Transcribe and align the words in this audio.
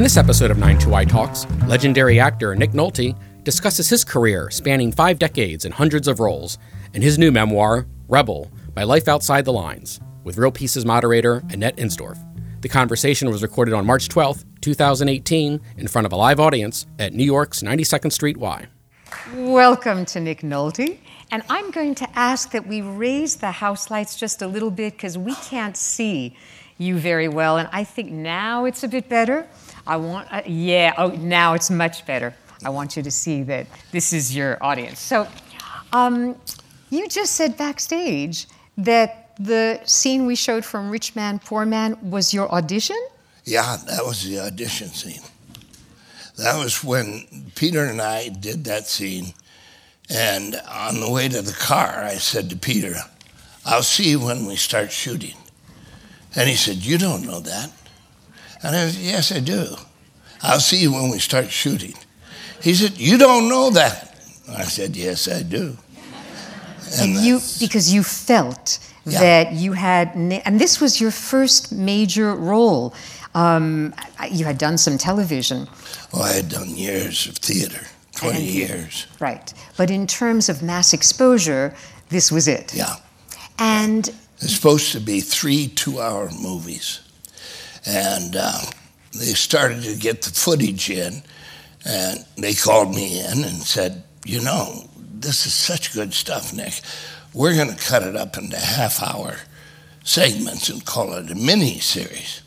In 0.00 0.04
this 0.04 0.16
episode 0.16 0.50
of 0.50 0.56
92Y 0.56 1.10
Talks, 1.10 1.46
legendary 1.66 2.18
actor 2.18 2.56
Nick 2.56 2.70
Nolte 2.70 3.14
discusses 3.44 3.90
his 3.90 4.02
career 4.02 4.48
spanning 4.50 4.92
five 4.92 5.18
decades 5.18 5.66
and 5.66 5.74
hundreds 5.74 6.08
of 6.08 6.20
roles, 6.20 6.56
in 6.94 7.02
his 7.02 7.18
new 7.18 7.30
memoir, 7.30 7.86
Rebel 8.08 8.50
My 8.74 8.82
Life 8.82 9.08
Outside 9.08 9.44
the 9.44 9.52
Lines, 9.52 10.00
with 10.24 10.38
Reel 10.38 10.52
Pieces 10.52 10.86
moderator 10.86 11.42
Annette 11.50 11.76
Insdorf. 11.76 12.16
The 12.62 12.68
conversation 12.70 13.28
was 13.28 13.42
recorded 13.42 13.74
on 13.74 13.84
March 13.84 14.08
12, 14.08 14.42
2018, 14.62 15.60
in 15.76 15.86
front 15.86 16.06
of 16.06 16.14
a 16.14 16.16
live 16.16 16.40
audience 16.40 16.86
at 16.98 17.12
New 17.12 17.22
York's 17.22 17.60
92nd 17.60 18.10
Street 18.10 18.38
Y. 18.38 18.68
Welcome 19.34 20.06
to 20.06 20.20
Nick 20.20 20.40
Nolte. 20.40 20.96
And 21.30 21.42
I'm 21.50 21.70
going 21.72 21.94
to 21.96 22.08
ask 22.18 22.52
that 22.52 22.66
we 22.66 22.80
raise 22.80 23.36
the 23.36 23.50
house 23.50 23.90
lights 23.90 24.16
just 24.16 24.40
a 24.40 24.46
little 24.46 24.70
bit 24.70 24.94
because 24.94 25.18
we 25.18 25.34
can't 25.34 25.76
see 25.76 26.38
you 26.78 26.96
very 26.98 27.28
well. 27.28 27.58
And 27.58 27.68
I 27.70 27.84
think 27.84 28.10
now 28.10 28.64
it's 28.64 28.82
a 28.82 28.88
bit 28.88 29.06
better. 29.10 29.46
I 29.90 29.96
want, 29.96 30.32
uh, 30.32 30.42
yeah, 30.46 30.94
oh, 30.98 31.08
now 31.08 31.54
it's 31.54 31.68
much 31.68 32.06
better. 32.06 32.32
I 32.64 32.70
want 32.70 32.96
you 32.96 33.02
to 33.02 33.10
see 33.10 33.42
that 33.42 33.66
this 33.90 34.12
is 34.12 34.34
your 34.34 34.56
audience. 34.62 35.00
So, 35.00 35.26
um, 35.92 36.36
you 36.90 37.08
just 37.08 37.34
said 37.34 37.56
backstage 37.56 38.46
that 38.78 39.34
the 39.40 39.80
scene 39.84 40.26
we 40.26 40.36
showed 40.36 40.64
from 40.64 40.90
Rich 40.90 41.16
Man, 41.16 41.40
Poor 41.40 41.66
Man 41.66 41.98
was 42.08 42.32
your 42.32 42.48
audition? 42.52 42.94
Yeah, 43.44 43.78
that 43.88 44.04
was 44.04 44.24
the 44.24 44.38
audition 44.38 44.90
scene. 44.90 45.22
That 46.38 46.62
was 46.62 46.84
when 46.84 47.50
Peter 47.56 47.84
and 47.84 48.00
I 48.00 48.28
did 48.28 48.62
that 48.66 48.86
scene. 48.86 49.34
And 50.08 50.54
on 50.70 51.00
the 51.00 51.10
way 51.10 51.28
to 51.28 51.42
the 51.42 51.52
car, 51.52 52.04
I 52.04 52.14
said 52.14 52.48
to 52.50 52.56
Peter, 52.56 52.94
I'll 53.66 53.82
see 53.82 54.10
you 54.10 54.20
when 54.20 54.46
we 54.46 54.54
start 54.54 54.92
shooting. 54.92 55.34
And 56.36 56.48
he 56.48 56.54
said, 56.54 56.76
You 56.76 56.96
don't 56.96 57.26
know 57.26 57.40
that. 57.40 57.72
And 58.62 58.76
I 58.76 58.88
said, 58.88 59.02
Yes, 59.02 59.32
I 59.32 59.40
do. 59.40 59.76
I'll 60.42 60.60
see 60.60 60.78
you 60.78 60.92
when 60.92 61.10
we 61.10 61.18
start 61.18 61.50
shooting. 61.50 61.94
He 62.62 62.74
said, 62.74 62.98
You 62.98 63.18
don't 63.18 63.48
know 63.48 63.70
that. 63.70 64.16
I 64.48 64.64
said, 64.64 64.96
Yes, 64.96 65.28
I 65.28 65.42
do. 65.42 65.76
And, 66.98 67.16
and 67.16 67.24
you, 67.24 67.40
because 67.60 67.92
you 67.92 68.02
felt 68.02 68.78
yeah. 69.06 69.20
that 69.20 69.52
you 69.52 69.72
had, 69.72 70.14
and 70.14 70.60
this 70.60 70.80
was 70.80 71.00
your 71.00 71.10
first 71.10 71.72
major 71.72 72.34
role. 72.34 72.94
Um, 73.34 73.94
you 74.30 74.44
had 74.44 74.58
done 74.58 74.76
some 74.76 74.98
television. 74.98 75.68
Oh, 76.12 76.22
I 76.22 76.32
had 76.32 76.48
done 76.48 76.70
years 76.70 77.28
of 77.28 77.36
theater, 77.36 77.86
20 78.16 78.36
and, 78.36 78.44
years. 78.44 79.06
Right. 79.20 79.54
But 79.76 79.90
in 79.90 80.08
terms 80.08 80.48
of 80.48 80.62
mass 80.62 80.92
exposure, 80.92 81.74
this 82.08 82.32
was 82.32 82.48
it. 82.48 82.74
Yeah. 82.74 82.96
And 83.58 84.08
it's 84.40 84.54
supposed 84.54 84.92
to 84.92 85.00
be 85.00 85.20
three 85.20 85.68
two 85.68 86.00
hour 86.00 86.30
movies. 86.42 87.00
And 87.86 88.36
uh, 88.36 88.60
they 89.12 89.32
started 89.34 89.82
to 89.84 89.96
get 89.96 90.22
the 90.22 90.30
footage 90.30 90.90
in, 90.90 91.22
and 91.84 92.24
they 92.36 92.54
called 92.54 92.94
me 92.94 93.20
in 93.20 93.44
and 93.44 93.62
said, 93.62 94.04
You 94.24 94.42
know, 94.42 94.88
this 94.96 95.46
is 95.46 95.54
such 95.54 95.94
good 95.94 96.14
stuff, 96.14 96.52
Nick. 96.52 96.80
We're 97.32 97.54
going 97.54 97.74
to 97.74 97.84
cut 97.84 98.02
it 98.02 98.16
up 98.16 98.36
into 98.36 98.56
half 98.56 99.02
hour 99.02 99.36
segments 100.02 100.68
and 100.68 100.84
call 100.84 101.14
it 101.14 101.30
a 101.30 101.34
mini 101.34 101.78
series. 101.78 102.42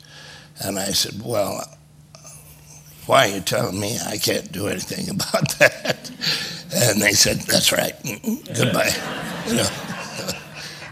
And 0.62 0.78
I 0.78 0.86
said, 0.92 1.22
Well, 1.24 1.64
why 3.06 3.28
are 3.28 3.34
you 3.36 3.40
telling 3.40 3.78
me 3.78 3.98
I 4.06 4.16
can't 4.16 4.50
do 4.50 4.68
anything 4.68 5.10
about 5.14 5.58
that? 5.58 6.10
And 6.74 7.00
they 7.00 7.12
said, 7.12 7.38
That's 7.40 7.72
right. 7.72 7.94
Goodbye. 8.56 8.92
You 9.46 9.56
know, 9.56 9.68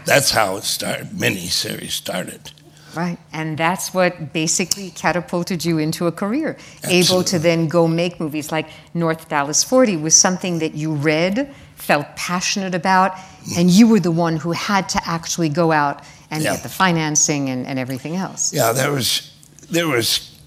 that's 0.05 0.29
how 0.29 0.57
it 0.57 0.63
started, 0.63 1.19
mini 1.19 1.47
series 1.47 1.95
started. 1.95 2.51
Right, 2.95 3.17
and 3.31 3.57
that's 3.57 3.93
what 3.93 4.33
basically 4.33 4.91
catapulted 4.91 5.65
you 5.65 5.77
into 5.79 6.07
a 6.07 6.11
career. 6.11 6.57
Absolutely. 6.83 6.99
Able 6.99 7.23
to 7.25 7.39
then 7.39 7.67
go 7.67 7.87
make 7.87 8.19
movies 8.19 8.51
like 8.51 8.69
North 8.93 9.29
Dallas 9.29 9.63
40 9.63 9.97
was 9.97 10.15
something 10.15 10.59
that 10.59 10.75
you 10.75 10.93
read, 10.93 11.53
felt 11.75 12.05
passionate 12.15 12.75
about, 12.75 13.17
and 13.57 13.69
you 13.69 13.87
were 13.87 13.99
the 13.99 14.11
one 14.11 14.37
who 14.37 14.51
had 14.51 14.87
to 14.89 15.01
actually 15.05 15.49
go 15.49 15.71
out 15.71 16.03
and 16.29 16.43
yeah. 16.43 16.53
get 16.53 16.63
the 16.63 16.69
financing 16.69 17.49
and, 17.49 17.65
and 17.67 17.79
everything 17.79 18.15
else. 18.15 18.53
Yeah, 18.53 18.71
there 18.71 18.91
was 18.91 19.33
there 19.69 19.87
was 19.87 20.39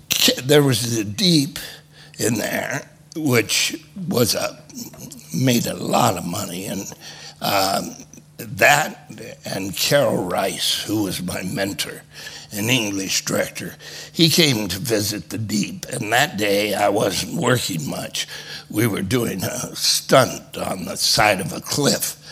there 0.44 0.62
was 0.62 0.96
the 0.96 1.04
deep 1.04 1.58
in 2.18 2.34
there, 2.34 2.88
which 3.16 3.84
was 4.08 4.34
a 4.34 4.58
made 5.34 5.66
a 5.66 5.74
lot 5.74 6.16
of 6.16 6.24
money, 6.24 6.66
and 6.66 6.92
um, 7.40 7.96
that 8.38 9.10
and 9.44 9.74
Karel 9.74 10.28
Reisz, 10.28 10.84
who 10.84 11.04
was 11.04 11.22
my 11.22 11.42
mentor, 11.42 12.02
an 12.52 12.70
English 12.70 13.24
director, 13.24 13.74
he 14.12 14.28
came 14.28 14.68
to 14.68 14.78
visit 14.78 15.30
the 15.30 15.38
deep, 15.38 15.86
and 15.86 16.12
that 16.12 16.36
day 16.36 16.74
I 16.74 16.88
wasn't 16.88 17.40
working 17.40 17.88
much. 17.88 18.26
We 18.70 18.86
were 18.86 19.02
doing 19.02 19.42
a 19.42 19.74
stunt 19.74 20.56
on 20.56 20.84
the 20.84 20.96
side 20.96 21.40
of 21.40 21.52
a 21.52 21.60
cliff. 21.60 22.22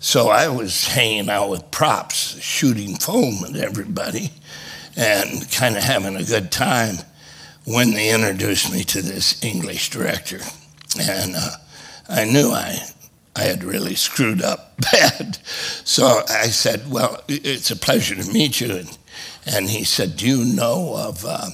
So 0.00 0.28
I 0.28 0.48
was 0.48 0.88
hanging 0.88 1.30
out 1.30 1.50
with 1.50 1.70
props, 1.70 2.40
shooting 2.40 2.96
foam 2.96 3.44
at 3.48 3.56
everybody, 3.56 4.32
and 4.96 5.50
kind 5.52 5.76
of 5.76 5.84
having 5.84 6.16
a 6.16 6.24
good 6.24 6.50
time 6.50 6.96
when 7.64 7.92
they 7.92 8.12
introduced 8.12 8.72
me 8.72 8.82
to 8.84 9.00
this 9.00 9.42
English 9.44 9.90
director. 9.90 10.40
And 11.00 11.34
uh, 11.36 11.50
I 12.08 12.24
knew 12.24 12.50
I, 12.50 12.80
I 13.34 13.42
had 13.42 13.64
really 13.64 13.94
screwed 13.94 14.42
up 14.42 14.76
bad. 14.92 15.36
So 15.84 16.22
I 16.28 16.46
said, 16.46 16.90
Well, 16.90 17.22
it's 17.28 17.70
a 17.70 17.76
pleasure 17.76 18.14
to 18.14 18.32
meet 18.32 18.60
you. 18.60 18.76
And, 18.76 18.98
and 19.46 19.70
he 19.70 19.84
said, 19.84 20.16
Do 20.16 20.26
you 20.26 20.44
know 20.44 20.94
of 20.96 21.24
uh, 21.24 21.50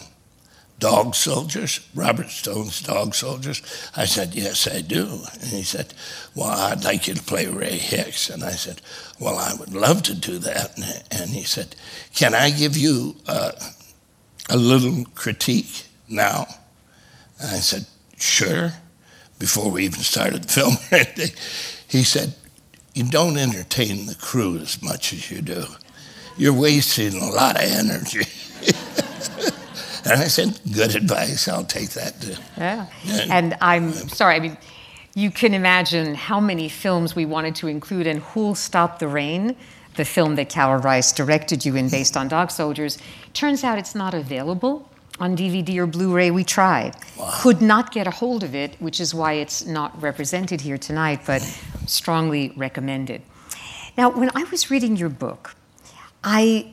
Dog 0.78 1.14
Soldiers, 1.14 1.86
Robert 1.94 2.30
Stone's 2.30 2.82
Dog 2.82 3.14
Soldiers? 3.14 3.62
I 3.96 4.04
said, 4.04 4.34
Yes, 4.34 4.66
I 4.66 4.80
do. 4.80 5.20
And 5.34 5.50
he 5.50 5.62
said, 5.62 5.94
Well, 6.34 6.50
I'd 6.50 6.84
like 6.84 7.06
you 7.06 7.14
to 7.14 7.22
play 7.22 7.46
Ray 7.46 7.78
Hicks. 7.78 8.28
And 8.30 8.42
I 8.42 8.52
said, 8.52 8.80
Well, 9.20 9.38
I 9.38 9.54
would 9.54 9.72
love 9.72 10.02
to 10.04 10.14
do 10.14 10.38
that. 10.38 10.76
And 11.10 11.30
he 11.30 11.44
said, 11.44 11.76
Can 12.14 12.34
I 12.34 12.50
give 12.50 12.76
you 12.76 13.16
uh, 13.26 13.52
a 14.50 14.56
little 14.56 15.04
critique? 15.14 15.84
now? 16.08 16.46
And 17.40 17.50
I 17.50 17.60
said, 17.60 17.86
Sure, 18.16 18.72
before 19.38 19.70
we 19.70 19.84
even 19.84 20.00
started 20.00 20.44
the 20.44 20.48
film 20.52 20.74
or 20.90 20.96
anything. 20.96 21.36
He 21.88 22.02
said, 22.04 22.34
You 22.94 23.04
don't 23.04 23.36
entertain 23.36 24.06
the 24.06 24.14
crew 24.14 24.58
as 24.58 24.82
much 24.82 25.12
as 25.12 25.30
you 25.30 25.42
do. 25.42 25.64
You're 26.36 26.54
wasting 26.54 27.20
a 27.20 27.30
lot 27.30 27.56
of 27.56 27.62
energy. 27.62 28.20
and 30.04 30.20
I 30.20 30.28
said, 30.28 30.58
Good 30.72 30.96
advice. 30.96 31.48
I'll 31.48 31.64
take 31.64 31.90
that 31.90 32.20
too. 32.20 32.34
Yeah. 32.56 32.86
And, 33.06 33.30
and 33.30 33.56
I'm 33.60 33.92
sorry, 33.92 34.36
I 34.36 34.40
mean, 34.40 34.58
you 35.14 35.30
can 35.30 35.54
imagine 35.54 36.14
how 36.14 36.38
many 36.38 36.68
films 36.68 37.16
we 37.16 37.26
wanted 37.26 37.56
to 37.56 37.66
include, 37.66 38.06
and 38.06 38.20
Who'll 38.20 38.54
Stop 38.54 39.00
the 39.00 39.08
Rain, 39.08 39.56
the 39.96 40.04
film 40.04 40.36
that 40.36 40.48
Karel 40.48 40.80
Reisz 40.80 41.12
directed 41.12 41.64
you 41.64 41.74
in 41.74 41.88
based 41.88 42.16
on 42.16 42.28
Dog 42.28 42.52
Soldiers. 42.52 42.98
Turns 43.32 43.64
out 43.64 43.78
it's 43.78 43.96
not 43.96 44.14
available 44.14 44.87
on 45.20 45.36
DVD 45.36 45.78
or 45.78 45.86
Blu 45.86 46.14
ray, 46.14 46.30
we 46.30 46.44
tried. 46.44 46.94
Wow. 47.16 47.30
Could 47.40 47.60
not 47.60 47.92
get 47.92 48.06
a 48.06 48.10
hold 48.10 48.44
of 48.44 48.54
it, 48.54 48.76
which 48.80 49.00
is 49.00 49.14
why 49.14 49.34
it's 49.34 49.66
not 49.66 50.00
represented 50.00 50.60
here 50.60 50.78
tonight, 50.78 51.20
but 51.26 51.42
strongly 51.86 52.52
recommended. 52.56 53.22
Now, 53.96 54.10
when 54.10 54.30
I 54.34 54.44
was 54.44 54.70
reading 54.70 54.96
your 54.96 55.08
book, 55.08 55.54
I, 56.22 56.72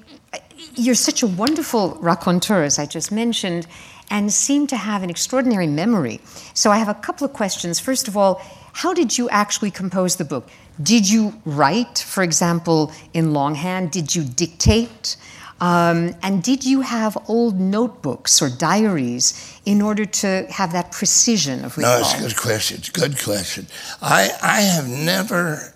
you're 0.75 0.95
such 0.95 1.23
a 1.23 1.27
wonderful 1.27 1.97
raconteur, 1.99 2.63
as 2.63 2.77
I 2.77 2.85
just 2.85 3.11
mentioned, 3.11 3.67
and 4.11 4.31
seem 4.31 4.67
to 4.67 4.77
have 4.77 5.01
an 5.01 5.09
extraordinary 5.09 5.67
memory. 5.67 6.19
So 6.53 6.71
I 6.71 6.77
have 6.77 6.89
a 6.89 6.93
couple 6.93 7.25
of 7.25 7.33
questions. 7.33 7.79
First 7.79 8.07
of 8.07 8.15
all, 8.15 8.41
how 8.73 8.93
did 8.93 9.17
you 9.17 9.29
actually 9.29 9.71
compose 9.71 10.17
the 10.17 10.25
book? 10.25 10.49
Did 10.83 11.09
you 11.09 11.41
write, 11.45 11.99
for 11.99 12.23
example, 12.23 12.91
in 13.13 13.33
longhand? 13.33 13.91
Did 13.91 14.13
you 14.13 14.23
dictate? 14.23 15.17
Um, 15.61 16.15
and 16.21 16.43
did 16.43 16.65
you 16.65 16.81
have 16.81 17.17
old 17.29 17.59
notebooks 17.59 18.41
or 18.41 18.49
diaries 18.49 19.59
in 19.65 19.81
order 19.81 20.05
to 20.05 20.45
have 20.49 20.73
that 20.73 20.91
precision 20.91 21.63
of 21.63 21.77
recall? 21.77 21.99
No, 21.99 21.99
it's 22.01 22.13
a 22.13 22.27
good 22.27 22.37
question. 22.37 22.77
It's 22.77 22.89
a 22.89 22.91
good 22.91 23.17
question. 23.23 23.67
I, 24.01 24.29
I 24.41 24.61
have 24.61 24.87
never, 24.87 25.73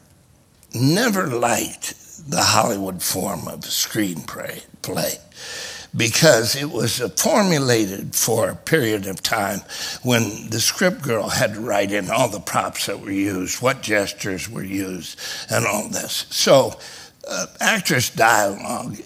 never 0.74 1.28
liked 1.28 1.96
the 2.30 2.42
Hollywood 2.42 3.02
form 3.02 3.48
of 3.48 3.62
screenplay 3.62 4.64
play 4.82 5.14
because 5.96 6.56
it 6.56 6.70
was 6.70 7.00
formulated 7.18 8.16
for 8.16 8.50
a 8.50 8.56
period 8.56 9.08
of 9.08 9.24
time 9.24 9.62
when 10.04 10.50
the 10.50 10.60
script 10.60 11.02
girl 11.02 11.30
had 11.30 11.54
to 11.56 11.62
write 11.62 11.92
in 11.92 12.12
all 12.12 12.30
the 12.30 12.40
props 12.40 12.86
that 12.86 13.00
were 13.00 13.12
used, 13.12 13.62
what 13.62 13.82
gestures 13.82 14.50
were 14.50 14.64
used, 14.64 15.20
and 15.50 15.66
all 15.66 15.88
this. 15.90 16.28
So, 16.30 16.78
uh, 17.28 17.48
actress 17.60 18.10
dialogue 18.10 18.98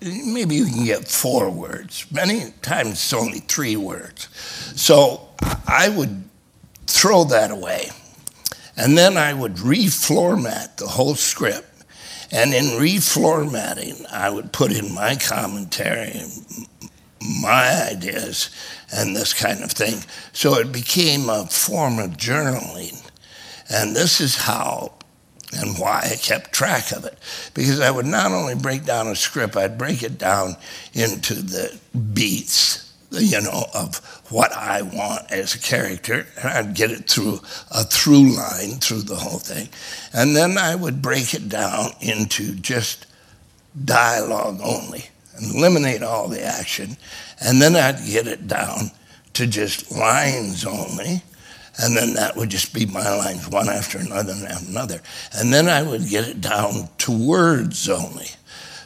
maybe 0.00 0.56
you 0.56 0.66
can 0.66 0.84
get 0.84 1.08
four 1.08 1.50
words. 1.50 2.06
Many 2.10 2.52
times 2.62 2.92
it's 2.92 3.12
only 3.12 3.40
three 3.40 3.76
words. 3.76 4.28
So 4.76 5.28
I 5.66 5.88
would 5.88 6.24
throw 6.86 7.24
that 7.24 7.50
away. 7.50 7.90
And 8.76 8.96
then 8.96 9.16
I 9.16 9.34
would 9.34 9.56
reformat 9.56 10.76
the 10.76 10.86
whole 10.86 11.14
script. 11.14 11.66
And 12.32 12.54
in 12.54 12.64
reformatting, 12.64 14.06
I 14.10 14.30
would 14.30 14.52
put 14.52 14.72
in 14.72 14.94
my 14.94 15.16
commentary 15.16 16.22
my 17.42 17.88
ideas 17.90 18.50
and 18.92 19.14
this 19.14 19.34
kind 19.34 19.62
of 19.62 19.70
thing. 19.72 20.02
So 20.32 20.54
it 20.54 20.72
became 20.72 21.28
a 21.28 21.46
form 21.46 21.98
of 21.98 22.12
journaling. 22.12 23.06
And 23.68 23.94
this 23.94 24.20
is 24.20 24.36
how 24.36 24.94
and 25.52 25.78
why 25.78 26.08
I 26.12 26.16
kept 26.16 26.52
track 26.52 26.92
of 26.92 27.04
it. 27.04 27.18
Because 27.54 27.80
I 27.80 27.90
would 27.90 28.06
not 28.06 28.32
only 28.32 28.54
break 28.54 28.84
down 28.84 29.08
a 29.08 29.16
script, 29.16 29.56
I'd 29.56 29.78
break 29.78 30.02
it 30.02 30.18
down 30.18 30.56
into 30.92 31.34
the 31.34 31.78
beats, 32.12 32.92
you 33.10 33.40
know, 33.40 33.66
of 33.74 33.96
what 34.30 34.52
I 34.52 34.82
want 34.82 35.30
as 35.32 35.54
a 35.54 35.58
character, 35.58 36.26
and 36.40 36.48
I'd 36.48 36.74
get 36.74 36.92
it 36.92 37.10
through 37.10 37.40
a 37.72 37.84
through 37.84 38.36
line 38.36 38.78
through 38.78 39.02
the 39.02 39.16
whole 39.16 39.40
thing. 39.40 39.68
And 40.12 40.36
then 40.36 40.56
I 40.56 40.76
would 40.76 41.02
break 41.02 41.34
it 41.34 41.48
down 41.48 41.90
into 42.00 42.54
just 42.54 43.06
dialogue 43.84 44.60
only, 44.62 45.06
and 45.34 45.54
eliminate 45.54 46.02
all 46.02 46.28
the 46.28 46.44
action, 46.44 46.96
and 47.40 47.60
then 47.60 47.74
I'd 47.74 48.06
get 48.06 48.28
it 48.28 48.46
down 48.46 48.92
to 49.32 49.46
just 49.46 49.90
lines 49.90 50.64
only 50.64 51.22
and 51.80 51.96
then 51.96 52.14
that 52.14 52.36
would 52.36 52.50
just 52.50 52.74
be 52.74 52.86
my 52.86 53.14
lines 53.16 53.48
one 53.48 53.68
after 53.68 53.98
another 53.98 54.32
and 54.32 54.68
another. 54.68 55.00
And 55.32 55.52
then 55.52 55.68
I 55.68 55.82
would 55.82 56.08
get 56.08 56.28
it 56.28 56.40
down 56.40 56.88
to 56.98 57.12
words 57.12 57.88
only. 57.88 58.28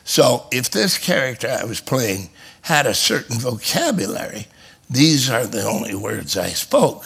So 0.05 0.47
if 0.53 0.71
this 0.71 0.99
character 0.99 1.49
I 1.49 1.65
was 1.65 1.81
playing 1.81 2.31
had 2.63 2.87
a 2.87 2.95
certain 2.95 3.39
vocabulary, 3.39 4.47
these 4.89 5.31
are 5.31 5.47
the 5.47 5.65
only 5.65 5.95
words 5.95 6.37
I 6.37 6.49
spoke 6.49 7.05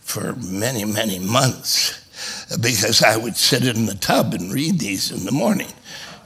for 0.00 0.34
many, 0.36 0.84
many 0.84 1.18
months 1.18 1.98
because 2.60 3.02
I 3.02 3.16
would 3.16 3.36
sit 3.36 3.66
in 3.66 3.86
the 3.86 3.94
tub 3.94 4.34
and 4.34 4.52
read 4.52 4.78
these 4.78 5.10
in 5.10 5.24
the 5.24 5.32
morning 5.32 5.72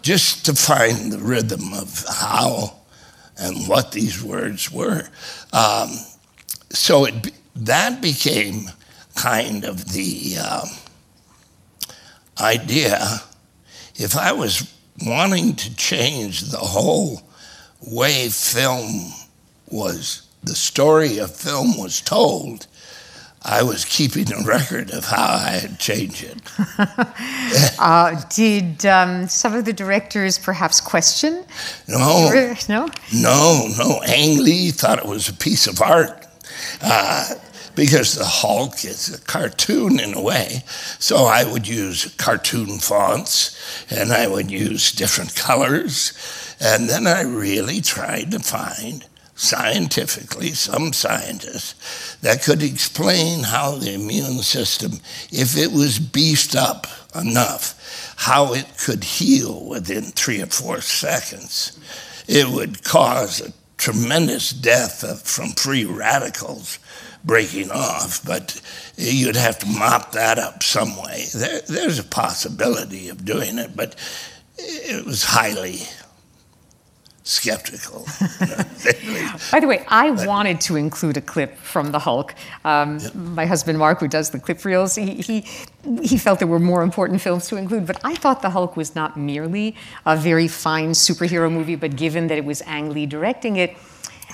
just 0.03 0.45
to 0.47 0.55
find 0.55 1.11
the 1.11 1.19
rhythm 1.19 1.73
of 1.73 2.05
how 2.09 2.77
and 3.39 3.67
what 3.67 3.93
these 3.93 4.23
words 4.23 4.71
were. 4.71 5.09
Um, 5.53 5.91
so 6.71 7.07
it, 7.07 7.33
that 7.57 8.01
became 8.01 8.71
kind 9.15 9.65
of 9.65 9.93
the 9.93 10.37
uh, 10.41 10.67
idea. 12.41 13.21
If 13.97 14.17
I 14.17 14.33
was 14.33 14.73
wanting 15.05 15.57
to 15.57 15.77
change 15.77 16.43
the 16.43 16.59
whole 16.59 17.23
way 17.81 18.29
film 18.29 19.13
was, 19.71 20.27
the 20.43 20.55
story 20.55 21.19
of 21.19 21.35
film 21.35 21.79
was 21.79 22.01
told, 22.01 22.67
I 23.47 23.63
was 23.63 23.85
keeping 23.85 24.33
a 24.33 24.43
record 24.43 24.91
of 24.91 25.05
how 25.05 25.23
I 25.23 25.51
had 25.51 25.79
changed 25.79 26.25
it. 26.25 27.79
uh, 27.79 28.23
did 28.31 28.87
um, 28.87 29.29
some 29.29 29.55
of 29.55 29.67
the 29.67 29.73
directors 29.73 30.39
perhaps 30.39 30.81
question? 30.81 31.45
No. 31.87 32.31
No? 32.69 32.89
No, 33.13 33.69
no. 33.77 34.01
Ang 34.07 34.43
Lee 34.43 34.71
thought 34.71 34.99
it 34.99 35.05
was 35.05 35.29
a 35.29 35.35
piece 35.35 35.67
of 35.67 35.83
art. 35.83 36.27
Uh, 36.81 37.35
because 37.75 38.15
the 38.15 38.25
Hulk 38.25 38.85
is 38.85 39.15
a 39.15 39.21
cartoon 39.21 39.99
in 40.01 40.15
a 40.15 40.23
way. 40.23 40.63
So 40.99 41.25
I 41.25 41.45
would 41.45 41.67
use 41.67 42.15
cartoon 42.17 42.79
fonts 42.79 43.87
and 43.91 44.13
I 44.13 44.27
would 44.27 44.51
use 44.51 44.93
different 44.93 45.35
colors. 45.35 46.13
And 46.61 46.89
then 46.89 47.07
I 47.07 47.23
really 47.23 47.81
tried 47.81 48.31
to 48.31 48.39
find 48.39 49.05
scientifically 49.37 50.51
some 50.51 50.93
scientists 50.93 52.17
that 52.23 52.43
could 52.43 52.63
explain 52.63 53.43
how 53.43 53.73
the 53.73 53.95
immune 53.95 54.39
system, 54.43 54.93
if 55.33 55.57
it 55.57 55.73
was 55.73 55.99
beefed 55.99 56.55
up 56.55 56.87
enough, 57.15 58.15
how 58.17 58.55
it 58.55 58.67
could 58.79 59.03
heal 59.03 59.65
within 59.67 60.05
three 60.05 60.41
or 60.41 60.47
four 60.47 60.81
seconds. 60.81 61.79
It 62.29 62.49
would 62.49 62.85
cause 62.85 63.41
a 63.41 63.53
tremendous 63.77 64.51
death 64.51 65.03
of, 65.03 65.21
from 65.23 65.51
free 65.51 65.85
radicals 65.85 66.79
breaking 67.25 67.71
off, 67.71 68.25
but 68.25 68.61
you'd 68.97 69.37
have 69.37 69.59
to 69.61 69.67
mop 69.67 70.13
that 70.13 70.39
up 70.39 70.63
some 70.63 70.97
way. 71.03 71.25
There, 71.35 71.61
there's 71.63 71.99
a 71.99 72.05
possibility 72.05 73.09
of 73.09 73.25
doing 73.25 73.59
it, 73.59 73.75
but 73.75 73.97
it 74.59 75.05
was 75.05 75.25
highly 75.25 75.81
skeptical. 77.25 78.07
By 79.51 79.61
the 79.61 79.67
way, 79.67 79.85
I 79.89 80.11
wanted 80.11 80.61
to 80.63 80.77
include 80.77 81.17
a 81.17 81.23
clip 81.23 81.57
from 81.57 81.91
the 81.91 81.99
Hulk. 81.99 82.35
Um, 82.65 82.99
yep. 82.99 83.15
My 83.15 83.47
husband 83.47 83.79
Mark, 83.79 84.01
who 84.01 84.09
does 84.09 84.31
the 84.31 84.39
clip 84.39 84.63
reels, 84.65 84.95
he, 84.95 85.15
he, 85.15 85.41
he 86.03 86.19
felt 86.19 86.39
there 86.39 86.47
were 86.47 86.59
more 86.59 86.83
important 86.83 87.23
films 87.23 87.49
to 87.49 87.57
include. 87.57 87.87
But 87.87 87.99
I 88.05 88.15
thought 88.15 88.43
the 88.43 88.51
Hulk 88.51 88.77
was 88.77 88.95
not 88.95 89.17
merely 89.17 89.75
a 90.05 90.17
very 90.17 90.49
fine 90.49 90.91
superhero 90.91 91.51
movie, 91.51 91.77
but 91.77 91.97
given 91.97 92.27
that 92.27 92.37
it 92.37 92.45
was 92.45 92.61
Ang 92.63 92.93
Lee 92.93 93.07
directing 93.07 93.57
it, 93.57 93.75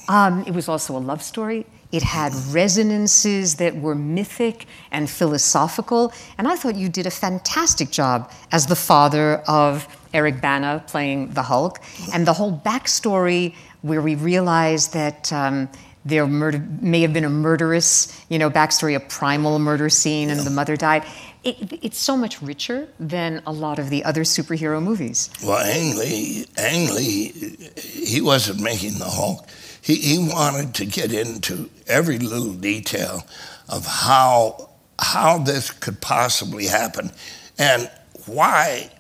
um, 0.09 0.43
it 0.47 0.53
was 0.53 0.69
also 0.69 0.97
a 0.97 0.99
love 0.99 1.23
story. 1.23 1.67
It 1.93 2.03
had 2.03 2.33
resonances 2.51 3.57
that 3.57 3.77
were 3.77 3.95
mythic 3.95 4.67
and 4.91 5.11
philosophical. 5.11 6.13
And 6.39 6.47
I 6.47 6.57
thought 6.57 6.77
you 6.77 6.89
did 6.89 7.07
a 7.07 7.11
fantastic 7.11 7.91
job 7.91 8.31
as 8.53 8.67
the 8.67 8.77
father 8.77 9.39
of 9.49 9.89
Eric 10.15 10.41
Bana 10.41 10.85
playing 10.87 11.31
the 11.35 11.43
Hulk. 11.43 11.81
And 12.13 12.27
the 12.27 12.33
whole 12.33 12.57
backstory 12.57 13.55
where 13.83 14.03
we 14.03 14.15
realize 14.15 14.89
that 14.89 15.33
um, 15.33 15.69
there 16.05 16.27
murder, 16.27 16.65
may 16.81 17.03
have 17.03 17.13
been 17.13 17.25
a 17.25 17.31
murderous, 17.31 18.25
you 18.29 18.39
know, 18.39 18.51
backstory, 18.51 18.95
a 18.95 19.01
primal 19.01 19.59
murder 19.59 19.91
scene, 19.91 20.31
and 20.31 20.41
the 20.41 20.51
mother 20.51 20.77
died. 20.77 21.05
It, 21.45 21.79
it's 21.83 21.99
so 21.99 22.17
much 22.17 22.41
richer 22.43 22.89
than 22.99 23.43
a 23.47 23.53
lot 23.53 23.79
of 23.79 23.91
the 23.91 24.05
other 24.05 24.23
superhero 24.23 24.83
movies. 24.83 25.31
Well, 25.43 25.59
Ang 25.59 25.97
Lee, 25.97 26.47
Ang 26.57 26.95
Lee, 26.95 27.57
he 27.77 28.21
wasn't 28.21 28.61
making 28.61 28.99
the 28.99 29.07
Hulk 29.07 29.47
he, 29.83 29.95
he 29.97 30.19
wanted 30.19 30.75
to 30.75 30.87
get 30.87 31.13
into 31.13 31.71
every 31.87 32.19
little 32.19 32.55
detail 32.55 33.25
of 33.69 33.87
how, 33.87 34.71
how 34.99 35.39
this 35.39 35.71
could 35.71 36.01
possibly 36.01 36.67
happen 36.67 37.11
and 37.59 37.91
why 38.27 38.91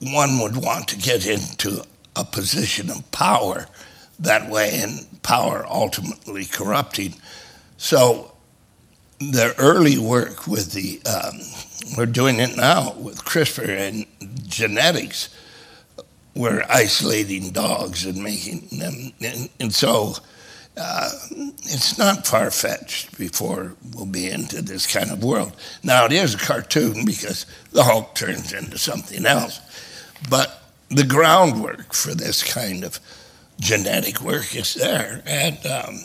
one 0.00 0.38
would 0.40 0.56
want 0.56 0.88
to 0.88 0.96
get 0.96 1.26
into 1.26 1.82
a 2.16 2.24
position 2.24 2.90
of 2.90 3.10
power 3.10 3.66
that 4.18 4.50
way 4.50 4.80
and 4.82 5.22
power 5.22 5.64
ultimately 5.68 6.44
corrupting. 6.44 7.14
So 7.76 8.32
the 9.20 9.54
early 9.58 9.98
work 9.98 10.46
with 10.46 10.72
the, 10.72 11.00
um, 11.08 11.40
we're 11.96 12.06
doing 12.06 12.40
it 12.40 12.56
now 12.56 12.94
with 12.94 13.24
CRISPR 13.24 13.68
and 13.68 14.06
genetics 14.48 15.28
we're 16.34 16.64
isolating 16.68 17.50
dogs 17.50 18.04
and 18.04 18.22
making 18.22 18.68
them. 18.78 19.12
And, 19.20 19.48
and 19.60 19.74
so 19.74 20.14
uh, 20.76 21.10
it's 21.30 21.98
not 21.98 22.26
far 22.26 22.50
fetched 22.50 23.18
before 23.18 23.74
we'll 23.94 24.06
be 24.06 24.30
into 24.30 24.62
this 24.62 24.86
kind 24.86 25.10
of 25.10 25.24
world. 25.24 25.52
Now, 25.82 26.04
it 26.04 26.12
is 26.12 26.34
a 26.34 26.38
cartoon 26.38 27.04
because 27.04 27.46
the 27.72 27.82
Hulk 27.82 28.14
turns 28.14 28.52
into 28.52 28.78
something 28.78 29.26
else. 29.26 29.60
But 30.30 30.62
the 30.88 31.04
groundwork 31.04 31.92
for 31.92 32.14
this 32.14 32.42
kind 32.42 32.84
of 32.84 33.00
genetic 33.60 34.20
work 34.20 34.54
is 34.54 34.74
there. 34.74 35.22
And 35.26 35.58
um, 35.66 35.98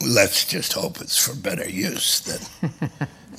let's 0.00 0.44
just 0.44 0.72
hope 0.72 1.00
it's 1.00 1.24
for 1.24 1.36
better 1.36 1.68
use 1.68 2.20
than 2.20 2.68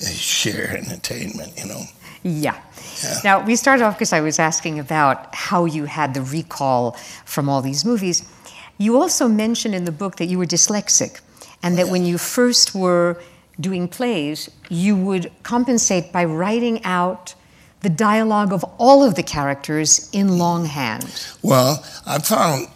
sheer 0.00 0.76
entertainment, 0.76 1.52
you 1.58 1.66
know. 1.66 1.82
Yeah. 2.22 2.60
Yeah. 3.02 3.20
Now, 3.24 3.44
we 3.44 3.56
started 3.56 3.84
off 3.84 3.94
because 3.94 4.12
I 4.12 4.20
was 4.20 4.38
asking 4.38 4.78
about 4.78 5.34
how 5.34 5.64
you 5.64 5.84
had 5.84 6.14
the 6.14 6.22
recall 6.22 6.92
from 7.24 7.48
all 7.48 7.62
these 7.62 7.84
movies. 7.84 8.28
You 8.78 9.00
also 9.00 9.28
mentioned 9.28 9.74
in 9.74 9.84
the 9.84 9.92
book 9.92 10.16
that 10.16 10.26
you 10.26 10.38
were 10.38 10.46
dyslexic, 10.46 11.20
and 11.62 11.78
that 11.78 11.88
when 11.88 12.04
you 12.04 12.18
first 12.18 12.74
were 12.74 13.20
doing 13.58 13.88
plays, 13.88 14.50
you 14.68 14.94
would 14.96 15.32
compensate 15.42 16.12
by 16.12 16.24
writing 16.24 16.84
out 16.84 17.34
the 17.80 17.88
dialogue 17.88 18.52
of 18.52 18.64
all 18.78 19.02
of 19.04 19.14
the 19.14 19.22
characters 19.22 20.10
in 20.12 20.38
longhand. 20.38 21.26
Well, 21.42 21.84
I 22.06 22.18
found 22.18 22.68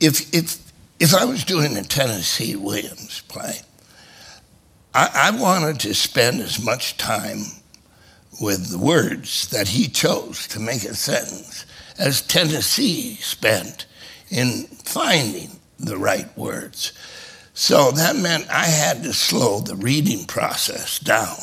if, 0.00 0.32
if, 0.34 0.72
if 0.98 1.14
I 1.14 1.24
was 1.24 1.44
doing 1.44 1.76
a 1.76 1.82
Tennessee 1.82 2.56
Williams 2.56 3.22
play, 3.28 3.60
I, 4.94 5.10
I 5.14 5.40
wanted 5.40 5.80
to 5.80 5.94
spend 5.94 6.40
as 6.40 6.62
much 6.62 6.96
time 6.96 7.38
with 8.42 8.70
the 8.70 8.78
words 8.78 9.48
that 9.48 9.68
he 9.68 9.86
chose 9.86 10.48
to 10.48 10.58
make 10.58 10.82
a 10.82 10.94
sentence, 10.94 11.64
as 11.96 12.20
Tennessee 12.20 13.14
spent 13.14 13.86
in 14.30 14.64
finding 14.84 15.60
the 15.78 15.96
right 15.96 16.36
words. 16.36 16.92
So 17.54 17.92
that 17.92 18.16
meant 18.16 18.50
I 18.50 18.64
had 18.64 19.04
to 19.04 19.12
slow 19.12 19.60
the 19.60 19.76
reading 19.76 20.24
process 20.24 20.98
down 20.98 21.36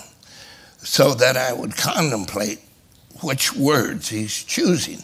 so 0.79 1.13
that 1.13 1.37
I 1.37 1.53
would 1.53 1.77
contemplate 1.77 2.59
which 3.21 3.55
words 3.55 4.09
he's 4.09 4.43
choosing. 4.43 5.03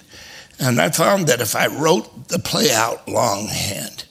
And 0.59 0.81
I 0.81 0.89
found 0.89 1.27
that 1.27 1.41
if 1.41 1.55
I 1.55 1.67
wrote 1.67 2.27
the 2.27 2.39
play 2.39 2.71
out 2.71 3.07
longhand, 3.07 4.05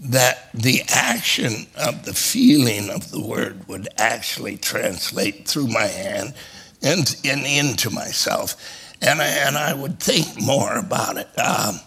that 0.00 0.50
the 0.52 0.82
action 0.88 1.66
of 1.76 2.04
the 2.04 2.14
feeling 2.14 2.90
of 2.90 3.10
the 3.10 3.24
word 3.24 3.68
would 3.68 3.88
actually 3.96 4.56
translate 4.56 5.46
through 5.46 5.68
my 5.68 5.86
hand 5.86 6.34
and, 6.82 7.16
and 7.24 7.46
into 7.46 7.90
myself. 7.90 8.56
And 9.00 9.20
I, 9.20 9.26
and 9.26 9.56
I 9.56 9.74
would 9.74 10.00
think 10.00 10.40
more 10.40 10.76
about 10.76 11.16
it. 11.16 11.28
Um, 11.38 11.80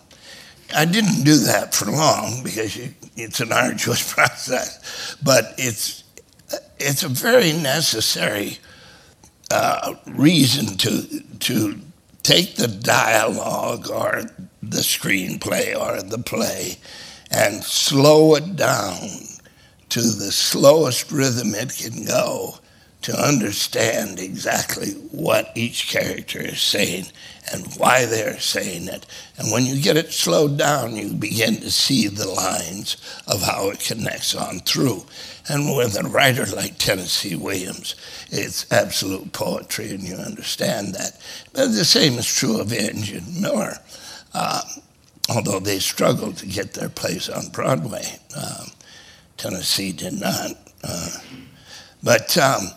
I 0.75 0.85
didn't 0.85 1.23
do 1.23 1.37
that 1.37 1.73
for 1.73 1.85
long 1.85 2.43
because 2.43 2.77
it's 3.15 3.39
an 3.39 3.51
arduous 3.51 4.13
process, 4.15 5.15
but 5.23 5.53
it's 5.57 6.03
it's 6.77 7.03
a 7.03 7.09
very 7.09 7.53
necessary 7.53 8.57
uh, 9.51 9.95
reason 10.07 10.77
to 10.77 11.21
to 11.39 11.79
take 12.23 12.55
the 12.55 12.67
dialogue 12.67 13.89
or 13.89 14.23
the 14.63 14.79
screenplay 14.79 15.79
or 15.79 16.01
the 16.01 16.17
play 16.17 16.77
and 17.31 17.63
slow 17.63 18.35
it 18.35 18.55
down 18.55 18.97
to 19.89 20.01
the 20.01 20.31
slowest 20.31 21.11
rhythm 21.11 21.53
it 21.53 21.71
can 21.77 22.03
go 22.05 22.57
to 23.05 23.24
understand 23.24 24.19
exactly 24.19 24.93
what 25.12 25.51
each 25.53 25.88
character 25.89 26.41
is 26.41 26.59
saying 26.59 27.05
and 27.53 27.63
why 27.77 28.03
they're 28.07 28.39
saying 28.39 28.88
it. 28.88 29.05
And 29.38 29.51
when 29.51 29.63
you 29.63 29.79
get 29.79 29.95
it 29.95 30.12
slowed 30.12 30.57
down, 30.57 30.95
you 30.95 31.13
begin 31.13 31.57
to 31.57 31.69
see 31.69 32.07
the 32.07 32.27
lines 32.27 32.97
of 33.27 33.43
how 33.43 33.69
it 33.69 33.79
connects 33.79 34.33
on 34.33 34.57
through. 34.62 35.03
And 35.47 35.77
with 35.77 36.03
a 36.03 36.09
writer 36.09 36.47
like 36.47 36.79
Tennessee 36.79 37.35
Williams, 37.35 37.93
it's 38.31 38.71
absolute 38.71 39.31
poetry, 39.33 39.91
and 39.91 40.01
you 40.01 40.15
understand 40.15 40.95
that. 40.95 41.21
But 41.53 41.67
the 41.67 41.85
same 41.85 42.13
is 42.13 42.25
true 42.25 42.59
of 42.59 42.74
Inge 42.74 43.21
Miller, 43.39 43.77
uh, 44.33 44.63
although 45.29 45.59
they 45.59 45.77
struggled 45.77 46.38
to 46.38 46.47
get 46.47 46.74
their 46.74 46.89
place 46.89 47.29
on 47.29 47.50
Broadway. 47.50 48.17
Um, 48.35 48.71
Tennessee 49.38 49.91
did 49.91 50.19
not. 50.19 50.53
Uh, 50.83 51.12
but 52.01 52.35
um, 52.39 52.69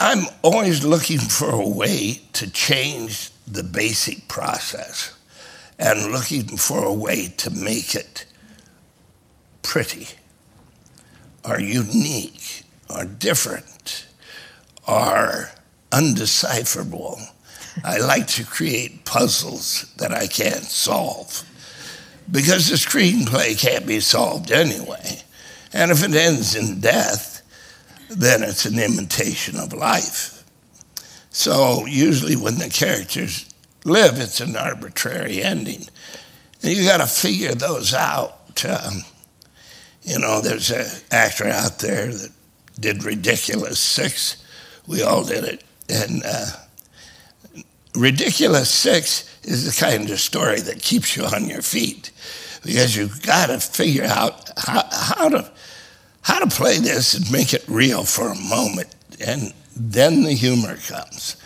I'm 0.00 0.26
always 0.42 0.84
looking 0.84 1.18
for 1.18 1.50
a 1.50 1.68
way 1.68 2.20
to 2.34 2.48
change 2.48 3.30
the 3.48 3.64
basic 3.64 4.28
process 4.28 5.12
and 5.76 6.12
looking 6.12 6.56
for 6.56 6.84
a 6.84 6.92
way 6.92 7.28
to 7.38 7.50
make 7.50 7.96
it 7.96 8.24
pretty 9.62 10.08
or 11.44 11.58
unique 11.58 12.62
or 12.88 13.06
different 13.06 14.06
or 14.86 15.50
undecipherable. 15.90 17.20
I 17.84 17.98
like 17.98 18.28
to 18.28 18.44
create 18.44 19.04
puzzles 19.04 19.92
that 19.96 20.12
I 20.12 20.28
can't 20.28 20.64
solve 20.64 21.44
because 22.30 22.68
the 22.68 22.76
screenplay 22.76 23.58
can't 23.58 23.86
be 23.86 23.98
solved 23.98 24.52
anyway. 24.52 25.22
And 25.72 25.90
if 25.90 26.04
it 26.04 26.14
ends 26.14 26.54
in 26.54 26.80
death, 26.80 27.27
then 28.10 28.42
it's 28.42 28.64
an 28.64 28.78
imitation 28.78 29.56
of 29.58 29.72
life. 29.72 30.44
So 31.30 31.86
usually 31.86 32.36
when 32.36 32.56
the 32.58 32.68
characters 32.68 33.48
live, 33.84 34.18
it's 34.18 34.40
an 34.40 34.56
arbitrary 34.56 35.42
ending. 35.42 35.84
And 36.62 36.72
you 36.72 36.84
got 36.84 36.98
to 36.98 37.06
figure 37.06 37.54
those 37.54 37.94
out. 37.94 38.64
Um, 38.64 39.04
you 40.02 40.18
know, 40.18 40.40
there's 40.40 40.70
an 40.70 40.86
actor 41.10 41.48
out 41.48 41.78
there 41.78 42.12
that 42.12 42.30
did 42.80 43.04
Ridiculous 43.04 43.78
Six. 43.78 44.42
We 44.86 45.02
all 45.02 45.24
did 45.24 45.44
it. 45.44 45.64
And 45.88 46.22
uh, 46.24 46.46
Ridiculous 47.94 48.70
Six 48.70 49.28
is 49.44 49.66
the 49.66 49.86
kind 49.86 50.08
of 50.10 50.18
story 50.18 50.60
that 50.60 50.82
keeps 50.82 51.16
you 51.16 51.24
on 51.24 51.48
your 51.48 51.62
feet 51.62 52.10
because 52.64 52.96
you've 52.96 53.22
got 53.22 53.46
to 53.46 53.60
figure 53.60 54.04
out 54.04 54.50
how, 54.58 54.84
how 54.90 55.28
to 55.28 55.50
how 56.22 56.38
to 56.38 56.46
play 56.46 56.78
this 56.78 57.14
and 57.14 57.30
make 57.30 57.54
it 57.54 57.64
real 57.68 58.04
for 58.04 58.28
a 58.28 58.34
moment, 58.34 58.94
and 59.24 59.52
then 59.74 60.22
the 60.22 60.32
humor 60.32 60.76
comes. 60.76 61.36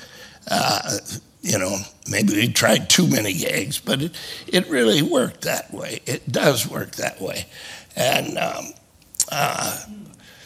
Uh, 0.51 0.99
you 1.43 1.59
know, 1.59 1.77
maybe 2.09 2.35
we 2.35 2.49
tried 2.49 2.89
too 2.89 3.07
many 3.07 3.33
gags, 3.33 3.79
but 3.79 4.01
it, 4.01 4.17
it 4.47 4.69
really 4.69 5.03
worked 5.03 5.43
that 5.43 5.73
way. 5.73 6.01
It 6.07 6.31
does 6.31 6.69
work 6.69 6.93
that 6.97 7.21
way. 7.21 7.47
And 7.97 8.39
um, 8.39 8.67
uh, 9.31 9.85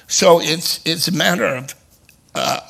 so 0.08 0.40
it's, 0.40 0.80
it's 0.84 1.08
a 1.08 1.12
matter 1.12 1.46
of, 1.46 1.74
uh, 2.34 2.60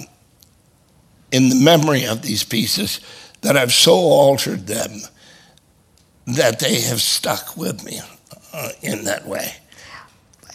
in 1.30 1.48
the 1.48 1.54
memory 1.54 2.04
of 2.04 2.22
these 2.22 2.42
pieces, 2.44 3.00
that 3.42 3.56
I've 3.56 3.72
so 3.72 3.92
altered 3.92 4.66
them 4.66 5.00
that 6.26 6.58
they 6.58 6.80
have 6.80 7.00
stuck 7.00 7.56
with 7.56 7.84
me 7.84 8.00
uh, 8.52 8.70
in 8.82 9.04
that 9.04 9.26
way 9.26 9.54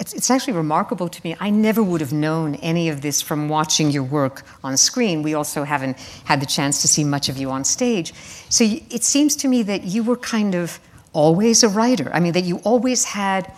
it's, 0.01 0.13
it's 0.13 0.31
actually 0.31 0.53
remarkable 0.53 1.07
to 1.07 1.21
me. 1.23 1.35
I 1.39 1.51
never 1.51 1.83
would 1.83 2.01
have 2.01 2.11
known 2.11 2.55
any 2.55 2.89
of 2.89 3.01
this 3.01 3.21
from 3.21 3.47
watching 3.47 3.91
your 3.91 4.01
work 4.01 4.41
on 4.63 4.75
screen. 4.75 5.21
We 5.21 5.35
also 5.35 5.63
haven't 5.63 5.99
had 6.25 6.41
the 6.41 6.47
chance 6.47 6.81
to 6.81 6.87
see 6.87 7.03
much 7.03 7.29
of 7.29 7.37
you 7.37 7.51
on 7.51 7.63
stage. 7.63 8.11
So 8.49 8.63
it 8.63 9.03
seems 9.03 9.35
to 9.37 9.47
me 9.47 9.61
that 9.61 9.83
you 9.83 10.01
were 10.03 10.17
kind 10.17 10.55
of 10.55 10.79
always 11.13 11.61
a 11.61 11.69
writer. 11.69 12.09
I 12.15 12.19
mean, 12.19 12.33
that 12.33 12.45
you 12.45 12.57
always 12.63 13.05
had 13.05 13.53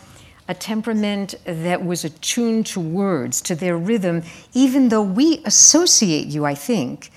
a 0.50 0.53
temperament 0.53 1.35
that 1.45 1.85
was 1.85 2.03
attuned 2.03 2.65
to 2.65 2.81
words, 2.81 3.39
to 3.43 3.55
their 3.55 3.77
rhythm, 3.77 4.23
even 4.53 4.89
though 4.89 5.01
we 5.01 5.41
associate 5.45 6.27
you, 6.27 6.43
I 6.43 6.55
think, 6.55 7.09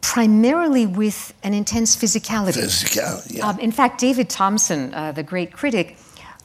primarily 0.00 0.86
with 0.86 1.34
an 1.42 1.52
intense 1.52 1.94
physicality. 1.94 2.64
Physicality, 2.64 3.36
yeah. 3.36 3.48
Um, 3.48 3.58
in 3.58 3.70
fact, 3.70 4.00
David 4.00 4.30
Thomson, 4.30 4.94
uh, 4.94 5.12
the 5.12 5.22
great 5.22 5.52
critic, 5.52 5.98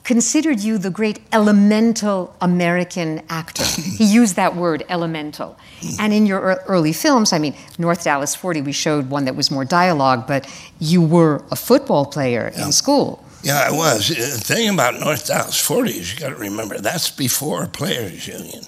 considered 0.08 0.62
you 0.62 0.78
the 0.78 0.90
great 0.90 1.20
elemental 1.34 2.34
American 2.40 3.22
actor. 3.28 3.66
he 3.98 4.06
used 4.06 4.38
that 4.38 4.56
word, 4.56 4.82
elemental. 4.88 5.58
And 6.00 6.14
in 6.14 6.26
your 6.26 6.40
early 6.66 6.94
films, 6.94 7.34
I 7.34 7.40
mean, 7.40 7.54
North 7.78 8.06
Dallas 8.06 8.34
40, 8.34 8.62
we 8.62 8.72
showed 8.72 9.10
one 9.10 9.26
that 9.26 9.36
was 9.36 9.52
more 9.52 9.66
dialogue, 9.66 10.26
but 10.26 10.48
you 10.80 11.02
were 11.02 11.44
a 11.52 11.58
football 11.58 12.06
player 12.06 12.54
yeah. 12.56 12.68
in 12.68 12.72
school. 12.72 13.22
Yeah, 13.44 13.68
I 13.68 13.72
was. 13.72 14.08
The 14.08 14.40
thing 14.40 14.70
about 14.70 14.98
North 14.98 15.28
Dallas 15.28 15.60
40 15.60 15.92
is 15.92 16.14
you 16.14 16.20
got 16.20 16.30
to 16.30 16.36
remember 16.36 16.78
that's 16.78 17.12
before 17.12 17.68
Players 17.68 18.26
Union. 18.28 18.64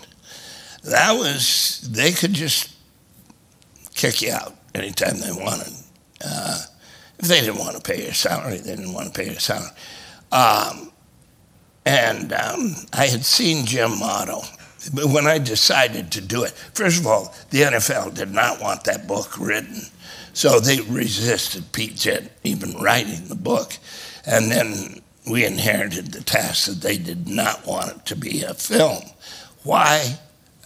That 0.83 1.13
was, 1.13 1.87
they 1.89 2.11
could 2.11 2.33
just 2.33 2.75
kick 3.93 4.21
you 4.21 4.33
out 4.33 4.55
anytime 4.75 5.21
they 5.21 5.31
wanted. 5.31 5.73
Uh, 6.21 6.63
if 7.17 7.29
they 7.29 7.39
didn't 7.39 7.59
want 7.59 7.77
to 7.77 7.81
pay 7.81 8.03
your 8.03 8.13
salary, 8.13 8.57
they 8.57 8.75
didn't 8.75 8.93
want 8.93 9.13
to 9.13 9.17
pay 9.17 9.27
your 9.27 9.39
salary. 9.39 9.71
Um, 10.33 10.88
and 11.85 12.33
um, 12.33 12.75
I 12.93 13.07
had 13.07 13.25
seen 13.25 13.65
Jim 13.65 14.01
Otto. 14.01 14.41
But 14.93 15.07
when 15.07 15.27
I 15.27 15.39
decided 15.39 16.11
to 16.13 16.21
do 16.21 16.43
it, 16.43 16.51
first 16.51 16.99
of 16.99 17.07
all, 17.07 17.33
the 17.49 17.61
NFL 17.61 18.15
did 18.15 18.31
not 18.31 18.61
want 18.61 18.85
that 18.85 19.07
book 19.07 19.37
written. 19.37 19.81
So 20.33 20.59
they 20.59 20.79
resisted 20.81 21.71
Pete 21.71 21.95
Gent 21.95 22.31
even 22.43 22.73
writing 22.73 23.27
the 23.27 23.35
book. 23.35 23.77
And 24.25 24.49
then 24.49 25.01
we 25.29 25.45
inherited 25.45 26.13
the 26.13 26.23
task 26.23 26.67
that 26.67 26.81
they 26.81 26.97
did 26.97 27.27
not 27.27 27.65
want 27.65 27.91
it 27.91 28.05
to 28.07 28.15
be 28.15 28.43
a 28.43 28.53
film. 28.53 29.03
Why? 29.63 30.17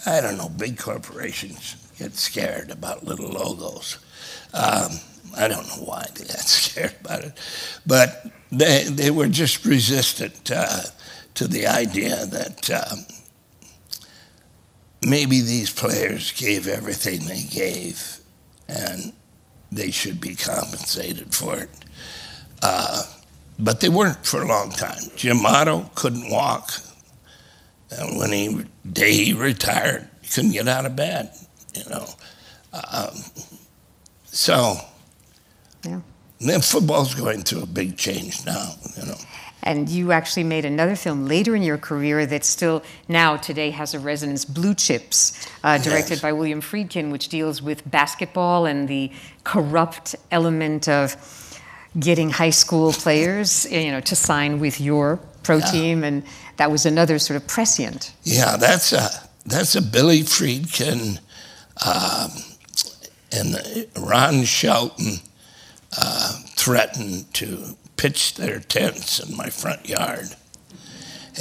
I 0.06 0.22
don't 0.22 0.38
know. 0.38 0.50
Big 0.50 0.78
corporations 0.78 1.76
get 1.98 2.16
scared 2.16 2.70
about 2.70 3.06
little 3.06 3.30
logos. 3.30 3.98
Um, 4.54 4.92
I 5.36 5.48
don't 5.48 5.68
know 5.68 5.86
why 5.86 6.06
they 6.14 6.26
got 6.26 6.40
scared 6.40 6.96
about 7.02 7.24
it, 7.24 7.38
but 7.86 8.28
they, 8.52 8.84
they 8.84 9.10
were 9.10 9.28
just 9.28 9.66
resistant. 9.66 10.52
Uh, 10.52 10.82
to 11.36 11.48
the 11.48 11.68
idea 11.68 12.26
that 12.26 12.70
um, 12.70 13.06
maybe 15.06 15.42
these 15.42 15.72
players 15.72 16.32
gave 16.32 16.68
everything 16.68 17.26
they 17.26 17.44
gave 17.44 18.18
and 18.68 19.14
they 19.72 19.92
should 19.92 20.22
be 20.22 20.36
compensated 20.36 21.34
for 21.34 21.58
it. 21.58 21.70
Uh, 22.62 23.04
but 23.60 23.80
they 23.82 23.90
weren't 23.90 24.26
for 24.26 24.42
a 24.42 24.48
long 24.48 24.72
time. 24.72 25.02
Jim 25.16 25.46
Otto 25.46 25.90
couldn't 25.96 26.30
walk. 26.30 26.72
And 27.92 28.18
when 28.18 28.32
he 28.32 28.66
day 28.92 29.14
he 29.14 29.34
retired, 29.34 30.08
he 30.22 30.30
couldn't 30.30 30.52
get 30.52 30.68
out 30.68 30.86
of 30.86 30.96
bed, 30.96 31.32
you 31.76 31.88
know. 31.90 32.08
Um, 32.92 33.16
so, 34.26 34.78
yeah. 35.86 36.00
football's 36.60 37.14
going 37.14 37.44
through 37.44 37.64
a 37.64 37.68
big 37.68 37.98
change 37.98 38.44
now, 38.46 38.72
you 38.98 39.06
know. 39.06 39.18
And 39.64 39.88
you 39.88 40.12
actually 40.12 40.44
made 40.44 40.66
another 40.66 40.96
film 40.96 41.26
later 41.26 41.56
in 41.56 41.64
your 41.64 41.78
career 41.78 42.26
that 42.26 42.44
still 42.44 42.84
now 43.08 43.38
today 43.38 43.72
has 43.72 43.94
a 43.94 44.00
resonance, 44.00 44.44
Blue 44.44 44.74
Chips, 44.74 45.48
uh, 45.64 45.78
directed 45.78 46.16
yes. 46.16 46.22
by 46.22 46.34
William 46.34 46.62
Friedkin, 46.62 47.12
which 47.12 47.30
deals 47.30 47.62
with 47.62 47.90
basketball 47.90 48.66
and 48.66 48.90
the 48.90 49.10
corrupt 49.46 50.16
element 50.32 50.90
of 50.90 51.16
getting 51.98 52.30
high 52.30 52.50
school 52.50 52.92
players, 52.92 53.66
you 53.72 53.92
know, 53.92 54.02
to 54.02 54.16
sign 54.16 54.60
with 54.60 54.82
your 54.82 55.18
pro 55.44 55.58
yeah. 55.58 55.66
team, 55.66 56.04
and 56.04 56.24
that 56.58 56.72
was 56.72 56.86
another 56.86 57.20
sort 57.20 57.38
of 57.38 57.48
prescient. 57.48 58.14
Yeah, 58.24 58.58
that's 58.58 58.92
a 58.92 59.10
that's 59.46 59.76
a 59.76 59.82
Billy 59.82 60.22
Friedkin 60.22 61.20
um, 61.86 62.32
and 63.32 63.88
Ron 63.98 64.44
Shelton 64.44 65.16
uh, 65.98 66.40
threatened 66.48 67.34
to 67.36 67.78
pitched 68.04 68.36
their 68.36 68.60
tents 68.60 69.20
in 69.20 69.38
my 69.38 69.50
front 69.50 69.88
yard. 69.88 70.28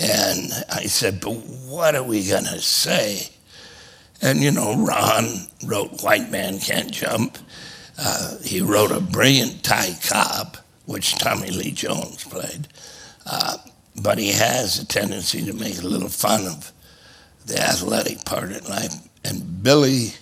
And 0.00 0.52
I 0.71 0.85
said, 0.85 1.21
But 1.21 1.33
what 1.33 1.97
are 1.97 2.04
we 2.04 2.28
going 2.28 2.45
to 2.45 2.61
say? 2.61 3.31
And, 4.23 4.38
you 4.45 4.52
know, 4.52 4.76
Ron 4.76 5.49
wrote 5.64 6.04
White 6.04 6.31
Man 6.31 6.61
Can't 6.61 6.92
Jump. 6.92 7.37
Uh, 7.99 8.38
he 8.45 8.61
wrote 8.61 8.92
a 8.92 9.00
brilliant 9.00 9.64
Ty 9.64 9.99
Cobb, 10.09 10.57
which 10.87 11.19
Tommy 11.19 11.50
Lee 11.50 11.73
Jones 11.73 12.23
played. 12.23 12.69
Uh, 13.26 13.57
but 14.00 14.19
he 14.19 14.31
has 14.31 14.78
a 14.78 14.87
tendency 14.87 15.45
to 15.45 15.52
make 15.52 15.78
a 15.78 15.87
little 15.88 16.09
fun 16.09 16.47
of 16.47 16.71
the 17.45 17.61
athletic 17.61 18.25
part 18.25 18.52
of 18.52 18.69
life. 18.69 18.95
And 19.25 19.64
Billy, 19.64 20.12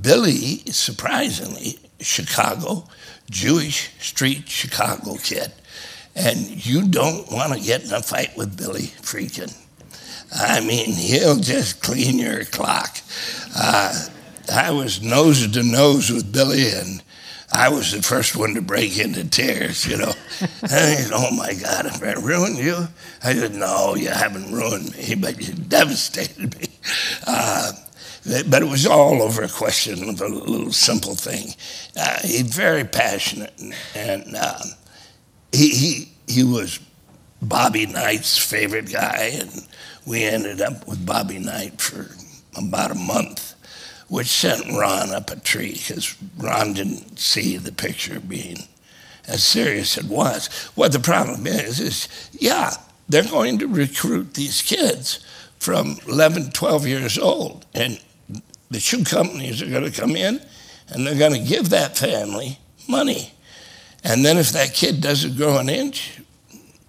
Billy, 0.00 0.62
surprisingly, 0.70 1.78
Chicago, 2.00 2.88
Jewish 3.30 3.90
street 3.98 4.48
Chicago 4.48 5.16
kid. 5.16 5.52
And 6.16 6.64
you 6.64 6.86
don't 6.86 7.30
want 7.30 7.52
to 7.52 7.60
get 7.60 7.84
in 7.84 7.92
a 7.92 8.00
fight 8.00 8.36
with 8.36 8.56
Billy 8.56 8.92
Friedkin. 9.02 9.52
I 10.32 10.60
mean, 10.60 10.92
he'll 10.92 11.38
just 11.38 11.82
clean 11.82 12.18
your 12.18 12.44
clock. 12.44 12.98
Uh, 13.56 14.08
I 14.52 14.70
was 14.70 15.02
nose 15.02 15.46
to 15.46 15.62
nose 15.62 16.10
with 16.10 16.32
Billy, 16.32 16.70
and 16.70 17.02
I 17.52 17.68
was 17.68 17.92
the 17.92 18.02
first 18.02 18.36
one 18.36 18.54
to 18.54 18.62
break 18.62 18.98
into 18.98 19.28
tears, 19.28 19.86
you 19.86 19.96
know. 19.96 20.12
and 20.40 20.70
said, 20.70 21.10
oh 21.12 21.30
my 21.34 21.54
God, 21.54 21.86
have 21.86 22.02
I 22.02 22.14
ruined 22.14 22.58
you? 22.58 22.88
I 23.22 23.34
said, 23.34 23.54
no, 23.54 23.94
you 23.94 24.08
haven't 24.08 24.52
ruined 24.52 24.92
me, 24.96 25.14
but 25.14 25.40
you 25.40 25.54
devastated 25.54 26.58
me. 26.58 26.66
Uh, 27.26 27.72
but 28.24 28.62
it 28.62 28.68
was 28.68 28.86
all 28.86 29.22
over 29.22 29.42
a 29.42 29.48
question 29.48 30.08
of 30.08 30.20
a 30.20 30.28
little 30.28 30.72
simple 30.72 31.14
thing. 31.14 31.48
Uh, 31.96 32.18
he's 32.22 32.54
very 32.54 32.84
passionate, 32.84 33.52
and, 33.58 33.74
and 33.94 34.36
uh, 34.36 34.60
he, 35.52 35.68
he, 35.68 36.08
he 36.26 36.44
was 36.44 36.80
Bobby 37.42 37.86
Knight's 37.86 38.38
favorite 38.38 38.90
guy, 38.90 39.32
and 39.34 39.66
we 40.06 40.24
ended 40.24 40.60
up 40.60 40.86
with 40.88 41.04
Bobby 41.04 41.38
Knight 41.38 41.80
for 41.80 42.08
about 42.56 42.90
a 42.90 42.94
month, 42.94 43.54
which 44.08 44.28
sent 44.28 44.66
Ron 44.72 45.10
up 45.10 45.30
a 45.30 45.36
tree 45.36 45.72
because 45.72 46.16
Ron 46.38 46.72
didn't 46.72 47.18
see 47.18 47.56
the 47.58 47.72
picture 47.72 48.20
being 48.20 48.58
as 49.26 49.44
serious 49.44 49.98
as 49.98 50.04
it 50.04 50.10
was. 50.10 50.46
What 50.74 50.92
the 50.92 50.98
problem 50.98 51.46
is, 51.46 51.80
is 51.80 52.30
yeah, 52.32 52.72
they're 53.08 53.24
going 53.24 53.58
to 53.58 53.66
recruit 53.66 54.34
these 54.34 54.62
kids 54.62 55.24
from 55.58 55.98
11, 56.06 56.50
12 56.50 56.86
years 56.86 57.18
old, 57.18 57.66
and 57.74 58.00
the 58.74 58.80
shoe 58.80 59.04
companies 59.04 59.62
are 59.62 59.66
going 59.66 59.84
to 59.84 60.00
come 60.00 60.16
in 60.16 60.40
and 60.88 61.06
they're 61.06 61.18
going 61.18 61.32
to 61.32 61.48
give 61.48 61.70
that 61.70 61.96
family 61.96 62.58
money. 62.88 63.32
And 64.02 64.24
then 64.24 64.36
if 64.36 64.50
that 64.50 64.74
kid 64.74 65.00
doesn't 65.00 65.36
grow 65.36 65.58
an 65.58 65.68
inch, 65.68 66.20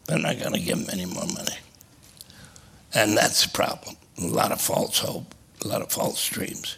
they're 0.05 0.17
not 0.17 0.39
going 0.39 0.53
to 0.53 0.59
give 0.59 0.79
him 0.79 0.87
any 0.91 1.05
more 1.05 1.27
money. 1.27 1.57
And 2.93 3.15
that's 3.15 3.45
the 3.45 3.51
problem. 3.51 3.95
A 4.17 4.25
lot 4.27 4.51
of 4.51 4.59
false 4.59 4.97
hope, 4.99 5.35
a 5.63 5.67
lot 5.67 5.81
of 5.83 5.91
false 5.91 6.27
dreams. 6.27 6.77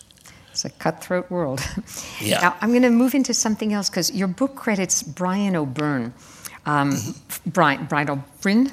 It's 0.52 0.66
a 0.66 0.70
cutthroat 0.72 1.32
world. 1.32 1.62
Yeah. 2.20 2.42
Now, 2.42 2.56
I'm 2.62 2.70
going 2.72 2.82
to 2.82 2.90
move 2.90 3.16
into 3.16 3.34
something 3.34 3.74
else 3.74 3.90
because 3.90 4.12
your 4.12 4.28
book 4.28 4.56
credits 4.56 5.04
Brian 5.04 5.56
O'Byrne. 5.56 6.14
Um, 6.66 6.92
Mm-hmm. 6.92 7.50
Brian, 7.52 7.86
Brian 7.86 8.10
O'Brien? 8.10 8.72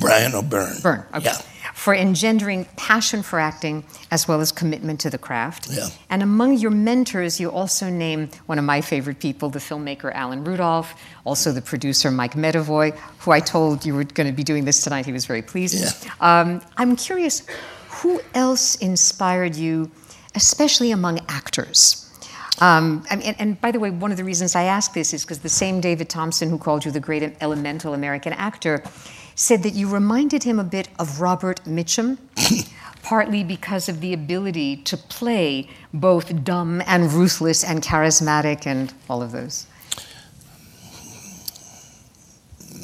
Brian 0.00 0.34
O'Byrne. 0.34 0.80
Byrne, 0.82 1.04
okay. 1.14 1.24
Yeah. 1.26 1.38
For 1.76 1.94
engendering 1.94 2.64
passion 2.76 3.22
for 3.22 3.38
acting 3.38 3.84
as 4.10 4.26
well 4.26 4.40
as 4.40 4.50
commitment 4.50 4.98
to 5.00 5.10
the 5.10 5.18
craft. 5.18 5.68
Yeah. 5.70 5.88
And 6.08 6.22
among 6.22 6.56
your 6.58 6.70
mentors, 6.72 7.38
you 7.38 7.50
also 7.50 7.90
name 7.90 8.30
one 8.46 8.58
of 8.58 8.64
my 8.64 8.80
favorite 8.80 9.20
people, 9.20 9.50
the 9.50 9.60
filmmaker 9.60 10.10
Alan 10.12 10.42
Rudolph, 10.42 10.94
also 11.24 11.52
the 11.52 11.60
producer 11.60 12.10
Mike 12.10 12.32
Medavoy, 12.32 12.96
who 13.20 13.30
I 13.30 13.40
told 13.40 13.84
you 13.84 13.94
were 13.94 14.04
going 14.04 14.26
to 14.26 14.32
be 14.32 14.42
doing 14.42 14.64
this 14.64 14.82
tonight. 14.82 15.06
He 15.06 15.12
was 15.12 15.26
very 15.26 15.42
pleased. 15.42 15.78
Yeah. 15.78 16.12
Um, 16.20 16.62
I'm 16.76 16.96
curious, 16.96 17.46
who 18.00 18.20
else 18.34 18.76
inspired 18.76 19.54
you, 19.54 19.90
especially 20.34 20.92
among 20.92 21.20
actors? 21.28 22.10
Um, 22.58 23.04
I 23.10 23.16
mean, 23.16 23.26
and, 23.26 23.36
and 23.38 23.60
by 23.60 23.70
the 23.70 23.78
way, 23.78 23.90
one 23.90 24.10
of 24.10 24.16
the 24.16 24.24
reasons 24.24 24.56
I 24.56 24.62
ask 24.62 24.94
this 24.94 25.12
is 25.12 25.24
because 25.24 25.40
the 25.40 25.50
same 25.50 25.82
David 25.82 26.08
Thomson, 26.08 26.48
who 26.48 26.58
called 26.58 26.86
you 26.86 26.90
the 26.90 27.00
great 27.00 27.36
elemental 27.40 27.92
American 27.92 28.32
actor, 28.32 28.82
said 29.36 29.62
that 29.62 29.74
you 29.74 29.86
reminded 29.86 30.42
him 30.42 30.58
a 30.58 30.64
bit 30.64 30.88
of 30.98 31.20
Robert 31.20 31.62
Mitchum, 31.64 32.16
partly 33.02 33.44
because 33.44 33.88
of 33.88 34.00
the 34.00 34.12
ability 34.14 34.76
to 34.78 34.96
play 34.96 35.68
both 35.92 36.42
dumb 36.42 36.82
and 36.86 37.12
ruthless 37.12 37.62
and 37.62 37.82
charismatic 37.82 38.66
and 38.66 38.92
all 39.08 39.22
of 39.22 39.32
those. 39.32 39.66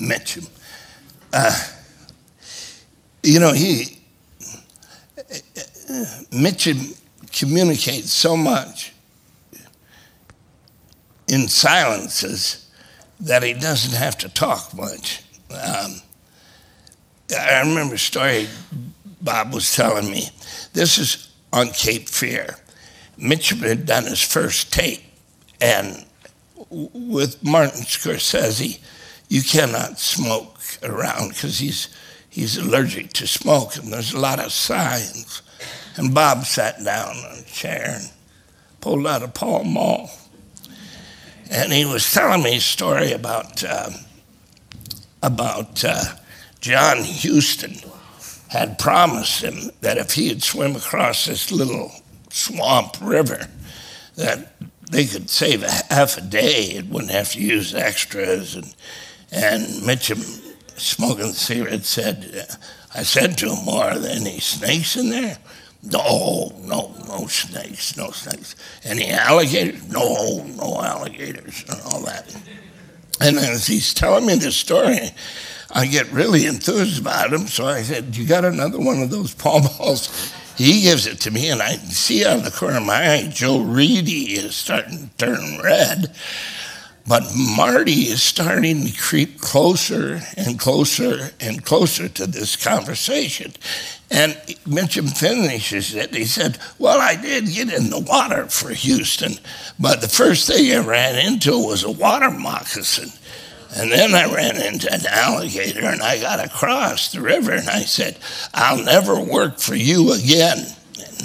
Mitchum. 0.00 0.48
Uh, 1.32 1.58
you 3.22 3.40
know, 3.40 3.52
he, 3.52 3.98
Mitchum 6.30 6.98
communicates 7.32 8.12
so 8.12 8.36
much 8.36 8.92
in 11.28 11.48
silences 11.48 12.70
that 13.18 13.42
he 13.42 13.54
doesn't 13.54 13.96
have 13.96 14.18
to 14.18 14.28
talk 14.28 14.74
much. 14.74 15.22
Um, 15.50 16.02
I 17.38 17.60
remember 17.60 17.94
a 17.94 17.98
story 17.98 18.48
Bob 19.20 19.54
was 19.54 19.74
telling 19.74 20.10
me. 20.10 20.28
This 20.72 20.98
is 20.98 21.30
on 21.52 21.68
Cape 21.68 22.08
Fear. 22.08 22.56
Mitchum 23.18 23.58
had 23.58 23.86
done 23.86 24.04
his 24.04 24.22
first 24.22 24.72
tape, 24.72 25.02
and 25.60 26.04
with 26.70 27.42
Martin 27.44 27.82
Scorsese, 27.82 28.80
you 29.28 29.42
cannot 29.42 29.98
smoke 29.98 30.58
around 30.82 31.28
because 31.30 31.58
he's 31.58 31.88
he's 32.28 32.56
allergic 32.56 33.12
to 33.14 33.26
smoke, 33.26 33.76
and 33.76 33.92
there's 33.92 34.12
a 34.12 34.20
lot 34.20 34.40
of 34.40 34.52
signs. 34.52 35.42
And 35.96 36.14
Bob 36.14 36.44
sat 36.44 36.82
down 36.82 37.16
on 37.16 37.38
a 37.38 37.42
chair 37.42 37.98
and 38.00 38.10
pulled 38.80 39.06
out 39.06 39.22
a 39.22 39.28
Pall 39.28 39.62
Mall, 39.64 40.10
and 41.50 41.72
he 41.72 41.84
was 41.84 42.10
telling 42.10 42.42
me 42.42 42.56
a 42.56 42.60
story 42.60 43.12
about 43.12 43.62
uh, 43.62 43.90
about 45.22 45.84
uh, 45.84 46.04
John 46.62 46.98
Huston 46.98 47.74
had 48.48 48.78
promised 48.78 49.42
him 49.42 49.72
that 49.80 49.98
if 49.98 50.12
he 50.12 50.28
would 50.28 50.44
swim 50.44 50.76
across 50.76 51.26
this 51.26 51.50
little 51.50 51.90
swamp 52.30 52.96
river, 53.00 53.48
that 54.14 54.54
they 54.88 55.06
could 55.06 55.28
save 55.28 55.64
a 55.64 55.70
half 55.92 56.16
a 56.16 56.20
day. 56.20 56.66
It 56.76 56.86
wouldn't 56.86 57.10
have 57.10 57.32
to 57.32 57.40
use 57.40 57.74
extras. 57.74 58.54
And, 58.54 58.74
and 59.32 59.64
Mitchum, 59.82 60.22
smoking 60.78 61.28
the 61.28 61.32
cigarette, 61.32 61.84
said, 61.84 62.46
I 62.94 63.02
said 63.02 63.36
to 63.38 63.46
him, 63.46 63.68
Are 63.68 63.98
there 63.98 64.14
any 64.16 64.38
snakes 64.38 64.96
in 64.96 65.10
there? 65.10 65.38
No, 65.82 66.52
no, 66.60 66.94
no 67.08 67.26
snakes, 67.26 67.96
no 67.96 68.12
snakes. 68.12 68.54
Any 68.84 69.10
alligators? 69.10 69.88
No, 69.88 70.44
no 70.44 70.80
alligators, 70.80 71.64
and 71.68 71.80
all 71.86 72.02
that. 72.02 72.32
And 73.20 73.36
as 73.36 73.66
he's 73.66 73.92
telling 73.92 74.26
me 74.26 74.36
this 74.36 74.56
story, 74.56 75.10
I 75.72 75.86
get 75.86 76.12
really 76.12 76.46
enthused 76.46 77.00
about 77.00 77.32
him. 77.32 77.46
So 77.46 77.66
I 77.66 77.82
said, 77.82 78.16
You 78.16 78.26
got 78.26 78.44
another 78.44 78.78
one 78.78 79.02
of 79.02 79.10
those 79.10 79.34
Pall 79.34 79.62
Balls? 79.62 80.32
He 80.56 80.82
gives 80.82 81.06
it 81.06 81.20
to 81.20 81.30
me, 81.30 81.48
and 81.48 81.62
I 81.62 81.76
see 81.76 82.24
out 82.26 82.38
of 82.38 82.44
the 82.44 82.50
corner 82.50 82.76
of 82.76 82.84
my 82.84 83.12
eye, 83.12 83.28
Joe 83.32 83.60
Reidy 83.60 84.34
is 84.34 84.54
starting 84.54 85.08
to 85.08 85.16
turn 85.16 85.60
red. 85.62 86.14
But 87.06 87.24
Marty 87.56 88.02
is 88.02 88.22
starting 88.22 88.86
to 88.86 88.96
creep 88.96 89.40
closer 89.40 90.20
and 90.36 90.58
closer 90.58 91.30
and 91.40 91.64
closer 91.64 92.08
to 92.08 92.26
this 92.26 92.54
conversation. 92.54 93.54
And 94.08 94.34
Mitchum 94.66 95.16
finishes 95.16 95.94
it. 95.94 96.14
He 96.14 96.26
said, 96.26 96.58
Well, 96.78 97.00
I 97.00 97.16
did 97.16 97.46
get 97.48 97.72
in 97.72 97.90
the 97.90 97.98
water 97.98 98.46
for 98.46 98.72
Huston, 98.72 99.32
but 99.80 100.00
the 100.00 100.08
first 100.08 100.46
thing 100.46 100.72
I 100.72 100.78
ran 100.86 101.18
into 101.18 101.52
was 101.52 101.82
a 101.82 101.90
water 101.90 102.30
moccasin. 102.30 103.10
And 103.74 103.90
then 103.90 104.14
I 104.14 104.32
ran 104.32 104.60
into 104.60 104.92
an 104.92 105.00
alligator 105.08 105.86
and 105.86 106.02
I 106.02 106.20
got 106.20 106.44
across 106.44 107.12
the 107.12 107.22
river 107.22 107.52
and 107.52 107.68
I 107.68 107.80
said, 107.80 108.18
I'll 108.52 108.84
never 108.84 109.18
work 109.18 109.58
for 109.58 109.74
you 109.74 110.12
again. 110.12 110.66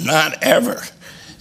Not 0.00 0.42
ever. 0.42 0.82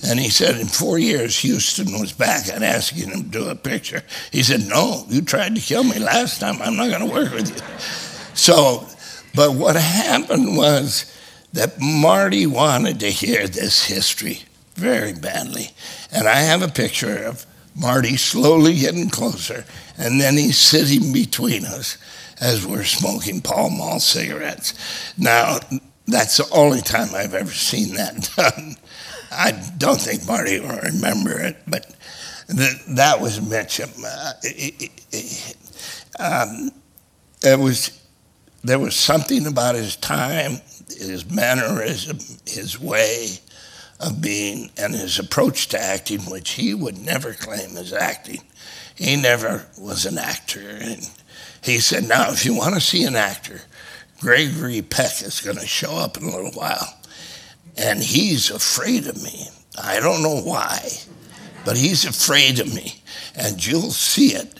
And 0.06 0.20
he 0.20 0.30
said, 0.30 0.58
in 0.58 0.67
four 0.67 1.00
years, 1.00 1.41
Huston 1.41 2.00
was 2.00 2.12
back 2.12 2.48
and 2.52 2.63
asking 2.63 3.10
him 3.10 3.24
to 3.24 3.30
do 3.30 3.50
a 3.50 3.56
picture. 3.56 4.04
He 4.32 4.43
said, 4.43 4.62
No, 4.67 5.06
you 5.10 5.22
tried 5.22 5.56
to 5.56 5.62
kill 5.62 5.84
me 5.84 5.98
last 5.98 6.39
time. 6.39 6.62
I'm 6.62 6.76
not 6.76 6.89
going 6.89 7.08
to 7.08 7.13
work 7.13 7.34
with 7.34 7.50
you. 7.50 8.36
So, 8.36 8.88
but 9.34 9.54
what 9.56 9.76
happened 9.76 10.56
was 10.56 11.12
that 11.54 11.80
Marty 11.80 12.46
wanted 12.46 13.00
to 13.00 13.10
hear 13.10 13.48
this 13.48 13.86
history 13.86 14.43
very 14.76 15.13
badly. 15.13 15.72
And 16.12 16.28
I 16.28 16.41
have 16.41 16.62
a 16.62 16.67
picture 16.67 17.24
of 17.24 17.46
Marty 17.78 18.18
slowly 18.18 18.80
getting 18.80 19.10
closer, 19.10 19.66
and 19.98 20.20
then 20.20 20.36
he's 20.36 20.58
sitting 20.58 21.13
between 21.13 21.66
us 21.66 21.98
as 22.42 22.66
we're 22.66 22.84
smoking 22.84 23.42
Pall 23.42 23.70
Mall 23.70 24.00
cigarettes. 24.00 24.74
Now, 25.18 25.60
that's 26.08 26.38
the 26.38 26.50
only 26.52 26.82
time 26.82 27.10
I've 27.13 27.34
ever 27.34 27.52
seen 27.52 27.96
that 27.96 28.30
done. 28.36 28.76
I 29.32 29.52
don't 29.78 30.00
think 30.00 30.26
Marty 30.26 30.60
will 30.60 30.80
remember 30.80 31.40
it, 31.40 31.58
but 31.68 31.86
th- 32.48 32.86
that 32.90 33.20
was 33.20 33.40
Mitchum. 33.40 34.04
Uh, 34.04 34.34
it, 34.42 34.90
it, 35.12 35.58
um, 36.20 36.72
it 37.44 37.60
was, 37.60 38.02
there 38.63 38.80
was 38.80 38.96
something 38.96 39.46
about 39.46 39.76
his 39.76 39.98
time, 39.98 40.62
his 40.88 41.30
mannerism, 41.30 42.20
his 42.46 42.80
way 42.80 43.40
of 44.00 44.22
being, 44.22 44.72
and 44.78 44.94
his 44.94 45.20
approach 45.20 45.68
to 45.70 45.80
acting, 45.80 46.22
which 46.22 46.52
he 46.52 46.74
would 46.74 46.98
never 46.98 47.34
claim 47.34 47.76
as 47.78 47.94
acting. 47.94 48.42
He 48.96 49.16
never 49.16 49.66
was 49.78 50.06
an 50.06 50.18
actor. 50.18 50.60
And 50.60 51.10
he 51.64 51.80
said, 51.80 52.08
Now, 52.08 52.32
if 52.32 52.46
you 52.46 52.56
want 52.56 52.76
to 52.76 52.82
see 52.82 53.04
an 53.04 53.16
actor, 53.16 53.62
Gregory 54.20 54.82
Peck 54.82 55.22
is 55.22 55.42
going 55.42 55.58
to 55.58 55.68
show 55.68 55.96
up 55.96 56.18
in 56.18 56.24
a 56.24 56.36
little 56.36 56.52
while. 56.52 56.94
And 57.78 58.00
he's 58.00 58.50
afraid 58.50 59.06
of 59.08 59.22
me. 59.22 59.48
I 59.82 60.00
don't 60.00 60.24
know 60.24 60.42
why, 60.42 60.90
but 61.64 61.78
he's 61.78 62.06
afraid 62.06 62.60
of 62.60 62.74
me. 62.74 63.02
And 63.36 63.64
you'll 63.64 63.92
see 63.92 64.30
it. 64.30 64.54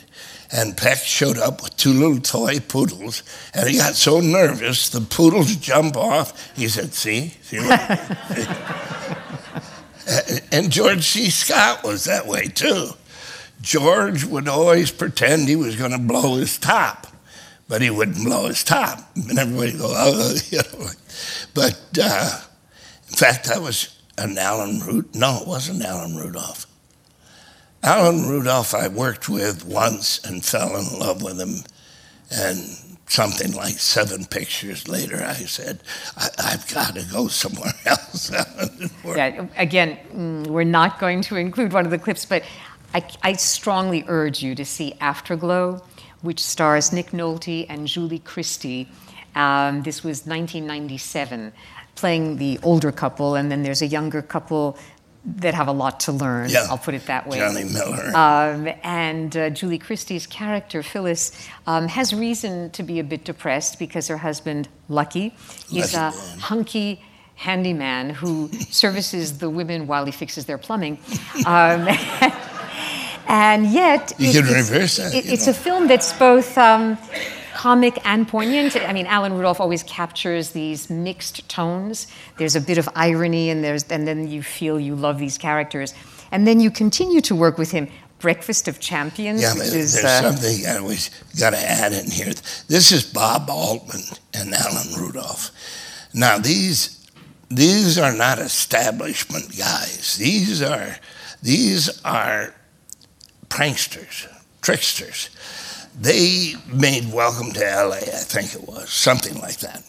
And 0.52 0.78
Peck 0.78 1.00
showed 1.00 1.38
up 1.38 1.63
with 1.63 1.76
two 1.76 1.91
little 1.91 2.19
toy 2.19 2.60
poodles, 2.60 3.23
and 3.54 3.67
he 3.67 3.78
got 3.78 3.95
so 3.95 4.21
nervous 4.21 4.88
the 4.88 5.02
poodles 5.02 5.56
jump 5.58 5.97
off. 5.97 6.56
He 6.56 6.69
said, 6.69 6.93
"See, 6.93 7.34
see." 7.41 7.58
and 10.51 10.71
George 10.71 11.03
C. 11.03 11.29
Scott 11.29 11.83
was 11.83 12.05
that 12.05 12.27
way 12.27 12.47
too. 12.47 12.89
George 13.61 14.23
would 14.23 14.47
always 14.47 14.91
pretend 14.91 15.47
he 15.47 15.55
was 15.55 15.75
going 15.75 15.91
to 15.91 15.97
blow 15.97 16.35
his 16.35 16.57
top, 16.57 17.07
but 17.67 17.81
he 17.81 17.89
wouldn't 17.89 18.23
blow 18.23 18.47
his 18.47 18.63
top. 18.63 18.99
And 19.15 19.37
everybody 19.37 19.77
go, 19.77 19.91
oh, 19.95 20.35
you 20.49 20.59
know. 20.59 20.87
But 21.53 21.81
uh, 22.01 22.41
in 23.09 23.15
fact, 23.15 23.49
I 23.49 23.59
was 23.59 23.97
an 24.17 24.37
Alan 24.37 24.79
Rudolph. 24.79 25.15
No, 25.15 25.39
it 25.41 25.47
wasn't 25.47 25.83
Alan 25.83 26.15
Rudolph. 26.15 26.65
Alan 27.83 28.27
Rudolph 28.27 28.73
I 28.73 28.87
worked 28.87 29.29
with 29.29 29.65
once 29.65 30.23
and 30.25 30.43
fell 30.43 30.75
in 30.77 30.99
love 30.99 31.21
with 31.21 31.39
him. 31.39 31.63
And 32.31 32.59
something 33.07 33.53
like 33.53 33.79
seven 33.79 34.25
pictures 34.25 34.87
later, 34.87 35.23
I 35.23 35.33
said, 35.33 35.81
I, 36.17 36.51
have 36.51 36.71
got 36.73 36.95
to 36.95 37.03
go 37.11 37.27
somewhere 37.27 37.73
else. 37.85 38.31
yeah, 39.05 39.47
again, 39.57 39.97
mm, 40.13 40.47
we're 40.47 40.63
not 40.63 40.99
going 40.99 41.21
to 41.23 41.35
include 41.37 41.73
one 41.73 41.85
of 41.85 41.91
the 41.91 41.97
clips, 41.97 42.25
but 42.25 42.43
I, 42.93 43.07
I 43.23 43.33
strongly 43.33 44.03
urge 44.07 44.41
you 44.43 44.55
to 44.55 44.65
see 44.65 44.93
Afterglow, 44.99 45.81
which 46.21 46.43
stars 46.43 46.91
Nick 46.91 47.11
Nolte 47.11 47.65
and 47.69 47.87
Julie 47.87 48.19
Christie. 48.19 48.89
Um, 49.35 49.83
this 49.83 50.03
was 50.03 50.25
1997, 50.25 51.53
playing 51.95 52.37
the 52.37 52.59
older 52.63 52.91
couple, 52.91 53.35
and 53.35 53.51
then 53.51 53.63
there's 53.63 53.81
a 53.81 53.87
younger 53.87 54.21
couple 54.21 54.77
that 55.27 55.53
have 55.53 55.67
a 55.67 55.73
lot 55.73 55.99
to 56.01 56.11
learn. 56.13 56.49
Yeah. 56.49 56.67
I'll 56.69 56.77
put 56.77 56.93
it 56.93 57.05
that 57.07 57.27
way. 57.27 57.37
Johnny 57.37 57.65
Miller. 57.65 58.15
Um, 58.15 58.69
and 58.81 59.35
uh, 59.35 59.49
Julie 59.49 59.77
Christie's 59.77 60.25
character, 60.25 60.81
Phyllis, 60.81 61.31
um, 61.67 61.87
has 61.89 62.13
reason 62.13 62.71
to 62.71 62.83
be 62.83 62.99
a 62.99 63.03
bit 63.03 63.25
depressed 63.25 63.77
because 63.77 64.07
her 64.07 64.17
husband, 64.17 64.69
Lucky, 64.87 65.35
is 65.73 65.93
a 65.93 66.11
hunky 66.39 67.03
handyman 67.35 68.09
who 68.09 68.49
services 68.69 69.37
the 69.39 69.49
women 69.49 69.85
while 69.85 70.05
he 70.05 70.11
fixes 70.11 70.45
their 70.45 70.57
plumbing. 70.57 70.97
Um, 71.45 71.87
and 73.27 73.67
yet, 73.67 74.13
you 74.17 74.29
it, 74.29 74.33
can 74.33 74.45
reverse 74.45 74.95
that. 74.95 75.13
It, 75.13 75.25
it's 75.25 75.45
know. 75.45 75.51
a 75.51 75.55
film 75.55 75.87
that's 75.87 76.13
both 76.13 76.57
um, 76.57 76.97
comic 77.57 77.97
and 78.05 78.27
poignant. 78.27 78.75
I 78.75 78.93
mean, 78.93 79.07
Alan 79.07 79.33
Rudolph 79.33 79.59
always 79.59 79.81
captures 79.81 80.51
these 80.51 80.91
mixed 80.91 81.49
tones. 81.49 82.05
There's 82.37 82.55
a 82.55 82.61
bit 82.61 82.77
of 82.77 82.87
irony, 82.95 83.49
and 83.49 83.63
there's 83.63 83.83
and 83.85 84.07
then 84.07 84.27
you 84.27 84.43
feel 84.43 84.79
you 84.79 84.95
love 84.95 85.17
these 85.17 85.39
characters, 85.39 85.95
and 86.31 86.45
then 86.45 86.59
you 86.59 86.69
continue 86.69 87.19
to 87.21 87.35
work 87.35 87.57
with 87.57 87.71
him. 87.71 87.87
Breakfast 88.19 88.67
of 88.67 88.79
Champions. 88.79 89.41
Yeah, 89.41 89.53
is, 89.53 89.93
there's 89.93 90.03
uh, 90.03 90.21
something 90.21 90.65
I 90.65 90.77
always 90.77 91.09
got 91.39 91.51
to 91.51 91.59
add 91.59 91.93
in 91.93 92.09
here. 92.09 92.33
This 92.67 92.91
is 92.91 93.03
Bob 93.03 93.49
Altman 93.49 94.01
and 94.33 94.53
Alan 94.53 94.93
Rudolph. 94.99 95.51
Now 96.13 96.37
these 96.39 97.09
these 97.49 97.97
are 97.97 98.13
not 98.13 98.39
establishment 98.39 99.57
guys. 99.57 100.17
These 100.17 100.61
are 100.61 100.97
these 101.41 102.01
are 102.03 102.53
pranksters, 103.49 104.27
tricksters. 104.61 105.29
They 105.99 106.53
made 106.71 107.12
Welcome 107.12 107.51
to 107.53 107.60
LA, 107.60 107.95
I 107.95 108.23
think 108.23 108.53
it 108.53 108.67
was, 108.67 108.89
something 108.89 109.39
like 109.39 109.57
that. 109.62 109.83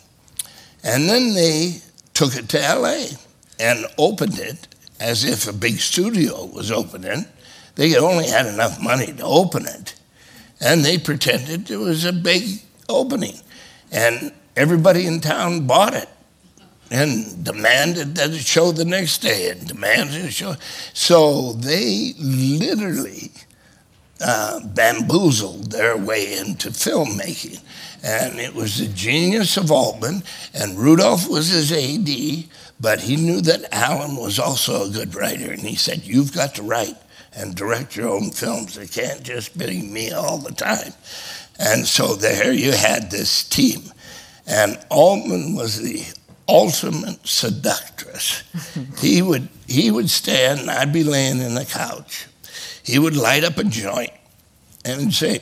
And 0.83 1.09
then 1.09 1.35
they 1.35 1.83
took 2.15 2.35
it 2.35 2.49
to 2.51 2.59
LA 2.59 3.09
and 3.61 3.85
opened 3.99 4.39
it 4.39 4.69
as 5.01 5.25
if 5.25 5.47
a 5.47 5.53
big 5.53 5.79
studio 5.79 6.47
was 6.47 6.71
opening. 6.71 7.27
They 7.75 7.97
only 7.97 8.27
had 8.27 8.47
enough 8.47 8.83
money 8.83 9.13
to 9.13 9.23
open 9.23 9.67
it. 9.67 9.95
And 10.61 10.85
they 10.85 10.99
pretended 10.99 11.71
it 11.71 11.77
was 11.77 12.05
a 12.05 12.13
big 12.13 12.63
opening. 12.89 13.37
And 13.93 14.33
everybody 14.57 15.07
in 15.07 15.21
town 15.21 15.67
bought 15.67 15.95
it 15.95 16.09
and 16.91 17.45
demanded 17.45 18.15
that 18.15 18.31
it 18.31 18.41
show 18.41 18.73
the 18.73 18.85
next 18.85 19.19
day 19.19 19.51
and 19.51 19.67
demanded 19.67 20.25
it 20.25 20.33
show. 20.33 20.57
So 20.95 21.53
they 21.53 22.15
literally 22.19 23.31
uh, 24.21 24.61
bamboozled 24.61 25.71
their 25.71 25.97
way 25.97 26.37
into 26.39 26.71
filmmaking. 26.71 27.61
And 28.03 28.39
it 28.39 28.55
was 28.55 28.79
the 28.79 28.87
genius 28.87 29.57
of 29.57 29.73
Altman, 29.73 30.23
and 30.55 30.79
Rudolph 30.79 31.29
was 31.29 31.49
his 31.49 31.73
AD, 31.73 32.49
but 32.81 33.01
he 33.01 33.17
knew 33.17 33.41
that 33.41 33.73
Alan 33.75 34.17
was 34.17 34.39
also 34.39 34.85
a 34.85 34.91
good 34.91 35.15
writer, 35.15 35.51
and 35.51 35.61
he 35.61 35.75
said, 35.75 36.07
You've 36.07 36.33
got 36.33 36.55
to 36.57 36.63
write 36.63 36.97
and 37.37 37.55
direct 37.55 37.97
your 37.97 38.09
own 38.09 38.31
films. 38.31 38.77
It 38.77 38.93
can't 38.93 39.23
just 39.23 39.59
be 39.59 39.83
me 39.83 40.13
all 40.13 40.39
the 40.39 40.55
time. 40.55 40.93
And 41.59 41.87
so 41.87 42.15
there 42.15 42.53
you 42.53 42.73
had 42.73 43.11
this 43.11 43.43
team. 43.43 43.93
And 44.47 44.79
Altman 44.91 45.57
was 45.57 45.83
the 45.83 46.05
ultimate 46.49 47.27
seductress. 47.27 48.43
he 48.99 49.23
would 49.23 49.49
he 49.67 49.91
would 49.91 50.09
stand, 50.09 50.61
and 50.61 50.71
I'd 50.71 50.93
be 50.93 51.05
laying 51.05 51.41
in 51.41 51.55
the 51.55 51.65
couch, 51.65 52.27
he 52.89 52.99
would 52.99 53.15
light 53.15 53.45
up 53.45 53.59
a 53.59 53.65
joint 53.65 54.13
and 54.83 55.13
say, 55.13 55.41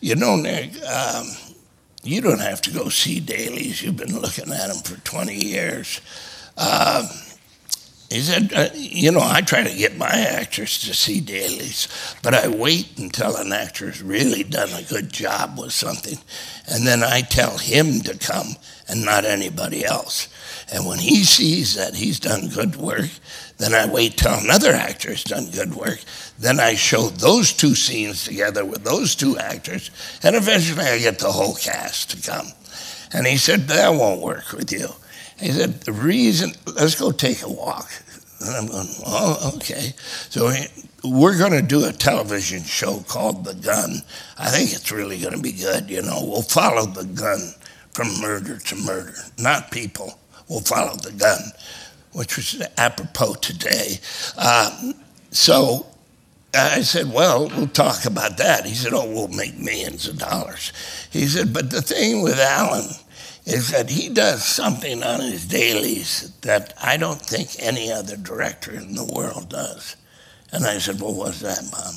You 0.00 0.14
know, 0.14 0.36
Nick, 0.36 0.72
um, 0.84 1.26
you 2.02 2.20
don't 2.20 2.42
have 2.42 2.60
to 2.62 2.70
go 2.70 2.90
see 2.90 3.18
dailies. 3.18 3.80
You've 3.82 3.96
been 3.96 4.20
looking 4.20 4.52
at 4.52 4.68
them 4.68 4.82
for 4.84 5.00
20 5.02 5.34
years. 5.34 6.02
Um, 6.58 7.06
he 8.10 8.20
said, 8.20 8.52
uh, 8.52 8.68
You 8.74 9.10
know, 9.10 9.22
I 9.22 9.40
try 9.40 9.62
to 9.62 9.74
get 9.74 9.96
my 9.96 10.10
actors 10.10 10.78
to 10.80 10.92
see 10.92 11.20
dailies, 11.20 11.88
but 12.22 12.34
I 12.34 12.48
wait 12.48 12.98
until 12.98 13.36
an 13.36 13.54
actor's 13.54 14.02
really 14.02 14.44
done 14.44 14.68
a 14.74 14.86
good 14.86 15.10
job 15.10 15.58
with 15.58 15.72
something, 15.72 16.18
and 16.68 16.86
then 16.86 17.02
I 17.02 17.22
tell 17.22 17.56
him 17.56 18.00
to 18.02 18.18
come 18.18 18.56
and 18.86 19.02
not 19.02 19.24
anybody 19.24 19.82
else. 19.82 20.28
And 20.72 20.84
when 20.84 20.98
he 20.98 21.22
sees 21.22 21.76
that 21.76 21.94
he's 21.94 22.18
done 22.18 22.48
good 22.48 22.74
work, 22.76 23.08
then 23.58 23.72
I 23.72 23.86
wait 23.86 24.16
till 24.16 24.34
another 24.34 24.72
actor 24.72 25.10
has 25.10 25.22
done 25.22 25.50
good 25.50 25.74
work. 25.74 26.00
Then 26.38 26.58
I 26.58 26.74
show 26.74 27.08
those 27.08 27.52
two 27.52 27.74
scenes 27.74 28.24
together 28.24 28.64
with 28.64 28.82
those 28.82 29.14
two 29.14 29.38
actors, 29.38 29.90
and 30.22 30.34
eventually 30.34 30.84
I 30.84 30.98
get 30.98 31.18
the 31.20 31.30
whole 31.30 31.54
cast 31.54 32.10
to 32.10 32.30
come. 32.30 32.48
And 33.12 33.26
he 33.26 33.36
said, 33.36 33.68
That 33.68 33.90
won't 33.90 34.20
work 34.20 34.52
with 34.52 34.72
you. 34.72 34.88
He 35.38 35.52
said, 35.52 35.82
The 35.82 35.92
reason, 35.92 36.52
let's 36.66 36.96
go 36.96 37.12
take 37.12 37.42
a 37.42 37.48
walk. 37.48 37.88
And 38.40 38.56
I'm 38.56 38.66
going, 38.66 38.88
Oh, 39.06 39.52
okay. 39.56 39.94
So 40.30 40.52
we're 41.04 41.38
going 41.38 41.52
to 41.52 41.62
do 41.62 41.84
a 41.84 41.92
television 41.92 42.64
show 42.64 43.04
called 43.06 43.44
The 43.44 43.54
Gun. 43.54 44.02
I 44.36 44.50
think 44.50 44.72
it's 44.72 44.90
really 44.90 45.20
going 45.20 45.34
to 45.34 45.40
be 45.40 45.52
good. 45.52 45.88
You 45.88 46.02
know, 46.02 46.18
we'll 46.22 46.42
follow 46.42 46.86
the 46.86 47.04
gun 47.04 47.54
from 47.92 48.20
murder 48.20 48.58
to 48.58 48.76
murder, 48.76 49.14
not 49.38 49.70
people 49.70 50.18
will 50.48 50.60
follow 50.60 50.96
the 50.96 51.12
gun, 51.12 51.40
which 52.12 52.36
was 52.36 52.62
apropos 52.76 53.34
today. 53.34 53.98
Um, 54.36 54.94
so 55.30 55.86
I 56.54 56.82
said, 56.82 57.12
Well, 57.12 57.48
we'll 57.48 57.68
talk 57.68 58.04
about 58.04 58.38
that. 58.38 58.66
He 58.66 58.74
said, 58.74 58.92
Oh, 58.92 59.08
we'll 59.08 59.28
make 59.28 59.58
millions 59.58 60.08
of 60.08 60.18
dollars. 60.18 60.72
He 61.10 61.26
said, 61.26 61.52
But 61.52 61.70
the 61.70 61.82
thing 61.82 62.22
with 62.22 62.38
Alan 62.38 62.88
is 63.44 63.70
that 63.70 63.90
he 63.90 64.08
does 64.08 64.44
something 64.44 65.02
on 65.02 65.20
his 65.20 65.46
dailies 65.46 66.32
that 66.40 66.74
I 66.82 66.96
don't 66.96 67.20
think 67.20 67.50
any 67.58 67.92
other 67.92 68.16
director 68.16 68.72
in 68.74 68.94
the 68.94 69.04
world 69.04 69.48
does. 69.50 69.96
And 70.52 70.64
I 70.64 70.78
said, 70.78 71.00
Well, 71.00 71.14
what's 71.14 71.40
that, 71.40 71.62
Mom? 71.70 71.94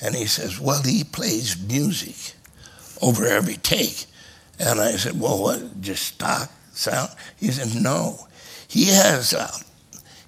And 0.00 0.14
he 0.14 0.26
says, 0.26 0.60
Well, 0.60 0.82
he 0.82 1.04
plays 1.04 1.60
music 1.60 2.34
over 3.02 3.26
every 3.26 3.56
take. 3.56 4.06
And 4.58 4.80
I 4.80 4.92
said, 4.92 5.18
Well, 5.18 5.42
what, 5.42 5.80
just 5.80 6.04
stock 6.04 6.50
sound? 6.80 7.10
He 7.36 7.50
said, 7.50 7.80
no. 7.80 8.26
He 8.66 8.86
has 8.86 9.32
a, 9.32 9.50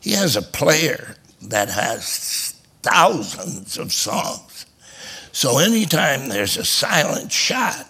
he 0.00 0.12
has 0.12 0.36
a 0.36 0.42
player 0.42 1.16
that 1.40 1.68
has 1.68 2.60
thousands 2.82 3.78
of 3.78 3.92
songs. 3.92 4.66
So 5.32 5.58
anytime 5.58 6.28
there's 6.28 6.56
a 6.56 6.64
silent 6.64 7.32
shot, 7.32 7.88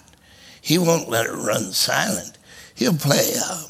he 0.61 0.79
won't 0.79 1.09
let 1.09 1.27
it 1.27 1.33
run 1.33 1.73
silent. 1.73 2.39
He'll 2.75 2.95
play 2.97 3.33
a, 3.35 3.65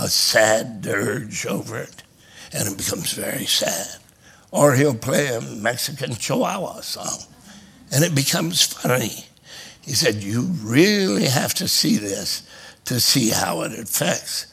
a 0.00 0.08
sad 0.08 0.82
dirge 0.82 1.46
over 1.46 1.78
it, 1.78 2.02
and 2.52 2.68
it 2.68 2.76
becomes 2.76 3.12
very 3.12 3.46
sad. 3.46 4.00
Or 4.50 4.74
he'll 4.74 4.94
play 4.94 5.34
a 5.34 5.40
Mexican 5.40 6.14
Chihuahua 6.14 6.80
song, 6.82 7.26
and 7.92 8.04
it 8.04 8.14
becomes 8.14 8.62
funny. 8.62 9.24
He 9.80 9.92
said, 9.92 10.16
You 10.16 10.42
really 10.42 11.26
have 11.26 11.54
to 11.54 11.68
see 11.68 11.96
this 11.96 12.45
to 12.86 13.00
see 13.00 13.30
how 13.30 13.62
it 13.62 13.78
affects. 13.78 14.46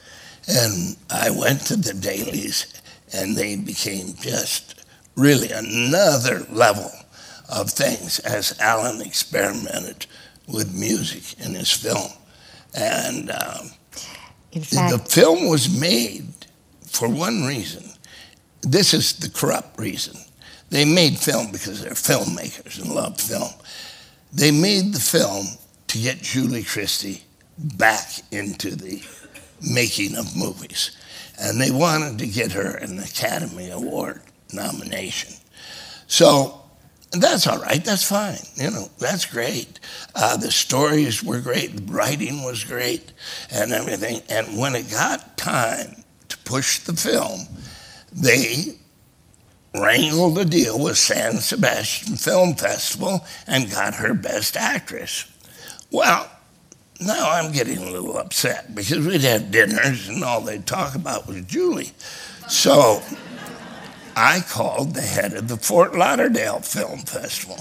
And 0.48 0.98
I 1.10 1.30
went 1.30 1.62
to 1.67 1.78
the 1.78 1.93
dailies, 1.93 2.82
and 3.13 3.36
they 3.36 3.56
became 3.56 4.13
just 4.19 4.84
really 5.15 5.52
another 5.52 6.46
level 6.50 6.91
of 7.50 7.69
things 7.69 8.19
as 8.19 8.60
Alan 8.60 9.02
experimented 9.02 10.06
with 10.48 10.78
music 10.78 11.39
in 11.46 11.54
his 11.54 11.72
film. 11.72 12.12
And 12.76 13.30
um, 13.32 13.69
fact, 14.63 14.91
the 14.91 15.00
film 15.10 15.48
was 15.48 15.80
made 15.80 16.28
for 16.88 17.08
one 17.08 17.43
reason. 17.43 17.84
This 18.62 18.93
is 18.93 19.13
the 19.13 19.30
corrupt 19.30 19.80
reason. 19.80 20.19
They 20.69 20.86
made 20.86 21.17
film 21.17 21.52
because 21.52 21.82
they're 21.82 21.91
filmmakers 21.91 22.82
and 22.82 22.91
love 22.91 23.19
film. 23.19 23.52
They 24.32 24.52
made 24.52 24.93
the 24.93 25.00
film 25.00 25.46
to 25.88 26.00
get 26.00 26.22
Julie 26.22 26.63
Christie 26.63 27.24
back 27.58 28.08
into 28.32 28.76
the 28.76 29.04
making 29.62 30.16
of 30.16 30.36
movies. 30.36 30.92
And 31.39 31.60
they 31.60 31.72
wanted 31.72 32.20
to 32.20 32.28
get 32.28 32.52
her 32.52 32.76
an 32.78 33.00
Academy 33.00 33.70
Award 33.70 34.22
nomination. 34.54 35.34
So 36.08 36.62
that's 37.12 37.48
all 37.48 37.60
right. 37.60 37.84
That's 37.84 38.08
fine. 38.08 38.39
You 38.56 38.72
know, 38.72 38.88
that's 39.00 39.26
great. 39.26 39.80
Uh, 40.16 40.38
the 40.38 40.52
stories 40.52 41.24
were 41.24 41.39
great. 41.39 41.76
The 41.76 41.94
writing 41.94 42.44
was 42.44 42.63
great 42.63 43.13
and 43.52 43.72
everything. 43.72 44.22
And 44.30 44.58
when 44.58 44.76
it 44.76 44.89
got 44.92 45.38
time 45.38 46.04
to 46.30 46.38
push 46.39 46.80
the 46.80 46.94
film, 46.94 47.42
they 48.12 48.78
wrangled 49.76 50.38
a 50.38 50.46
deal 50.46 50.80
with 50.80 50.98
San 50.98 51.38
Sebastian 51.38 52.16
Film 52.16 52.56
Festival 52.56 53.26
and 53.48 53.72
got 53.72 53.96
her 53.96 54.13
Best 54.13 54.56
Actress. 54.56 55.26
Well, 55.92 56.30
now 57.06 57.32
I'm 57.32 57.52
getting 57.52 57.78
a 57.78 57.89
little 57.89 58.18
upset 58.18 58.74
because 58.74 59.06
we'd 59.06 59.22
have 59.22 59.52
dinners 59.52 60.10
and 60.10 60.24
all 60.24 60.42
they'd 60.42 60.66
talk 60.66 60.96
about 60.96 61.28
was 61.28 61.42
Julie. 61.42 61.92
So 62.48 63.02
I 64.16 64.42
called 64.48 64.94
the 64.96 65.02
head 65.02 65.34
of 65.34 65.48
the 65.48 65.58
Fort 65.58 65.96
Lauderdale 65.96 66.60
Film 66.60 67.00
Festival. 67.00 67.58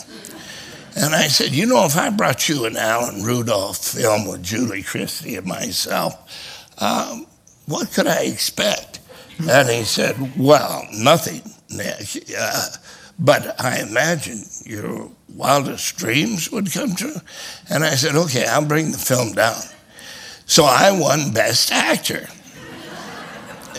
And 0.96 1.14
I 1.14 1.28
said, 1.28 1.52
You 1.52 1.66
know, 1.66 1.84
if 1.86 1.96
I 1.96 2.10
brought 2.10 2.48
you 2.48 2.66
an 2.66 2.76
Alan 2.76 3.22
Rudolph 3.22 3.78
film 3.78 4.26
with 4.26 4.42
Julie 4.42 4.82
Christie 4.82 5.36
and 5.36 5.46
myself, 5.46 6.14
um, 6.78 7.26
what 7.66 7.92
could 7.92 8.06
I 8.06 8.24
expect? 8.24 9.00
And 9.48 9.68
he 9.68 9.84
said, 9.84 10.16
Well, 10.36 10.86
nothing, 10.92 11.42
Nick. 11.70 12.24
Uh, 12.38 12.66
but 13.18 13.60
I 13.60 13.80
imagine 13.80 14.42
your 14.64 15.10
wildest 15.34 15.96
dreams 15.96 16.50
would 16.50 16.72
come 16.72 16.94
true. 16.94 17.16
And 17.68 17.84
I 17.84 17.94
said, 17.94 18.14
Okay, 18.14 18.46
I'll 18.46 18.64
bring 18.66 18.92
the 18.92 18.98
film 18.98 19.32
down. 19.32 19.60
So 20.46 20.64
I 20.64 20.90
won 20.98 21.32
Best 21.32 21.72
Actor. 21.72 22.28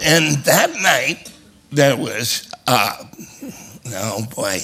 and 0.03 0.37
that 0.45 0.71
night, 0.81 1.31
there 1.71 1.97
was 1.97 2.49
uh, 2.67 3.03
oh 3.87 4.25
boy, 4.35 4.59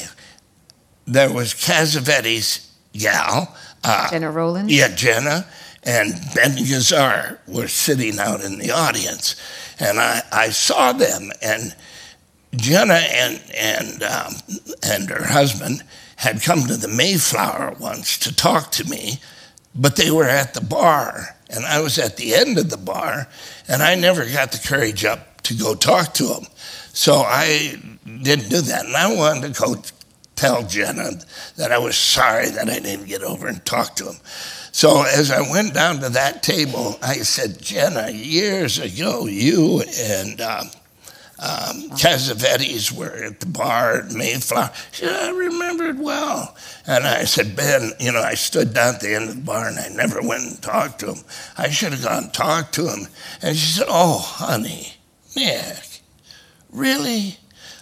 there 1.05 1.31
was 1.31 1.53
Cassavetes' 1.53 2.69
gal. 2.93 3.55
Uh, 3.83 4.09
Gena 4.09 4.31
Rowlands? 4.31 4.73
Yeah, 4.73 4.93
Gena. 4.95 5.45
And 5.83 6.13
Ben 6.35 6.51
Gazzara 6.51 7.37
were 7.47 7.67
sitting 7.67 8.19
out 8.19 8.41
in 8.41 8.59
the 8.59 8.71
audience. 8.71 9.35
And 9.79 9.97
I, 9.97 10.21
I 10.31 10.49
saw 10.49 10.91
them, 10.91 11.31
and 11.41 11.73
Gena 12.55 12.95
and, 12.95 13.41
and, 13.57 14.03
um, 14.03 14.33
and 14.83 15.09
her 15.09 15.25
husband 15.25 15.83
had 16.19 16.41
come 16.41 16.67
to 16.67 16.75
the 16.75 16.89
Mayflower 16.89 17.77
once 17.79 18.17
to 18.17 18.35
talk 18.35 18.71
to 18.71 18.83
me, 18.83 19.21
but 19.73 19.95
they 19.95 20.11
were 20.11 20.27
at 20.27 20.53
the 20.53 20.59
bar, 20.61 21.37
and 21.49 21.65
I 21.65 21.79
was 21.79 21.97
at 21.97 22.17
the 22.17 22.35
end 22.35 22.57
of 22.57 22.69
the 22.69 22.77
bar, 22.77 23.29
and 23.69 23.81
I 23.81 23.95
never 23.95 24.25
got 24.25 24.51
the 24.51 24.67
courage 24.67 25.05
up 25.05 25.41
to 25.43 25.53
go 25.53 25.75
talk 25.75 26.13
to 26.15 26.25
them. 26.25 26.43
So 26.91 27.21
I 27.21 27.77
didn't 28.21 28.49
do 28.49 28.59
that. 28.59 28.85
And 28.85 28.97
I 28.97 29.15
wanted 29.15 29.53
to 29.53 29.61
go 29.61 29.75
tell 30.35 30.63
Gena 30.63 31.11
that 31.55 31.71
I 31.71 31.77
was 31.77 31.95
sorry 31.95 32.49
that 32.49 32.69
I 32.69 32.79
didn't 32.79 33.07
get 33.07 33.23
over 33.23 33.47
and 33.47 33.63
talk 33.65 33.95
to 33.95 34.11
him. 34.11 34.19
So 34.73 35.03
as 35.03 35.31
I 35.31 35.49
went 35.49 35.73
down 35.73 36.01
to 36.01 36.09
that 36.09 36.43
table, 36.43 36.99
I 37.01 37.15
said, 37.19 37.61
Gena, 37.61 38.11
years 38.11 38.77
ago, 38.77 39.25
you 39.25 39.83
and 39.97 40.41
um, 40.41 40.69
um, 41.41 41.89
Cassavetes 41.91 42.91
were 42.91 43.23
at 43.23 43.39
the 43.39 43.45
bar 43.45 43.99
at 43.99 44.11
Mayflower. 44.11 44.71
She 44.91 45.05
said, 45.05 45.15
I 45.15 45.29
remember 45.29 45.85
it 45.85 45.95
well. 45.95 46.55
And 46.85 47.05
I 47.07 47.23
said, 47.23 47.55
Ben, 47.55 47.91
you 47.99 48.11
know, 48.11 48.21
I 48.21 48.33
stood 48.33 48.73
down 48.73 48.95
at 48.95 49.01
the 49.01 49.15
end 49.15 49.29
of 49.29 49.35
the 49.35 49.41
bar 49.41 49.67
and 49.69 49.79
I 49.79 49.87
never 49.87 50.21
went 50.21 50.43
and 50.43 50.61
talked 50.61 50.99
to 50.99 51.13
him. 51.13 51.23
I 51.57 51.69
should 51.69 51.93
have 51.93 52.03
gone 52.03 52.23
and 52.23 52.33
talked 52.33 52.73
to 52.75 52.87
him. 52.89 53.07
And 53.41 53.55
she 53.55 53.71
said, 53.71 53.87
Oh, 53.87 54.17
honey, 54.19 54.95
Nick, 55.35 56.01
Really? 56.71 57.37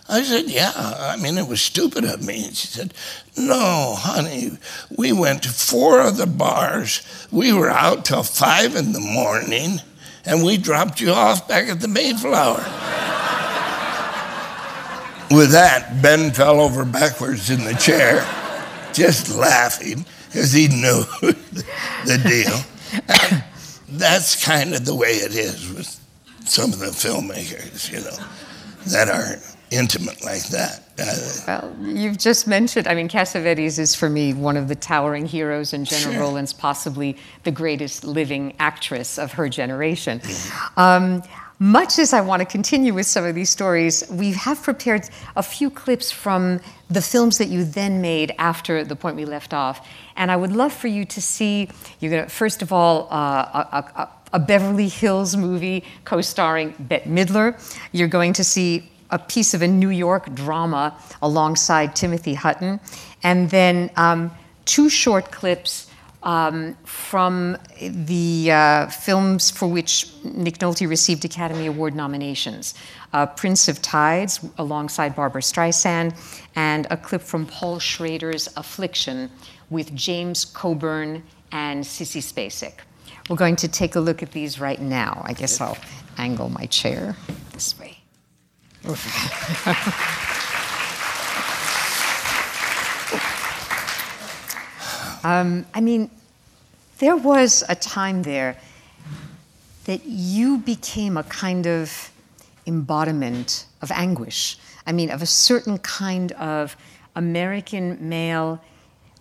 I 0.07 0.21
said, 0.21 0.45
Yeah. 0.49 0.71
I 0.75 1.17
mean, 1.17 1.37
it 1.39 1.47
was 1.47 1.61
stupid 1.61 2.05
of 2.05 2.23
me. 2.23 2.45
And 2.45 2.55
she 2.55 2.67
said, 2.67 2.93
No, 3.35 3.95
honey. 3.97 4.51
We 4.95 5.11
went 5.13 5.43
to 5.43 5.49
four 5.49 5.99
other 5.99 6.27
bars. 6.27 7.01
We 7.31 7.53
were 7.53 7.69
out 7.71 8.05
till 8.05 8.23
five 8.23 8.75
in 8.75 8.93
the 8.93 8.99
morning, 8.99 9.79
and 10.25 10.45
we 10.45 10.57
dropped 10.57 11.01
you 11.01 11.09
off 11.11 11.47
back 11.47 11.69
at 11.69 11.81
the 11.81 11.87
Mayflower. 11.87 12.63
With 15.29 15.51
that, 15.51 16.01
Ben 16.01 16.31
fell 16.31 16.61
over 16.61 16.85
backwards 16.85 17.49
in 17.49 17.63
the 17.63 17.73
chair, 17.73 18.25
just 18.93 19.35
laughing 19.35 20.05
because 20.27 20.53
he 20.53 20.67
knew 20.67 21.03
the 22.05 22.21
deal. 22.25 22.59
And 23.09 23.43
that's 23.89 24.43
kind 24.43 24.73
of 24.73 24.85
the 24.85 24.95
way 24.95 25.11
it 25.11 25.35
is 25.35 25.71
with 25.73 25.99
some 26.45 26.71
of 26.71 26.79
the 26.79 26.87
filmmakers, 26.87 27.91
you 27.91 27.99
know 27.99 28.25
that 28.91 29.09
are 29.09 29.37
intimate 29.71 30.23
like 30.23 30.47
that. 30.47 30.83
Uh, 30.99 31.41
well, 31.47 31.75
you've 31.81 32.17
just 32.17 32.47
mentioned, 32.47 32.87
I 32.87 32.95
mean, 32.95 33.09
Cassavetes 33.09 33.77
is 33.77 33.93
for 33.93 34.09
me 34.09 34.33
one 34.33 34.57
of 34.57 34.67
the 34.67 34.75
towering 34.75 35.25
heroes, 35.25 35.73
and 35.73 35.85
Gena 35.85 36.13
sure. 36.13 36.19
Rowlands 36.19 36.53
possibly 36.53 37.17
the 37.43 37.51
greatest 37.51 38.03
living 38.03 38.55
actress 38.59 39.19
of 39.19 39.33
her 39.33 39.49
generation. 39.49 40.19
Mm-hmm. 40.19 40.79
Um, 40.79 41.23
much 41.59 41.97
as 41.97 42.13
I 42.13 42.21
want 42.21 42.41
to 42.41 42.45
continue 42.45 42.93
with 42.93 43.07
some 43.07 43.25
of 43.25 43.33
these 43.33 43.49
stories, 43.49 44.03
we 44.11 44.33
have 44.33 44.61
prepared 44.61 45.09
a 45.35 45.41
few 45.41 45.69
clips 45.69 46.11
from 46.11 46.59
the 46.89 47.01
films 47.01 47.39
that 47.39 47.47
you 47.47 47.63
then 47.63 47.99
made 47.99 48.33
after 48.37 48.83
the 48.83 48.95
point 48.95 49.15
we 49.15 49.25
left 49.25 49.53
off. 49.53 49.87
And 50.15 50.29
I 50.29 50.35
would 50.35 50.51
love 50.51 50.71
for 50.71 50.87
you 50.87 51.03
to 51.05 51.21
see, 51.21 51.69
you're 51.99 52.11
going 52.11 52.23
to, 52.23 52.29
first 52.29 52.61
of 52.61 52.71
all, 52.71 53.07
uh, 53.09 53.65
a, 53.71 54.01
a, 54.01 54.09
a 54.33 54.39
Beverly 54.39 54.87
Hills 54.87 55.35
movie 55.35 55.83
co 56.05 56.21
starring 56.21 56.75
Bette 56.77 57.09
Midler. 57.09 57.59
You're 57.91 58.07
going 58.07 58.33
to 58.33 58.43
see 58.43 58.91
a 59.09 59.17
piece 59.17 59.53
of 59.53 59.61
a 59.61 59.67
New 59.67 59.89
York 59.89 60.33
drama 60.35 60.95
alongside 61.21 61.95
Timothy 61.95 62.35
Hutton. 62.35 62.79
And 63.23 63.49
then 63.49 63.89
um, 63.95 64.31
two 64.65 64.89
short 64.89 65.31
clips 65.31 65.86
um, 66.27 66.75
from 66.83 67.57
the 67.79 68.51
uh, 68.51 68.87
films 68.87 69.49
for 69.49 69.65
which 69.65 70.13
Nick 70.25 70.57
Nolte 70.57 70.87
received 70.87 71.23
Academy 71.23 71.67
Award 71.67 71.95
nominations 71.95 72.73
uh, 73.13 73.25
Prince 73.25 73.69
of 73.69 73.81
Tides 73.81 74.45
alongside 74.57 75.15
Barbra 75.15 75.41
Streisand, 75.41 76.13
and 76.55 76.85
a 76.91 76.97
clip 76.97 77.21
from 77.21 77.45
Paul 77.45 77.79
Schrader's 77.79 78.49
Affliction 78.57 79.31
with 79.69 79.95
James 79.95 80.43
Coburn 80.43 81.23
and 81.53 81.83
Sissy 81.83 82.21
Spacek. 82.21 82.73
We're 83.29 83.37
going 83.37 83.55
to 83.57 83.69
take 83.69 83.95
a 83.95 83.99
look 84.01 84.21
at 84.21 84.31
these 84.31 84.59
right 84.59 84.81
now. 84.81 85.21
I 85.23 85.31
guess 85.31 85.61
I'll 85.61 85.77
angle 86.17 86.49
my 86.49 86.65
chair 86.65 87.15
this 87.53 87.79
way. 87.79 87.97
um, 95.23 95.65
I 95.73 95.81
mean, 95.81 96.09
there 96.99 97.15
was 97.15 97.63
a 97.69 97.75
time 97.75 98.23
there 98.23 98.57
that 99.85 100.05
you 100.05 100.57
became 100.57 101.17
a 101.17 101.23
kind 101.23 101.65
of 101.65 102.11
embodiment 102.65 103.65
of 103.81 103.91
anguish. 103.91 104.57
I 104.85 104.91
mean, 104.91 105.09
of 105.09 105.21
a 105.21 105.25
certain 105.25 105.77
kind 105.79 106.31
of 106.33 106.75
American 107.15 108.09
male 108.09 108.61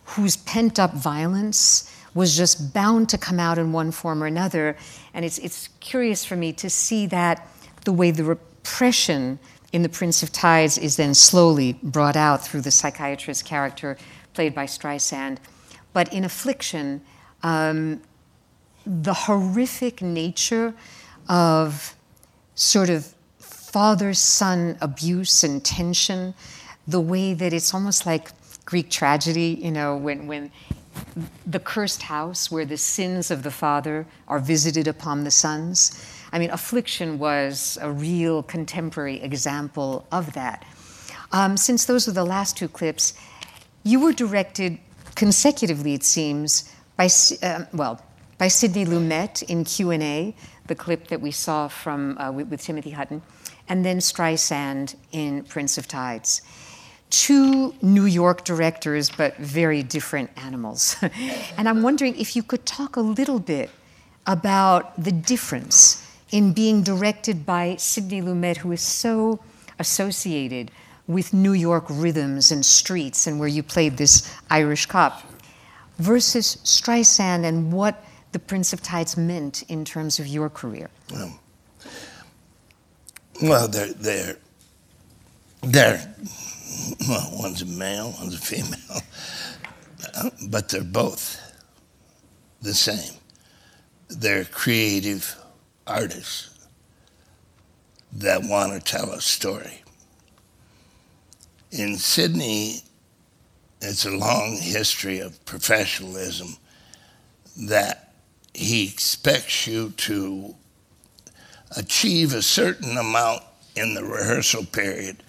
whose 0.04 0.36
pent 0.36 0.78
up 0.78 0.92
violence 0.94 1.92
was 2.14 2.36
just 2.36 2.72
bound 2.72 3.08
to 3.10 3.18
come 3.18 3.38
out 3.38 3.58
in 3.58 3.72
one 3.72 3.90
form 3.90 4.22
or 4.22 4.26
another. 4.26 4.76
And 5.12 5.24
it's, 5.24 5.38
it's 5.38 5.68
curious 5.80 6.24
for 6.24 6.36
me 6.36 6.52
to 6.54 6.70
see 6.70 7.06
that 7.06 7.46
the 7.84 7.92
way 7.92 8.10
the 8.10 8.24
repression 8.24 9.38
in 9.72 9.82
The 9.82 9.88
Prince 9.88 10.22
of 10.22 10.32
Tides 10.32 10.78
is 10.78 10.96
then 10.96 11.14
slowly 11.14 11.74
brought 11.82 12.16
out 12.16 12.42
through 12.44 12.62
the 12.62 12.70
psychiatrist 12.70 13.44
character 13.44 13.98
played 14.34 14.54
by 14.54 14.64
Streisand. 14.66 15.38
But 15.92 16.12
in 16.12 16.24
Affliction, 16.24 17.02
um, 17.42 18.00
the 18.86 19.14
horrific 19.14 20.02
nature 20.02 20.74
of 21.28 21.94
sort 22.54 22.88
of 22.88 23.14
father 23.38 24.14
son 24.14 24.78
abuse 24.80 25.44
and 25.44 25.64
tension, 25.64 26.34
the 26.86 27.00
way 27.00 27.34
that 27.34 27.52
it's 27.52 27.74
almost 27.74 28.06
like 28.06 28.30
Greek 28.64 28.90
tragedy, 28.90 29.58
you 29.60 29.70
know, 29.70 29.96
when, 29.96 30.26
when 30.26 30.50
the 31.46 31.60
cursed 31.60 32.02
house 32.02 32.50
where 32.50 32.64
the 32.64 32.76
sins 32.76 33.30
of 33.30 33.42
the 33.42 33.50
father 33.50 34.06
are 34.28 34.38
visited 34.38 34.88
upon 34.88 35.24
the 35.24 35.30
sons. 35.30 36.02
I 36.32 36.38
mean, 36.38 36.50
affliction 36.50 37.18
was 37.18 37.78
a 37.80 37.90
real 37.90 38.42
contemporary 38.42 39.20
example 39.20 40.06
of 40.10 40.32
that. 40.32 40.64
Um, 41.32 41.56
since 41.56 41.84
those 41.84 42.08
are 42.08 42.12
the 42.12 42.24
last 42.24 42.56
two 42.56 42.68
clips, 42.68 43.14
You 43.84 44.00
were 44.00 44.12
directed 44.12 44.78
consecutively, 45.14 45.94
it 45.94 46.02
seems, 46.02 46.72
by 46.96 47.08
uh, 47.42 47.64
well 47.72 48.00
by 48.38 48.48
Sidney 48.48 48.84
Lumet 48.84 49.42
in 49.44 49.64
Q 49.64 49.90
and 49.90 50.02
A, 50.02 50.34
the 50.66 50.74
clip 50.74 51.08
that 51.08 51.20
we 51.20 51.30
saw 51.30 51.68
from 51.68 52.18
uh, 52.18 52.32
with, 52.32 52.48
with 52.48 52.62
Timothy 52.62 52.90
Hutton, 52.90 53.22
and 53.68 53.84
then 53.84 53.98
Streisand 53.98 54.94
in 55.12 55.44
Prince 55.44 55.78
of 55.78 55.88
Tides 55.88 56.42
two 57.10 57.74
New 57.82 58.04
York 58.04 58.44
directors, 58.44 59.10
but 59.10 59.36
very 59.36 59.82
different 59.82 60.30
animals. 60.36 60.96
and 61.56 61.68
I'm 61.68 61.82
wondering 61.82 62.18
if 62.18 62.36
you 62.36 62.42
could 62.42 62.66
talk 62.66 62.96
a 62.96 63.00
little 63.00 63.38
bit 63.38 63.70
about 64.26 65.00
the 65.02 65.12
difference 65.12 66.02
in 66.30 66.52
being 66.52 66.82
directed 66.82 67.46
by 67.46 67.76
Sidney 67.76 68.20
Lumet, 68.20 68.58
who 68.58 68.72
is 68.72 68.82
so 68.82 69.40
associated 69.78 70.70
with 71.06 71.32
New 71.32 71.52
York 71.52 71.84
rhythms 71.88 72.50
and 72.50 72.66
streets, 72.66 73.26
and 73.28 73.38
where 73.38 73.48
you 73.48 73.62
played 73.62 73.96
this 73.96 74.34
Irish 74.50 74.86
cop, 74.86 75.22
versus 75.98 76.58
Streisand 76.64 77.44
and 77.44 77.72
what 77.72 78.04
The 78.32 78.38
Prince 78.38 78.72
of 78.72 78.82
Tides 78.82 79.16
meant 79.16 79.62
in 79.68 79.84
terms 79.84 80.18
of 80.18 80.26
your 80.26 80.50
career. 80.50 80.90
Well, 81.10 81.40
well 83.42 83.68
they're, 83.68 83.92
they're, 83.92 84.36
they're 85.62 86.14
well, 87.08 87.30
one's 87.34 87.62
a 87.62 87.66
male, 87.66 88.14
one's 88.18 88.34
a 88.34 88.38
female, 88.38 89.00
but 90.48 90.68
they're 90.68 90.84
both 90.84 91.40
the 92.62 92.74
same. 92.74 93.14
They're 94.08 94.44
creative 94.44 95.36
artists 95.86 96.68
that 98.12 98.42
want 98.44 98.72
to 98.72 98.80
tell 98.80 99.10
a 99.12 99.20
story. 99.20 99.82
In 101.70 101.96
Sidney, 101.96 102.80
it's 103.80 104.06
a 104.06 104.10
long 104.10 104.56
history 104.56 105.20
of 105.20 105.44
professionalism 105.44 106.56
that 107.56 108.14
he 108.54 108.88
expects 108.88 109.66
you 109.66 109.90
to 109.90 110.54
achieve 111.76 112.34
a 112.34 112.42
certain 112.42 112.96
amount 112.96 113.42
in 113.74 113.94
the 113.94 114.04
rehearsal 114.04 114.64
period 114.64 115.22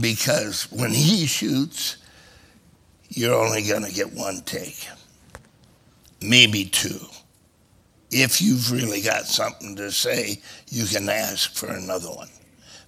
because 0.00 0.70
when 0.70 0.90
he 0.90 1.26
shoots, 1.26 1.96
you're 3.08 3.34
only 3.34 3.62
going 3.62 3.84
to 3.84 3.92
get 3.92 4.12
one 4.12 4.42
take, 4.42 4.86
maybe 6.20 6.64
two. 6.64 7.00
If 8.10 8.42
you've 8.42 8.70
really 8.70 9.00
got 9.00 9.24
something 9.24 9.74
to 9.76 9.90
say, 9.90 10.40
you 10.68 10.84
can 10.84 11.08
ask 11.08 11.54
for 11.54 11.70
another 11.70 12.10
one. 12.10 12.28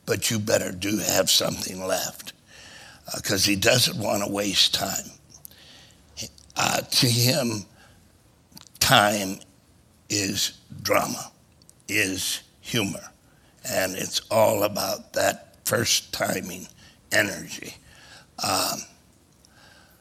But 0.06 0.30
you 0.30 0.38
better 0.38 0.70
do 0.70 0.98
have 0.98 1.30
something 1.30 1.86
left 1.86 2.34
because 3.12 3.46
uh, 3.46 3.50
he 3.50 3.56
doesn't 3.56 3.98
want 3.98 4.24
to 4.24 4.30
waste 4.30 4.74
time. 4.74 5.10
Uh, 6.56 6.80
to 6.82 7.06
him, 7.06 7.64
time 8.78 9.38
is 10.08 10.52
drama, 10.82 11.30
is 11.88 12.42
humor, 12.60 13.10
and 13.68 13.96
it's 13.96 14.20
all 14.30 14.62
about 14.62 15.12
that 15.14 15.56
first 15.66 16.12
timing 16.12 16.66
energy. 17.12 17.74
Um, 18.42 18.80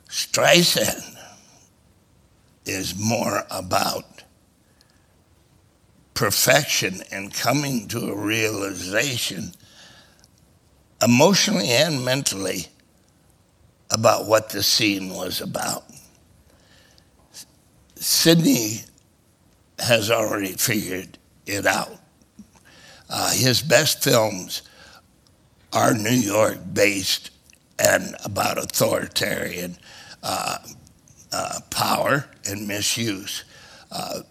Streisand 0.09 1.17
is 2.65 2.97
more 2.97 3.43
about 3.49 4.05
perfection 6.13 7.01
and 7.11 7.33
coming 7.33 7.87
to 7.87 8.11
a 8.11 8.15
realization 8.15 9.53
emotionally 11.01 11.69
and 11.69 12.05
mentally 12.05 12.67
about 13.91 14.25
what 14.25 14.49
the 14.49 14.63
scene 14.63 15.09
was 15.09 15.41
about. 15.41 15.83
Sidney 17.95 18.81
has 19.79 20.11
already 20.11 20.53
figured 20.53 21.17
it 21.45 21.65
out. 21.65 21.99
Uh, 23.09 23.31
his 23.31 23.61
best 23.61 24.03
films 24.03 24.63
are 25.71 25.93
New 25.93 26.09
York 26.09 26.57
based 26.73 27.31
and 27.79 28.15
about 28.23 28.57
authoritarian 28.57 29.77
uh, 30.21 30.57
uh, 31.31 31.59
power 31.69 32.29
and 32.45 32.67
misuse. 32.67 33.43
Uh, 33.91 34.21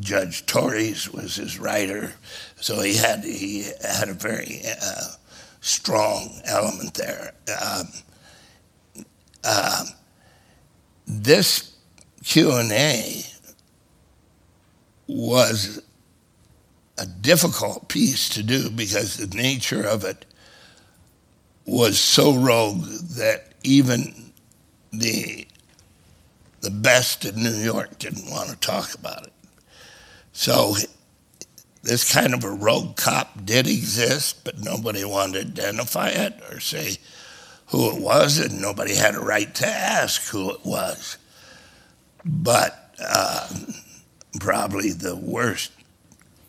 Judge 0.00 0.46
Torres 0.46 1.12
was 1.12 1.36
his 1.36 1.58
writer, 1.58 2.12
so 2.56 2.80
he 2.80 2.96
had 2.96 3.24
he 3.24 3.70
had 3.82 4.08
a 4.08 4.14
very 4.14 4.62
uh, 4.82 5.08
strong 5.60 6.40
element 6.44 6.94
there. 6.94 7.32
Um, 7.60 7.88
um, 9.44 9.86
this 11.06 11.74
Q 12.24 12.52
and 12.52 12.72
A 12.72 13.24
was 15.06 15.82
a 16.98 17.06
difficult 17.06 17.88
piece 17.88 18.28
to 18.30 18.42
do 18.42 18.70
because 18.70 19.16
the 19.16 19.34
nature 19.36 19.84
of 19.84 20.04
it 20.04 20.24
was 21.66 21.98
so 21.98 22.34
rogue 22.34 22.84
that 23.16 23.52
even 23.62 24.32
the 24.92 25.46
the 26.60 26.70
best 26.70 27.24
in 27.24 27.42
New 27.42 27.56
York 27.56 27.98
didn't 27.98 28.30
want 28.30 28.48
to 28.48 28.56
talk 28.56 28.94
about 28.94 29.24
it. 29.24 29.32
So 30.32 30.76
this 31.82 32.12
kind 32.12 32.34
of 32.34 32.44
a 32.44 32.50
rogue 32.50 32.96
cop 32.96 33.44
did 33.44 33.66
exist, 33.66 34.44
but 34.44 34.60
nobody 34.60 35.04
wanted 35.04 35.56
to 35.56 35.62
identify 35.62 36.10
it 36.10 36.40
or 36.50 36.60
say 36.60 36.98
who 37.72 37.90
it 37.90 38.00
was, 38.02 38.38
and 38.38 38.60
nobody 38.60 38.94
had 38.94 39.14
a 39.14 39.20
right 39.20 39.54
to 39.54 39.66
ask 39.66 40.28
who 40.28 40.50
it 40.52 40.62
was. 40.62 41.16
But 42.22 42.94
uh, 43.02 43.48
probably 44.38 44.92
the 44.92 45.16
worst 45.16 45.72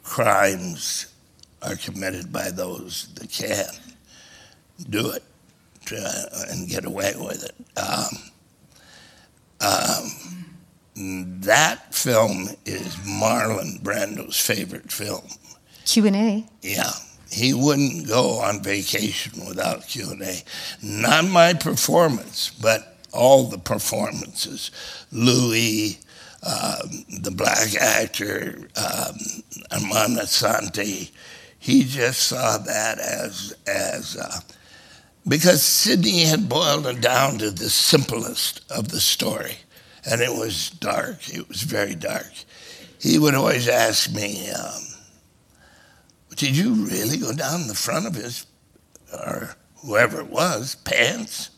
crimes 0.04 1.08
are 1.62 1.78
committed 1.78 2.34
by 2.34 2.52
those 2.52 3.08
that 3.16 3.32
can 3.32 3.66
do 4.90 5.12
it 5.12 5.24
to, 5.86 6.30
and 6.50 6.68
get 6.68 6.84
away 6.84 7.14
with 7.18 7.46
it. 7.46 7.56
Um, 7.78 8.32
um, 9.62 11.40
that 11.42 11.96
film 11.96 12.50
is 12.66 12.98
Marlon 12.98 13.82
Brando's 13.82 14.40
favorite 14.40 14.92
film. 14.92 15.24
Q 15.86 16.06
and 16.06 16.16
A. 16.18 16.46
Yeah, 16.62 16.92
he 17.34 17.54
wouldn't 17.54 18.08
go 18.08 18.40
on 18.40 18.62
vacation 18.64 19.46
without 19.48 19.88
Q 19.88 20.12
and 20.12 20.22
A. 20.22 20.44
Not 20.82 21.26
my 21.26 21.54
performance, 21.54 22.52
but 22.62 22.98
all 23.12 23.44
the 23.44 23.58
performances. 23.58 24.72
Louis, 25.12 26.00
um, 26.44 27.06
the 27.22 27.32
black 27.32 27.76
actor, 27.76 28.70
um, 28.76 29.18
Armand 29.72 30.18
Assante, 30.18 31.12
he 31.60 31.84
just 31.84 32.24
saw 32.28 32.58
that 32.58 33.00
as 33.00 33.56
as 33.66 34.18
uh, 34.18 34.40
because 35.28 35.64
Sidney 35.64 36.26
had 36.26 36.50
boiled 36.50 36.86
it 36.86 37.00
down 37.00 37.38
to 37.38 37.50
the 37.50 37.70
simplest 37.70 38.62
of 38.70 38.90
the 38.90 39.00
story, 39.00 39.56
and 40.06 40.22
it 40.22 40.32
was 40.32 40.70
dark. 40.70 41.30
It 41.30 41.48
was 41.48 41.62
very 41.62 41.96
dark. 41.96 42.32
He 43.00 43.18
would 43.18 43.36
always 43.36 43.68
ask 43.68 44.14
me, 44.14 44.50
um, 44.52 44.84
"Did 46.36 46.56
you 46.58 46.74
really 46.74 47.18
go 47.18 47.34
down 47.34 47.68
the 47.68 47.76
front 47.76 48.06
of 48.06 48.16
his, 48.16 48.46
or 49.12 49.56
whoever 49.78 50.20
it 50.20 50.30
was, 50.30 50.76
pants, 50.76 51.50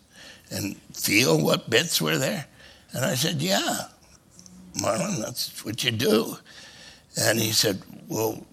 and 0.50 0.78
feel 0.94 1.42
what 1.42 1.70
bits 1.70 2.02
were 2.02 2.18
there?" 2.18 2.46
And 2.92 3.06
I 3.06 3.16
said, 3.16 3.42
"Yeah, 3.42 3.88
Marlon, 4.82 5.22
that's 5.22 5.64
what 5.66 5.84
you 5.84 5.92
do." 5.92 6.38
And 7.18 7.40
he 7.40 7.52
said, 7.52 7.82
"Well, 8.08 8.46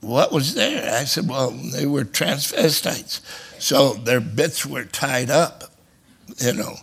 what 0.00 0.32
was 0.32 0.54
there?" 0.54 0.94
I 0.94 1.04
said, 1.04 1.28
"Well, 1.28 1.50
they 1.50 1.86
were 1.86 2.04
transvestites." 2.04 3.20
So 3.60 3.92
their 3.92 4.20
bits 4.20 4.64
were 4.64 4.84
tied 4.84 5.28
up, 5.28 5.64
you 6.38 6.54
know, 6.54 6.76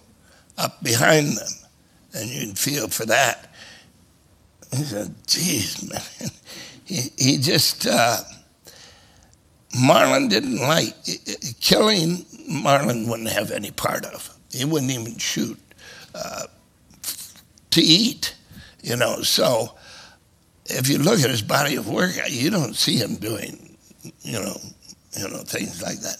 up 0.57 0.81
behind 0.83 1.37
them. 1.37 1.49
And 2.13 2.29
you'd 2.29 2.57
feel 2.57 2.87
for 2.87 3.05
that. 3.07 3.51
He 4.75 4.83
said, 4.83 5.15
geez, 5.27 5.89
man. 5.89 6.31
He, 6.85 7.11
he 7.17 7.37
just, 7.37 7.85
uh, 7.85 8.19
Marlon 9.75 10.29
didn't 10.29 10.59
like, 10.59 10.93
killing 11.59 12.25
Marlon 12.49 13.09
wouldn't 13.09 13.29
have 13.29 13.51
any 13.51 13.71
part 13.71 14.05
of. 14.05 14.33
He 14.51 14.65
wouldn't 14.65 14.91
even 14.91 15.17
shoot 15.17 15.59
uh, 16.15 16.45
to 17.71 17.81
eat, 17.81 18.35
you 18.81 18.95
know. 18.95 19.21
So 19.21 19.75
if 20.65 20.89
you 20.89 20.97
look 20.97 21.19
at 21.19 21.29
his 21.29 21.41
body 21.41 21.75
of 21.75 21.89
work, 21.89 22.13
you 22.29 22.49
don't 22.49 22.75
see 22.75 22.97
him 22.97 23.15
doing, 23.15 23.77
you 24.21 24.39
know, 24.39 24.57
you 25.17 25.27
know, 25.27 25.39
things 25.39 25.81
like 25.81 25.99
that. 25.99 26.17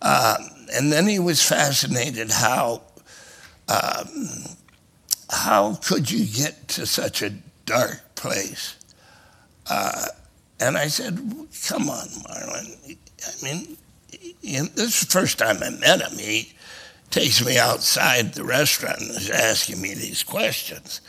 Uh, 0.00 0.36
and 0.74 0.92
then 0.92 1.06
he 1.06 1.18
was 1.18 1.42
fascinated 1.42 2.30
how 2.30 2.82
um, 3.68 4.28
how 5.30 5.74
could 5.74 6.10
you 6.10 6.24
get 6.24 6.68
to 6.68 6.86
such 6.86 7.22
a 7.22 7.30
dark 7.66 8.14
place? 8.14 8.76
Uh, 9.68 10.06
and 10.60 10.76
I 10.76 10.88
said, 10.88 11.16
"Come 11.66 11.88
on, 11.88 12.08
Marlon. 12.08 12.96
I 13.26 13.44
mean, 13.44 13.76
this 14.42 14.78
is 14.78 15.00
the 15.00 15.12
first 15.12 15.38
time 15.38 15.62
I 15.62 15.70
met 15.70 16.00
him. 16.00 16.18
He 16.18 16.52
takes 17.10 17.44
me 17.44 17.58
outside 17.58 18.34
the 18.34 18.44
restaurant 18.44 19.00
and 19.00 19.10
is 19.10 19.30
asking 19.30 19.80
me 19.80 19.94
these 19.94 20.22
questions. 20.22 21.00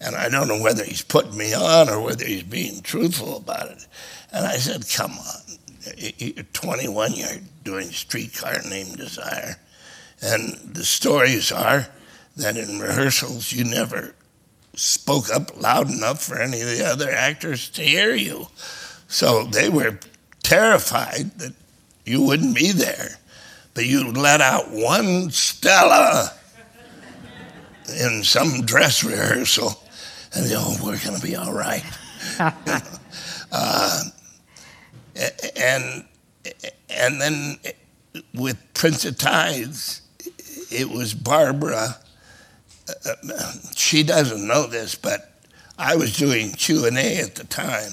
And 0.00 0.16
I 0.16 0.28
don't 0.28 0.48
know 0.48 0.60
whether 0.60 0.84
he's 0.84 1.02
putting 1.02 1.36
me 1.36 1.54
on 1.54 1.88
or 1.88 2.00
whether 2.00 2.24
he's 2.24 2.42
being 2.42 2.82
truthful 2.82 3.36
about 3.36 3.70
it. 3.70 3.86
And 4.32 4.46
I 4.46 4.56
said, 4.56 4.84
Come 4.92 5.12
on, 5.12 5.58
you're 5.96 6.44
21, 6.44 7.12
you're 7.14 7.28
doing 7.62 7.88
Streetcar 7.88 8.62
Named 8.68 8.96
Desire. 8.96 9.56
And 10.22 10.74
the 10.74 10.84
stories 10.84 11.52
are 11.52 11.88
that 12.36 12.56
in 12.56 12.80
rehearsals 12.80 13.52
you 13.52 13.64
never 13.64 14.14
spoke 14.74 15.30
up 15.30 15.60
loud 15.60 15.90
enough 15.90 16.22
for 16.22 16.40
any 16.40 16.60
of 16.60 16.66
the 16.66 16.84
other 16.84 17.10
actors 17.10 17.68
to 17.70 17.82
hear 17.82 18.14
you. 18.14 18.48
So 19.14 19.44
they 19.44 19.68
were 19.68 20.00
terrified 20.42 21.38
that 21.38 21.54
you 22.04 22.20
wouldn't 22.22 22.56
be 22.56 22.72
there. 22.72 23.10
But 23.72 23.86
you 23.86 24.10
let 24.10 24.40
out 24.40 24.72
one 24.72 25.30
Stella 25.30 26.32
in 27.96 28.24
some 28.24 28.62
dress 28.62 29.04
rehearsal, 29.04 29.80
and 30.34 30.46
they, 30.46 30.56
oh, 30.56 30.76
we're 30.82 30.98
going 30.98 31.14
to 31.16 31.22
be 31.24 31.36
all 31.36 31.52
right. 31.52 31.84
uh, 33.52 34.02
and 35.58 36.04
and 36.90 37.20
then 37.20 37.58
with 38.34 38.58
Prince 38.74 39.04
of 39.04 39.16
Tides, 39.16 40.02
it 40.72 40.90
was 40.90 41.14
Barbra. 41.14 41.98
Uh, 42.88 43.52
she 43.76 44.02
doesn't 44.02 44.44
know 44.44 44.66
this, 44.66 44.96
but 44.96 45.40
I 45.78 45.94
was 45.94 46.16
doing 46.16 46.50
Q 46.50 46.86
and 46.86 46.98
A 46.98 47.20
at 47.20 47.36
the 47.36 47.44
time, 47.44 47.92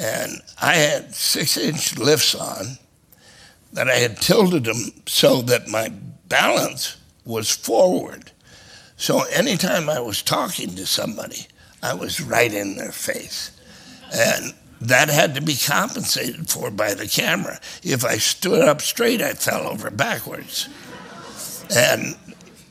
and 0.00 0.40
I 0.60 0.76
had 0.76 1.14
six-inch 1.14 1.98
lifts 1.98 2.34
on 2.34 2.78
that 3.74 3.88
I 3.88 3.96
had 3.96 4.16
tilted 4.16 4.64
them 4.64 4.92
so 5.06 5.42
that 5.42 5.68
my 5.68 5.90
balance 6.28 6.96
was 7.26 7.50
forward. 7.50 8.32
So 8.96 9.22
anytime 9.32 9.90
I 9.90 10.00
was 10.00 10.22
talking 10.22 10.74
to 10.74 10.86
somebody, 10.86 11.46
I 11.82 11.94
was 11.94 12.20
right 12.20 12.52
in 12.52 12.76
their 12.76 12.92
face. 12.92 13.50
And 14.12 14.54
that 14.80 15.10
had 15.10 15.34
to 15.34 15.42
be 15.42 15.54
compensated 15.54 16.48
for 16.48 16.70
by 16.70 16.94
the 16.94 17.06
camera. 17.06 17.60
If 17.82 18.04
I 18.04 18.16
stood 18.16 18.62
up 18.62 18.80
straight, 18.80 19.20
I 19.20 19.34
fell 19.34 19.66
over 19.66 19.90
backwards. 19.90 20.68
And, 21.76 22.16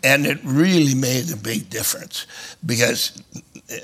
and 0.04 0.26
it 0.26 0.40
really 0.44 0.96
made 0.96 1.32
a 1.32 1.38
big 1.38 1.70
difference 1.70 2.26
because 2.66 3.22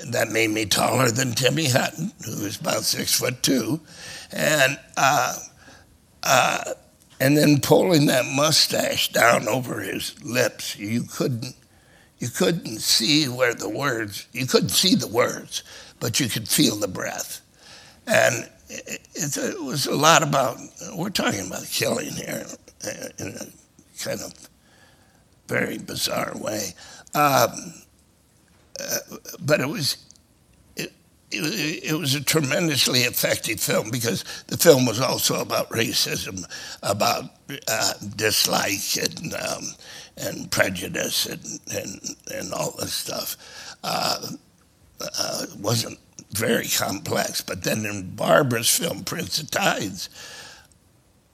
that 0.08 0.28
made 0.30 0.50
me 0.50 0.66
taller 0.66 1.10
than 1.10 1.32
Timmy 1.32 1.66
Hutton, 1.66 2.12
who 2.24 2.44
was 2.44 2.60
about 2.60 2.84
six 2.84 3.18
foot 3.18 3.42
two. 3.42 3.80
And, 4.32 4.78
uh, 4.96 5.36
uh, 6.22 6.72
and 7.20 7.36
then 7.36 7.60
pulling 7.60 8.06
that 8.06 8.26
mustache 8.26 9.12
down 9.12 9.48
over 9.48 9.80
his 9.80 10.22
lips, 10.22 10.76
you 10.76 11.02
couldn't, 11.02 11.54
you 12.18 12.28
couldn't 12.28 12.80
see 12.80 13.28
where 13.28 13.54
the 13.54 13.68
words, 13.68 14.26
you 14.32 14.46
couldn't 14.46 14.70
see 14.70 14.94
the 14.94 15.08
words, 15.08 15.62
but 16.00 16.20
you 16.20 16.28
could 16.28 16.48
feel 16.48 16.76
the 16.76 16.88
breath 16.88 17.40
and 18.06 18.48
it, 18.68 19.00
it, 19.14 19.62
was 19.62 19.86
a 19.86 19.94
lot 19.94 20.22
about, 20.22 20.58
we're 20.94 21.10
talking 21.10 21.46
about 21.46 21.64
killing 21.66 22.12
here 22.12 22.46
in 23.18 23.28
a 23.28 23.46
kind 24.02 24.20
of 24.20 24.32
very 25.48 25.78
bizarre 25.78 26.32
way. 26.36 26.74
Um, 27.14 27.74
but 29.40 29.60
it 29.60 29.68
was, 29.68 29.96
it, 30.76 30.92
it, 31.30 31.84
it, 31.84 31.98
was 31.98 32.14
a 32.14 32.22
tremendously 32.22 33.00
effective 33.00 33.60
film 33.60 33.90
because 33.90 34.24
the 34.48 34.56
film 34.56 34.86
was 34.86 35.00
also 35.00 35.40
about 35.40 35.70
racism, 35.70 36.44
about 36.82 37.24
uh, 37.68 37.92
dislike 38.16 38.96
and, 38.96 39.34
um, 39.34 39.64
and 40.16 40.50
prejudice 40.50 41.26
and, 41.26 41.60
and, 41.74 42.16
and 42.34 42.52
all 42.52 42.74
this 42.78 42.94
stuff. 42.94 43.36
Uh, 43.84 44.28
uh, 45.00 45.46
wasn't 45.58 45.98
very 46.30 46.68
complex. 46.68 47.40
But 47.40 47.64
then 47.64 47.84
in 47.84 48.14
Barbra's 48.16 48.70
film, 48.70 49.04
Prince 49.04 49.40
of 49.40 49.50
Tides, 49.50 50.08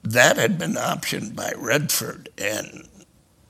that 0.03 0.37
had 0.37 0.57
been 0.57 0.73
optioned 0.73 1.35
by 1.35 1.53
Redford. 1.57 2.29
And 2.37 2.87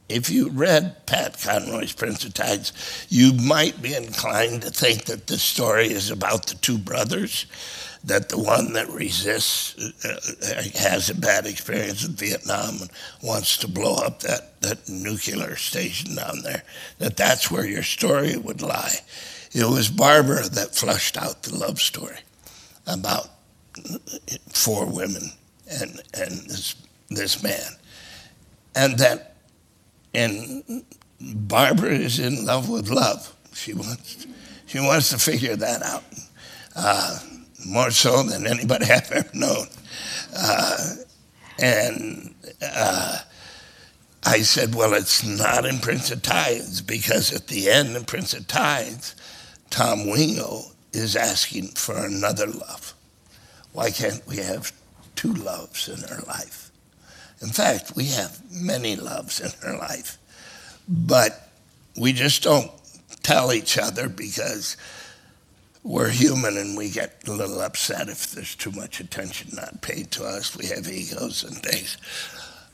if 0.10 0.30
you 0.30 0.50
read 0.50 1.06
Pat 1.06 1.38
Conroy's 1.40 1.94
Prince 1.94 2.26
of 2.26 2.34
Tides, 2.34 3.06
you 3.10 3.34
might 3.34 3.82
be 3.82 3.96
inclined 3.96 4.62
to 4.64 4.70
think 4.70 5.06
that 5.06 5.28
the 5.28 5.38
story 5.38 5.88
is 5.88 6.12
about 6.12 6.48
the 6.48 6.56
two 6.56 6.78
brothers, 6.78 7.46
that 8.04 8.30
the 8.30 8.38
one 8.38 8.74
that 8.74 8.90
resists 8.90 9.76
uh, 10.06 10.80
has 10.80 11.10
a 11.10 11.16
bad 11.16 11.46
experience 11.46 12.06
in 12.06 12.14
Vietnam 12.14 12.82
and 12.82 12.92
wants 13.22 13.58
to 13.58 13.68
blow 13.68 13.96
up 13.96 14.20
that, 14.20 14.60
that 14.62 14.90
nuclear 14.90 15.56
station 15.56 16.16
down 16.16 16.42
there, 16.44 16.64
that 17.00 17.16
that's 17.16 17.50
where 17.50 17.66
your 17.66 17.84
story 17.84 18.36
would 18.36 18.62
lie. 18.62 18.96
It 19.54 19.66
was 19.66 19.90
Barbra 19.90 20.50
that 20.50 20.76
flushed 20.76 21.16
out 21.16 21.44
the 21.44 21.56
love 21.56 21.80
story 21.80 22.18
about 22.88 23.30
four 24.52 24.86
women 24.86 25.32
and, 25.70 26.02
and 26.14 26.32
this, 26.50 26.76
this 27.10 27.42
man. 27.42 27.72
And 28.76 28.98
that, 28.98 29.33
and 30.14 30.84
Barbra 31.20 31.92
is 31.92 32.20
in 32.20 32.46
love 32.46 32.70
with 32.70 32.90
love. 32.90 33.36
She 33.54 33.74
wants, 33.74 34.28
she 34.66 34.80
wants 34.80 35.10
to 35.10 35.18
figure 35.18 35.56
that 35.56 35.82
out, 35.84 36.04
uh, 36.76 37.20
more 37.66 37.92
so 37.92 38.24
than 38.24 38.48
anybody 38.48 38.86
I've 38.92 39.12
ever 39.12 39.30
known. 39.34 39.68
Uh, 40.36 40.96
and 41.60 42.34
uh, 42.62 43.20
I 44.26 44.42
said, 44.42 44.76
well, 44.76 44.94
it's 44.94 45.24
not 45.24 45.66
in 45.66 45.80
Prince 45.80 46.12
of 46.12 46.22
Tides 46.22 46.82
because 46.82 47.34
at 47.34 47.48
the 47.48 47.70
end 47.70 47.96
in 47.96 48.06
Prince 48.06 48.34
of 48.34 48.48
Tides, 48.48 49.16
Tom 49.70 50.10
Wingo 50.10 50.62
is 50.94 51.16
asking 51.16 51.70
for 51.70 52.06
another 52.06 52.48
love. 52.48 52.94
Why 53.72 53.90
can't 53.92 54.26
we 54.28 54.38
have 54.38 54.72
two 55.16 55.34
loves 55.34 55.90
in 55.90 56.04
our 56.06 56.22
life? 56.22 56.63
In 57.44 57.50
fact, 57.50 57.94
we 57.96 58.06
have 58.06 58.42
many 58.50 58.96
loves 58.96 59.42
in 59.42 59.52
our 59.68 59.78
life, 59.78 60.18
but 60.88 61.50
we 62.00 62.14
just 62.14 62.42
don't 62.42 62.72
tell 63.22 63.52
each 63.52 63.78
other 63.78 64.08
because 64.08 64.78
we're 65.84 66.10
human 66.10 66.56
and 66.56 66.78
we 66.78 66.90
get 66.90 67.28
a 67.28 67.32
little 67.32 67.60
upset 67.60 68.08
if 68.08 68.32
there's 68.32 68.56
too 68.56 68.72
much 68.72 69.02
attention 69.02 69.50
not 69.54 69.82
paid 69.82 70.10
to 70.12 70.24
us. 70.24 70.56
We 70.56 70.68
have 70.68 70.88
egos 70.88 71.44
and 71.44 71.58
things. 71.58 71.98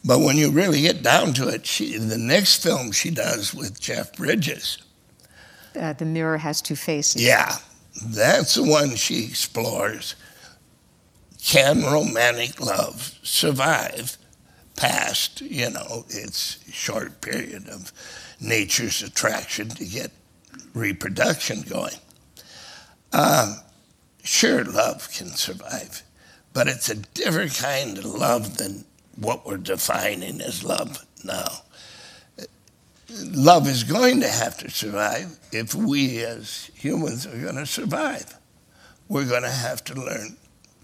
But 0.06 0.20
when 0.20 0.38
you 0.38 0.52
really 0.52 0.82
get 0.82 1.02
down 1.02 1.34
to 1.34 1.48
it, 1.48 1.66
she, 1.66 1.98
the 1.98 2.20
next 2.20 2.62
film 2.62 2.92
she 2.92 3.10
does 3.10 3.56
with 3.56 3.82
Jeff 3.82 4.16
Bridges, 4.16 4.78
uh, 5.76 5.94
the 5.94 6.06
mirror 6.06 6.38
has 6.38 6.62
two 6.62 6.76
faces. 6.76 7.24
Yeah, 7.24 7.58
that's 8.06 8.54
the 8.54 8.64
one 8.64 8.96
she 8.96 9.26
explores. 9.26 10.16
Can 11.44 11.82
romantic 11.84 12.60
love 12.60 13.18
survive 13.24 14.19
past, 14.80 15.42
you 15.42 15.70
know, 15.70 16.06
its 16.10 16.60
short 16.72 17.22
period 17.22 17.68
of 17.70 17.92
nature's 18.40 19.02
attraction 19.02 19.70
to 19.70 19.86
get 19.86 20.12
reproduction 20.74 21.62
going? 21.62 21.96
Um, 23.12 23.58
sure, 24.24 24.64
love 24.64 25.10
can 25.12 25.28
survive, 25.28 26.04
but 26.54 26.68
it's 26.68 26.90
a 26.90 26.96
different 26.96 27.56
kind 27.56 27.98
of 27.98 28.06
love 28.06 28.58
than 28.58 28.86
what 29.16 29.46
we're 29.46 29.58
defining 29.58 30.42
as 30.42 30.64
love 30.64 31.06
now 31.24 31.64
love 33.10 33.68
is 33.68 33.84
going 33.84 34.22
to 34.22 34.28
have 34.28 34.58
to 34.58 34.70
survive 34.70 35.40
if 35.52 35.74
we 35.74 36.24
as 36.24 36.70
humans 36.76 37.26
are 37.26 37.38
going 37.38 37.56
to 37.56 37.66
survive. 37.66 38.36
We're 39.08 39.28
going 39.28 39.44
to 39.44 39.50
have 39.50 39.84
to 39.86 39.96
learn 39.96 40.38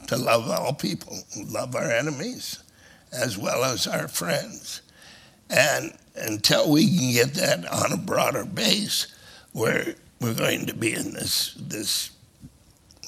to 0.08 0.18
love 0.18 0.50
all 0.50 0.74
people, 0.74 1.18
love 1.48 1.76
our 1.76 1.91
enemies 1.91 2.60
as 3.12 3.38
well 3.38 3.64
as 3.64 3.88
our 3.88 4.08
friends. 4.08 4.82
And 5.49 5.95
until 6.16 6.72
we 6.72 6.88
can 6.88 7.12
get 7.14 7.34
that 7.36 7.66
on 7.72 7.91
a 7.91 7.97
broader 7.97 8.45
base, 8.45 9.08
where 9.53 9.95
we're 10.20 10.34
going 10.34 10.66
to 10.66 10.74
be 10.74 10.93
in 10.93 11.14
this 11.14 11.53
this 11.53 12.12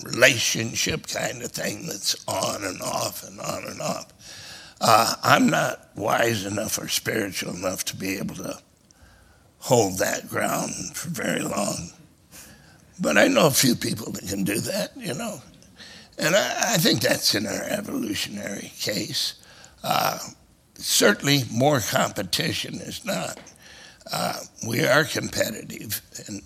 relationship 0.04 1.08
kind 1.08 1.42
of 1.42 1.52
thing 1.52 1.88
that's 1.88 2.16
on 2.28 2.64
and 2.64 2.82
off 2.82 3.24
and 3.24 3.40
on 3.40 3.64
and 3.66 3.82
off. 3.82 4.08
Uh, 4.80 5.16
I'm 5.24 5.50
not 5.50 5.90
wise 5.96 6.46
enough 6.46 6.78
or 6.78 6.88
spiritual 6.88 7.56
enough 7.56 7.84
to 7.86 7.96
be 7.96 8.18
able 8.18 8.36
to 8.36 8.60
hold 9.60 9.98
that 9.98 10.30
ground 10.30 10.72
for 10.96 11.10
very 11.10 11.42
long. 11.42 11.90
But 13.00 13.18
I 13.18 13.28
know 13.28 13.48
a 13.48 13.52
few 13.52 13.76
people 13.76 14.12
that 14.14 14.28
can 14.28 14.44
do 14.44 14.60
that, 14.60 14.92
you 14.96 15.14
know. 15.14 15.42
And 16.20 16.36
I, 16.36 16.74
I 16.74 16.78
think 16.78 17.02
that's 17.02 17.36
in 17.36 17.46
our 17.46 17.64
evolutionary 17.64 18.72
case. 18.80 19.36
Uh, 19.84 20.20
certainly, 20.76 21.44
more 21.52 21.80
competition 21.80 22.76
is 22.76 23.06
not. 23.06 23.40
Uh, 24.12 24.40
we 24.68 24.86
are 24.86 25.04
competitive, 25.04 26.02
and, 26.28 26.42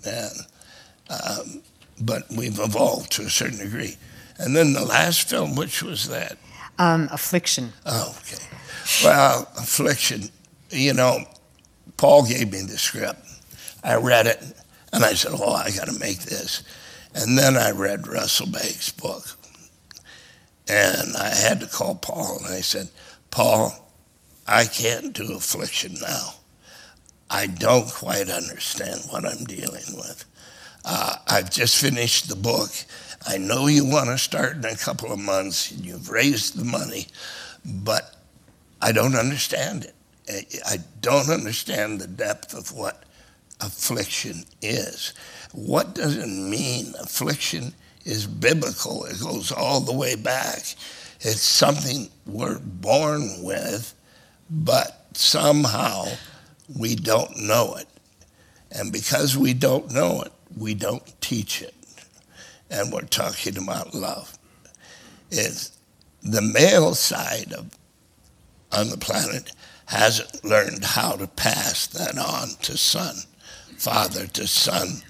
um, 1.08 1.62
but 2.00 2.24
we've 2.36 2.58
evolved 2.58 3.12
to 3.12 3.22
a 3.22 3.30
certain 3.30 3.58
degree. 3.58 3.96
And 4.38 4.56
then 4.56 4.72
the 4.72 4.84
last 4.84 5.28
film, 5.28 5.54
which 5.54 5.82
was 5.82 6.08
that? 6.08 6.36
Um, 6.78 7.08
Affliction. 7.12 7.72
Oh, 7.86 8.16
okay. 8.20 8.42
Well, 9.04 9.48
Affliction, 9.56 10.30
you 10.70 10.94
know, 10.94 11.24
Paul 11.96 12.26
gave 12.26 12.50
me 12.50 12.62
the 12.62 12.78
script. 12.78 13.20
I 13.84 13.96
read 13.96 14.26
it, 14.26 14.42
and 14.92 15.04
I 15.04 15.14
said, 15.14 15.32
"Oh, 15.34 15.52
I 15.52 15.70
got 15.70 15.86
to 15.88 15.98
make 15.98 16.20
this." 16.20 16.62
And 17.14 17.38
then 17.38 17.56
I 17.56 17.70
read 17.70 18.08
Russell 18.08 18.46
Banks's 18.46 18.90
book, 18.92 19.36
and 20.68 21.16
I 21.16 21.28
had 21.28 21.60
to 21.60 21.66
call 21.66 21.94
Paul, 21.94 22.38
and 22.38 22.54
I 22.54 22.60
said, 22.60 22.88
"Paul, 23.32 23.90
I 24.46 24.66
can't 24.66 25.12
do 25.12 25.34
affliction 25.34 25.94
now. 26.00 26.34
I 27.28 27.46
don't 27.46 27.90
quite 27.90 28.28
understand 28.28 29.00
what 29.08 29.24
I'm 29.24 29.44
dealing 29.44 29.96
with. 29.96 30.24
Uh, 30.84 31.16
I've 31.26 31.50
just 31.50 31.80
finished 31.80 32.28
the 32.28 32.36
book. 32.36 32.70
I 33.26 33.38
know 33.38 33.68
you 33.68 33.84
want 33.86 34.10
to 34.10 34.18
start 34.18 34.56
in 34.56 34.64
a 34.66 34.76
couple 34.76 35.10
of 35.10 35.18
months, 35.18 35.70
and 35.70 35.84
you've 35.84 36.10
raised 36.10 36.58
the 36.58 36.64
money, 36.64 37.06
but 37.64 38.16
I 38.82 38.92
don't 38.92 39.14
understand 39.14 39.86
it. 40.28 40.62
I 40.66 40.76
don't 41.00 41.30
understand 41.30 42.00
the 42.00 42.06
depth 42.06 42.52
of 42.52 42.72
what 42.72 43.04
affliction 43.60 44.44
is. 44.60 45.14
What 45.52 45.94
does 45.94 46.16
it 46.16 46.28
mean? 46.28 46.94
Affliction 47.00 47.72
is 48.04 48.26
biblical, 48.26 49.04
it 49.04 49.20
goes 49.20 49.52
all 49.52 49.80
the 49.80 49.92
way 49.92 50.16
back. 50.16 50.74
It's 51.24 51.40
something 51.40 52.08
we're 52.26 52.58
born 52.58 53.44
with, 53.44 53.94
but 54.50 55.06
somehow 55.14 56.06
we 56.76 56.96
don't 56.96 57.36
know 57.36 57.76
it. 57.76 57.86
And 58.72 58.90
because 58.90 59.36
we 59.36 59.54
don't 59.54 59.92
know 59.92 60.22
it, 60.22 60.32
we 60.56 60.74
don't 60.74 61.20
teach 61.20 61.62
it. 61.62 61.74
And 62.70 62.92
we're 62.92 63.02
talking 63.02 63.56
about 63.56 63.94
love. 63.94 64.36
Is 65.30 65.78
the 66.22 66.42
male 66.42 66.94
side 66.96 67.52
of 67.52 67.70
on 68.72 68.88
the 68.88 68.96
planet 68.96 69.52
hasn't 69.86 70.44
learned 70.44 70.82
how 70.82 71.12
to 71.12 71.28
pass 71.28 71.86
that 71.86 72.18
on 72.18 72.48
to 72.62 72.76
son, 72.76 73.14
father 73.76 74.26
to 74.26 74.46
son, 74.48 75.02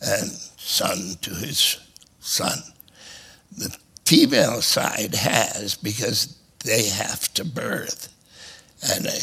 and 0.00 0.30
son 0.56 1.14
to 1.20 1.30
his 1.34 1.78
son. 2.18 2.58
The 3.56 3.76
female 4.10 4.60
side 4.60 5.14
has 5.14 5.76
because 5.76 6.36
they 6.64 6.88
have 6.88 7.32
to 7.32 7.44
birth, 7.44 8.12
and 8.82 9.06
a 9.06 9.20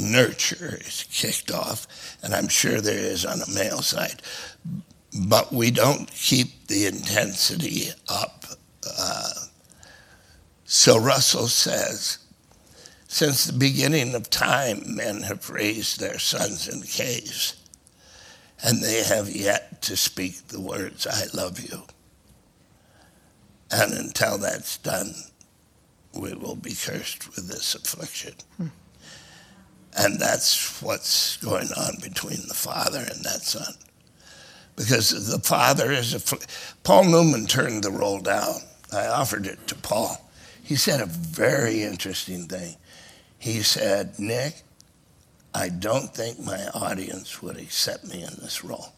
nurture 0.00 0.78
is 0.80 1.04
kicked 1.10 1.50
off, 1.50 2.16
and 2.22 2.32
I'm 2.32 2.46
sure 2.46 2.80
there 2.80 2.96
is 2.96 3.26
on 3.26 3.40
the 3.40 3.52
male 3.52 3.82
side. 3.82 4.22
But 5.26 5.52
we 5.52 5.72
don't 5.72 6.08
keep 6.12 6.68
the 6.68 6.86
intensity 6.86 7.88
up. 8.08 8.44
Uh, 8.86 9.32
so 10.64 10.96
Russell 10.96 11.48
says 11.48 12.18
since 13.08 13.44
the 13.44 13.58
beginning 13.58 14.14
of 14.14 14.30
time, 14.30 14.94
men 14.94 15.22
have 15.22 15.50
raised 15.50 15.98
their 15.98 16.20
sons 16.20 16.68
in 16.68 16.82
caves, 16.82 17.56
and 18.62 18.80
they 18.80 19.02
have 19.02 19.28
yet 19.28 19.82
to 19.82 19.96
speak 19.96 20.46
the 20.46 20.60
words, 20.60 21.04
I 21.04 21.24
love 21.34 21.58
you. 21.58 21.82
And 23.70 23.92
until 23.92 24.38
that's 24.38 24.78
done, 24.78 25.14
we 26.12 26.34
will 26.34 26.56
be 26.56 26.74
cursed 26.74 27.34
with 27.36 27.48
this 27.48 27.74
affliction. 27.74 28.34
Hmm. 28.56 28.66
And 29.96 30.20
that's 30.20 30.80
what's 30.82 31.36
going 31.38 31.68
on 31.76 31.94
between 32.02 32.46
the 32.48 32.54
father 32.54 33.00
and 33.00 33.24
that 33.24 33.42
son. 33.42 33.74
Because 34.76 35.28
the 35.30 35.40
father 35.40 35.90
is 35.90 36.14
a. 36.14 36.38
Paul 36.84 37.04
Newman 37.04 37.46
turned 37.46 37.84
the 37.84 37.90
role 37.90 38.20
down. 38.20 38.54
I 38.92 39.06
offered 39.06 39.46
it 39.46 39.66
to 39.68 39.74
Paul. 39.74 40.30
He 40.62 40.76
said 40.76 41.00
a 41.00 41.06
very 41.06 41.82
interesting 41.82 42.46
thing 42.46 42.76
he 43.40 43.62
said, 43.62 44.18
Nick, 44.18 44.62
I 45.54 45.70
don't 45.70 46.14
think 46.14 46.38
my 46.38 46.68
audience 46.74 47.42
would 47.42 47.56
accept 47.56 48.04
me 48.04 48.22
in 48.22 48.36
this 48.38 48.62
role. 48.62 48.92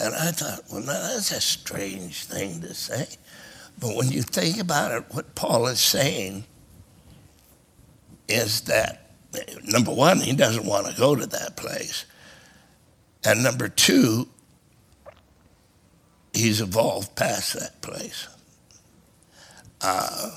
And 0.00 0.14
I 0.14 0.30
thought, 0.30 0.64
well, 0.72 0.82
that's 0.82 1.30
a 1.30 1.40
strange 1.40 2.24
thing 2.24 2.60
to 2.62 2.74
say. 2.74 3.06
But 3.78 3.96
when 3.96 4.10
you 4.10 4.22
think 4.22 4.58
about 4.58 4.92
it, 4.92 5.04
what 5.10 5.34
Paul 5.34 5.66
is 5.66 5.80
saying 5.80 6.44
is 8.28 8.62
that, 8.62 9.10
number 9.64 9.92
one, 9.92 10.20
he 10.20 10.34
doesn't 10.34 10.64
want 10.64 10.86
to 10.86 10.96
go 10.96 11.14
to 11.14 11.26
that 11.26 11.56
place. 11.56 12.06
And 13.24 13.42
number 13.42 13.68
two, 13.68 14.28
he's 16.32 16.60
evolved 16.60 17.14
past 17.14 17.54
that 17.54 17.80
place. 17.82 18.28
Uh, 19.80 20.30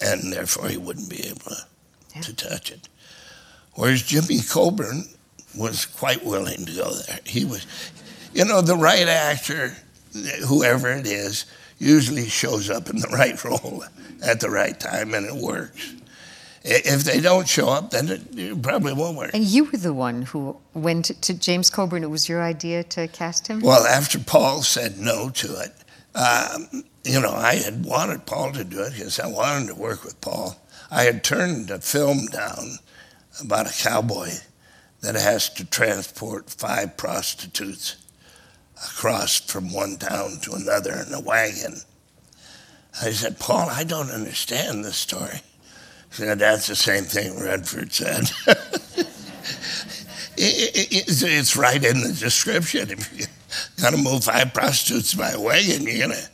and 0.00 0.32
therefore 0.32 0.68
he 0.68 0.76
wouldn't 0.76 1.10
be 1.10 1.26
able 1.26 1.40
to, 1.40 1.56
yeah. 2.14 2.22
to 2.22 2.34
touch 2.34 2.70
it. 2.70 2.88
Whereas 3.74 4.02
Jimmy 4.02 4.40
Coburn 4.40 5.04
was 5.56 5.86
quite 5.86 6.24
willing 6.24 6.64
to 6.66 6.72
go 6.72 6.90
there. 6.92 7.18
He 7.24 7.44
was, 7.44 7.66
you 8.34 8.44
know, 8.44 8.60
the 8.60 8.76
right 8.76 9.08
actor, 9.08 9.74
whoever 10.46 10.90
it 10.90 11.06
is, 11.06 11.46
usually 11.78 12.28
shows 12.28 12.70
up 12.70 12.90
in 12.90 12.98
the 12.98 13.08
right 13.12 13.42
role 13.44 13.84
at 14.22 14.40
the 14.40 14.50
right 14.50 14.78
time 14.78 15.14
and 15.14 15.26
it 15.26 15.34
works. 15.34 15.94
If 16.64 17.04
they 17.04 17.20
don't 17.20 17.48
show 17.48 17.68
up, 17.68 17.90
then 17.90 18.08
it, 18.08 18.38
it 18.38 18.62
probably 18.62 18.92
won't 18.92 19.16
work. 19.16 19.30
And 19.32 19.44
you 19.44 19.64
were 19.64 19.78
the 19.78 19.94
one 19.94 20.22
who 20.22 20.56
went 20.74 21.06
to 21.22 21.32
James 21.32 21.70
Coburn. 21.70 22.02
It 22.02 22.10
was 22.10 22.28
your 22.28 22.42
idea 22.42 22.82
to 22.84 23.08
cast 23.08 23.46
him? 23.46 23.60
Well, 23.60 23.86
after 23.86 24.18
Paul 24.18 24.62
said 24.62 24.98
no 24.98 25.30
to 25.30 25.60
it, 25.60 25.72
um, 26.14 26.84
you 27.04 27.20
know, 27.20 27.32
I 27.32 27.54
had 27.54 27.84
wanted 27.84 28.26
Paul 28.26 28.52
to 28.52 28.64
do 28.64 28.82
it 28.82 28.92
because 28.94 29.20
I 29.20 29.28
wanted 29.28 29.68
to 29.68 29.74
work 29.76 30.04
with 30.04 30.20
Paul. 30.20 30.60
I 30.90 31.04
had 31.04 31.22
turned 31.22 31.70
a 31.70 31.78
film 31.78 32.26
down 32.26 32.78
about 33.40 33.70
a 33.70 33.82
cowboy 33.82 34.30
that 35.00 35.14
has 35.14 35.48
to 35.50 35.64
transport 35.64 36.50
five 36.50 36.96
prostitutes 36.96 37.96
across 38.84 39.40
from 39.40 39.72
one 39.72 39.96
town 39.96 40.38
to 40.42 40.52
another 40.52 41.04
in 41.06 41.12
a 41.12 41.20
wagon. 41.20 41.80
I 43.00 43.10
said, 43.10 43.38
Paul, 43.38 43.68
I 43.70 43.84
don't 43.84 44.10
understand 44.10 44.84
this 44.84 44.96
story. 44.96 45.40
He 46.10 46.16
said, 46.16 46.38
that's 46.38 46.66
the 46.66 46.76
same 46.76 47.04
thing 47.04 47.38
Redford 47.38 47.92
said. 47.92 48.30
it's 50.36 51.56
right 51.56 51.84
in 51.84 52.00
the 52.00 52.12
description. 52.12 52.90
If 52.90 53.18
you're 53.18 53.28
going 53.80 53.94
to 53.94 54.10
move 54.10 54.24
five 54.24 54.52
prostitutes 54.54 55.14
by 55.14 55.36
wagon, 55.36 55.82
you're 55.82 56.08
going 56.08 56.18
to 56.18 56.28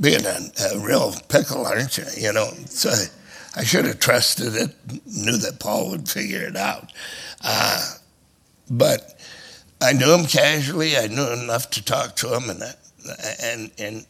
be 0.00 0.14
in 0.14 0.24
a, 0.24 0.38
a, 0.72 0.78
real 0.78 1.14
pickle, 1.28 1.66
aren't 1.66 1.98
you? 1.98 2.04
You 2.16 2.32
know, 2.32 2.50
so 2.66 2.90
I 3.56 3.64
should 3.64 3.84
have 3.84 4.00
trusted 4.00 4.54
it, 4.54 4.74
knew 5.06 5.36
that 5.38 5.60
Paul 5.60 5.90
would 5.90 6.08
figure 6.08 6.42
it 6.42 6.56
out. 6.56 6.92
Uh, 7.44 7.94
but 8.70 9.18
I 9.82 9.92
knew 9.92 10.12
him 10.14 10.26
casually. 10.26 10.96
I 10.96 11.08
knew 11.08 11.28
enough 11.32 11.70
to 11.70 11.84
talk 11.84 12.16
to 12.16 12.34
him, 12.36 12.50
and 12.50 12.62
and 13.42 13.70
and 13.78 14.06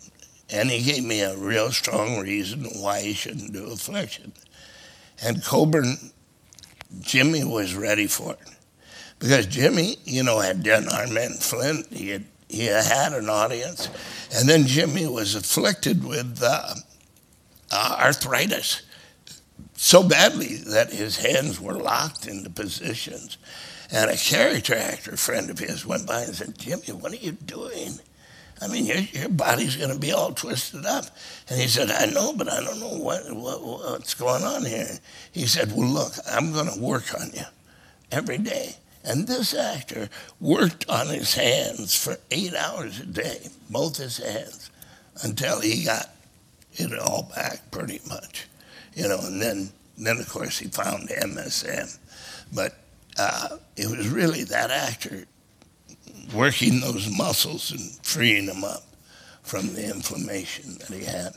and 0.50 0.70
he 0.70 0.92
gave 0.92 1.04
me 1.04 1.22
a 1.22 1.36
real 1.36 1.72
strong 1.72 2.20
reason 2.20 2.64
why 2.80 3.00
he 3.00 3.14
shouldn't 3.14 3.52
do 3.52 3.72
affliction. 3.72 4.32
And 5.22 5.42
Coburn, 5.42 5.96
Jimmy 7.00 7.44
was 7.44 7.74
ready 7.74 8.06
for 8.06 8.32
it 8.32 8.50
because 9.18 9.46
Jimmy, 9.46 9.96
you 10.04 10.22
know, 10.22 10.40
had 10.40 10.62
done 10.62 10.88
Our 10.88 11.06
Man 11.06 11.32
Flint. 11.34 11.86
He 11.90 12.10
had 12.10 12.24
he 12.52 12.66
had 12.66 13.14
an 13.14 13.30
audience. 13.30 13.88
And 14.34 14.48
then 14.48 14.66
Jimmy 14.66 15.06
was 15.06 15.34
afflicted 15.34 16.04
with 16.04 16.42
uh, 16.42 16.74
uh, 17.70 17.96
arthritis 17.98 18.82
so 19.74 20.06
badly 20.06 20.56
that 20.56 20.92
his 20.92 21.16
hands 21.16 21.58
were 21.58 21.74
locked 21.74 22.26
into 22.26 22.50
positions. 22.50 23.38
And 23.92 24.10
a 24.10 24.16
character 24.16 24.74
actor 24.74 25.18
friend 25.18 25.50
of 25.50 25.58
his 25.58 25.84
went 25.84 26.06
by 26.06 26.22
and 26.22 26.34
said, 26.34 26.58
Jimmy, 26.58 26.92
what 26.98 27.12
are 27.12 27.16
you 27.16 27.32
doing? 27.32 27.98
I 28.62 28.68
mean, 28.68 28.86
your, 28.86 28.96
your 28.96 29.28
body's 29.28 29.76
going 29.76 29.92
to 29.92 29.98
be 29.98 30.12
all 30.12 30.32
twisted 30.32 30.86
up. 30.86 31.04
And 31.48 31.60
he 31.60 31.68
said, 31.68 31.90
I 31.90 32.06
know, 32.06 32.32
but 32.32 32.50
I 32.50 32.62
don't 32.62 32.80
know 32.80 32.96
what, 32.96 33.30
what, 33.34 33.62
what's 33.62 34.14
going 34.14 34.44
on 34.44 34.64
here. 34.64 34.98
He 35.32 35.46
said, 35.46 35.72
Well, 35.76 35.88
look, 35.88 36.12
I'm 36.30 36.52
going 36.52 36.72
to 36.72 36.80
work 36.80 37.12
on 37.20 37.30
you 37.34 37.42
every 38.10 38.38
day. 38.38 38.76
And 39.04 39.26
this 39.26 39.52
actor 39.52 40.08
worked 40.40 40.88
on 40.88 41.08
his 41.08 41.34
hands 41.34 41.94
for 42.02 42.16
eight 42.30 42.54
hours 42.54 43.00
a 43.00 43.06
day, 43.06 43.48
both 43.68 43.96
his 43.96 44.18
hands, 44.18 44.70
until 45.24 45.60
he 45.60 45.84
got 45.84 46.06
it 46.74 46.98
all 46.98 47.30
back 47.34 47.70
pretty 47.70 48.00
much. 48.08 48.46
You 48.94 49.08
know, 49.08 49.18
and 49.22 49.42
then, 49.42 49.70
then 49.98 50.18
of 50.18 50.28
course, 50.28 50.60
he 50.60 50.68
found 50.68 51.08
MSM. 51.08 51.98
But 52.54 52.76
uh, 53.18 53.56
it 53.76 53.90
was 53.90 54.08
really 54.08 54.44
that 54.44 54.70
actor 54.70 55.24
working 56.34 56.80
those 56.80 57.10
muscles 57.16 57.70
and 57.70 57.80
freeing 58.04 58.46
them 58.46 58.64
up 58.64 58.82
from 59.42 59.74
the 59.74 59.84
inflammation 59.84 60.74
that 60.78 60.88
he 60.88 61.04
had. 61.04 61.34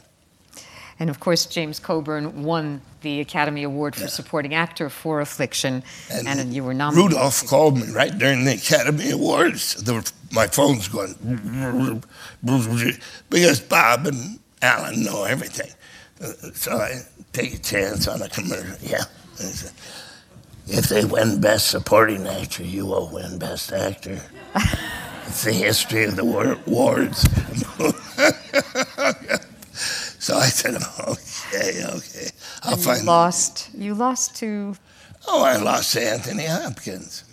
And 0.97 1.09
of 1.09 1.19
course, 1.19 1.45
James 1.45 1.77
Coburn 1.77 2.43
won 2.43 2.81
the 3.01 3.19
Academy 3.19 3.63
Award 3.63 3.95
for 3.95 4.03
yeah. 4.03 4.07
Supporting 4.07 4.53
Actor 4.53 4.89
for 4.89 5.19
Affliction, 5.19 5.83
and, 6.09 6.27
and, 6.27 6.53
you 6.53 6.63
were 6.63 6.73
nominated. 6.73 7.11
Rudolph 7.11 7.45
called 7.47 7.77
me 7.77 7.91
right 7.91 8.17
during 8.17 8.45
the 8.45 8.53
Academy 8.53 9.11
Awards. 9.11 9.83
Were, 9.85 10.03
my 10.31 10.47
phone's 10.47 10.87
going 10.87 11.15
because 13.29 13.59
Bob 13.59 14.07
and 14.07 14.39
Alan 14.61 15.03
know 15.03 15.25
everything. 15.25 15.71
So 16.53 16.77
I 16.77 17.01
take 17.33 17.55
a 17.55 17.59
chance 17.59 18.07
on 18.07 18.21
a 18.21 18.29
commercial. 18.29 18.77
Yeah. 18.81 19.03
If 20.67 20.89
they 20.89 21.05
win 21.05 21.39
Best 21.41 21.67
Supporting 21.69 22.27
Actor, 22.27 22.63
you 22.63 22.85
will 22.85 23.09
win 23.11 23.37
Best 23.39 23.71
Actor. 23.71 24.19
it's 25.27 25.43
the 25.43 25.53
history 25.53 26.05
of 26.05 26.15
the 26.15 26.25
war- 26.25 26.57
awards. 26.67 27.21
so 30.19 30.37
I 30.37 30.47
said, 30.47 30.75
okay, 31.07 31.83
okay. 31.85 32.29
I'll 32.63 32.73
And 32.73 32.83
find. 32.83 32.99
you 33.01 33.05
lost. 33.05 33.69
You 33.77 33.93
lost 33.93 34.35
to 34.37 34.75
Oh, 35.27 35.43
I 35.43 35.57
lost 35.57 35.93
to 35.93 36.01
Anthony 36.03 36.45
Hopkins. 36.45 37.23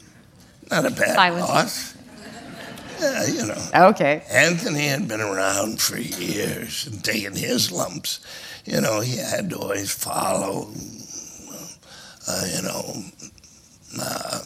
Not 0.70 0.86
a 0.86 0.90
bad 0.90 1.14
Silence. 1.14 1.48
loss. 1.48 1.94
Yeah, 3.00 3.26
you 3.26 3.46
know. 3.46 3.88
okay. 3.90 4.22
Anthony 4.30 4.86
had 4.86 5.08
been 5.08 5.20
around 5.20 5.80
for 5.80 5.98
years 5.98 6.86
and 6.86 7.04
taking 7.04 7.34
his 7.34 7.70
lumps. 7.72 8.20
You 8.64 8.80
know, 8.80 9.00
he 9.00 9.16
had 9.18 9.50
to 9.50 9.58
always 9.58 9.92
follow, 9.92 10.70
uh, 12.28 12.44
you 12.54 12.62
know, 12.62 13.02
uh, 14.00 14.40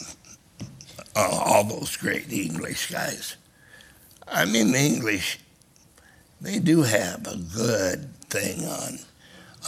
all 1.14 1.64
those 1.64 1.96
great 1.96 2.32
English 2.32 2.90
guys. 2.90 3.36
I 4.28 4.44
mean, 4.44 4.72
the 4.72 4.78
English, 4.78 5.38
they 6.40 6.58
do 6.58 6.82
have 6.82 7.26
a 7.26 7.36
good 7.36 8.12
thing 8.24 8.64
on, 8.64 8.98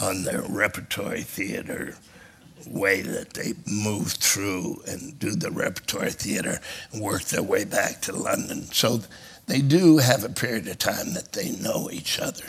on 0.01 0.23
their 0.23 0.41
repertory 0.41 1.21
theater 1.21 1.95
way 2.67 3.01
that 3.01 3.33
they 3.33 3.53
move 3.65 4.11
through 4.11 4.81
and 4.85 5.17
do 5.17 5.31
the 5.31 5.49
repertory 5.49 6.11
theater 6.11 6.59
and 6.91 7.01
work 7.01 7.23
their 7.23 7.43
way 7.43 7.63
back 7.63 8.01
to 8.01 8.13
London. 8.13 8.63
So 8.73 9.01
they 9.47 9.61
do 9.61 9.97
have 9.97 10.23
a 10.23 10.29
period 10.29 10.67
of 10.67 10.77
time 10.77 11.13
that 11.13 11.33
they 11.33 11.51
know 11.51 11.89
each 11.91 12.19
other 12.19 12.45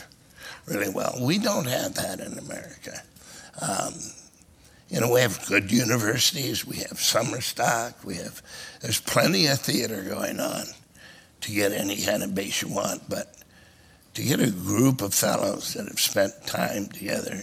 really 0.66 0.90
well. 0.90 1.16
We 1.20 1.38
don't 1.38 1.68
have 1.68 1.94
that 1.94 2.20
in 2.20 2.38
America. 2.38 3.02
Um, 3.60 3.94
you 4.90 5.00
know, 5.00 5.10
we 5.12 5.20
have 5.20 5.46
good 5.46 5.70
universities, 5.70 6.66
we 6.66 6.76
have 6.78 6.98
summer 6.98 7.40
stock, 7.40 8.04
we 8.04 8.16
have, 8.16 8.42
there's 8.80 9.00
plenty 9.00 9.46
of 9.46 9.60
theater 9.60 10.02
going 10.02 10.40
on 10.40 10.64
to 11.42 11.52
get 11.52 11.70
any 11.72 11.96
kind 12.02 12.24
of 12.24 12.34
base 12.34 12.60
you 12.60 12.68
want, 12.68 13.08
but 13.08 13.36
to 14.14 14.22
get 14.22 14.40
a 14.40 14.50
group 14.50 15.00
of 15.00 15.14
fellows 15.14 15.74
that 15.74 15.86
have 15.86 16.00
spent 16.00 16.32
time 16.44 16.86
together, 16.86 17.38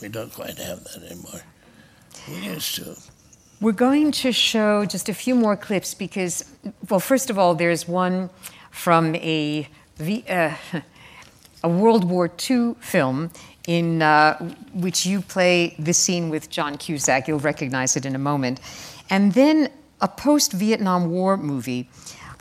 we 0.00 0.08
don't 0.08 0.32
quite 0.32 0.56
have 0.56 0.82
that 0.84 1.02
anymore. 1.10 1.42
We 2.28 2.36
used 2.36 2.76
to. 2.76 2.96
We're 3.60 3.72
going 3.72 4.10
to 4.12 4.32
show 4.32 4.86
just 4.86 5.10
a 5.10 5.14
few 5.14 5.34
more 5.34 5.56
clips 5.56 5.92
because, 5.92 6.44
well, 6.88 7.00
first 7.00 7.28
of 7.28 7.38
all, 7.38 7.54
there's 7.54 7.86
one 7.86 8.30
from 8.70 9.14
a, 9.16 9.68
uh, 10.00 10.54
a 11.62 11.68
World 11.68 12.04
War 12.04 12.30
II 12.50 12.74
film 12.80 13.30
in 13.66 14.02
uh, 14.02 14.36
which 14.72 15.06
you 15.06 15.20
play 15.20 15.74
the 15.78 15.92
scene 15.92 16.30
with 16.30 16.50
John 16.50 16.76
Cusack. 16.76 17.28
You'll 17.28 17.38
recognize 17.38 17.96
it 17.96 18.04
in 18.04 18.14
a 18.14 18.18
moment. 18.18 18.60
And 19.10 19.32
then 19.32 19.70
a 20.00 20.08
post 20.08 20.52
Vietnam 20.52 21.10
War 21.10 21.36
movie 21.36 21.88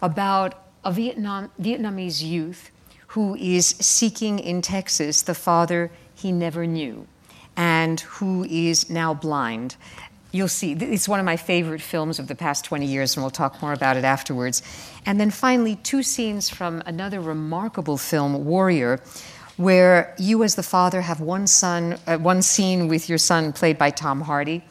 about 0.02 0.56
a 0.84 0.92
Vietnam, 0.92 1.52
Vietnamese 1.62 2.24
youth 2.24 2.72
who 3.08 3.36
is 3.36 3.68
seeking 3.68 4.40
in 4.40 4.62
Texas 4.62 5.22
the 5.22 5.36
father 5.36 5.92
he 6.16 6.32
never 6.32 6.66
knew 6.66 7.06
and 7.58 8.00
who 8.02 8.46
is 8.46 8.90
now 8.90 9.14
blind. 9.14 9.76
You'll 10.32 10.48
see, 10.48 10.72
it's 10.72 11.10
one 11.10 11.20
of 11.20 11.26
my 11.26 11.36
favorite 11.36 11.82
films 11.82 12.18
of 12.18 12.28
the 12.30 12.36
past 12.36 12.64
20 12.64 12.86
years, 12.86 13.16
and 13.16 13.24
we'll 13.24 13.32
talk 13.32 13.62
more 13.62 13.74
about 13.74 13.98
it 13.98 14.06
afterwards. 14.06 14.64
And 15.06 15.20
then 15.20 15.30
finally, 15.30 15.76
two 15.76 16.04
scenes 16.04 16.50
from 16.50 16.82
another 16.86 17.20
remarkable 17.20 17.98
film, 17.98 18.46
Warrior, 18.46 19.02
where 19.58 20.16
you, 20.18 20.44
as 20.44 20.56
the 20.56 20.64
father, 20.64 21.02
have 21.02 21.20
one 21.20 21.48
son, 21.48 21.98
uh, 22.08 22.18
one 22.18 22.42
scene 22.42 22.88
with 22.88 23.10
your 23.10 23.18
son 23.18 23.54
played 23.54 23.78
by 23.78 23.90
Tom 23.90 24.22
Hardy, 24.22 24.64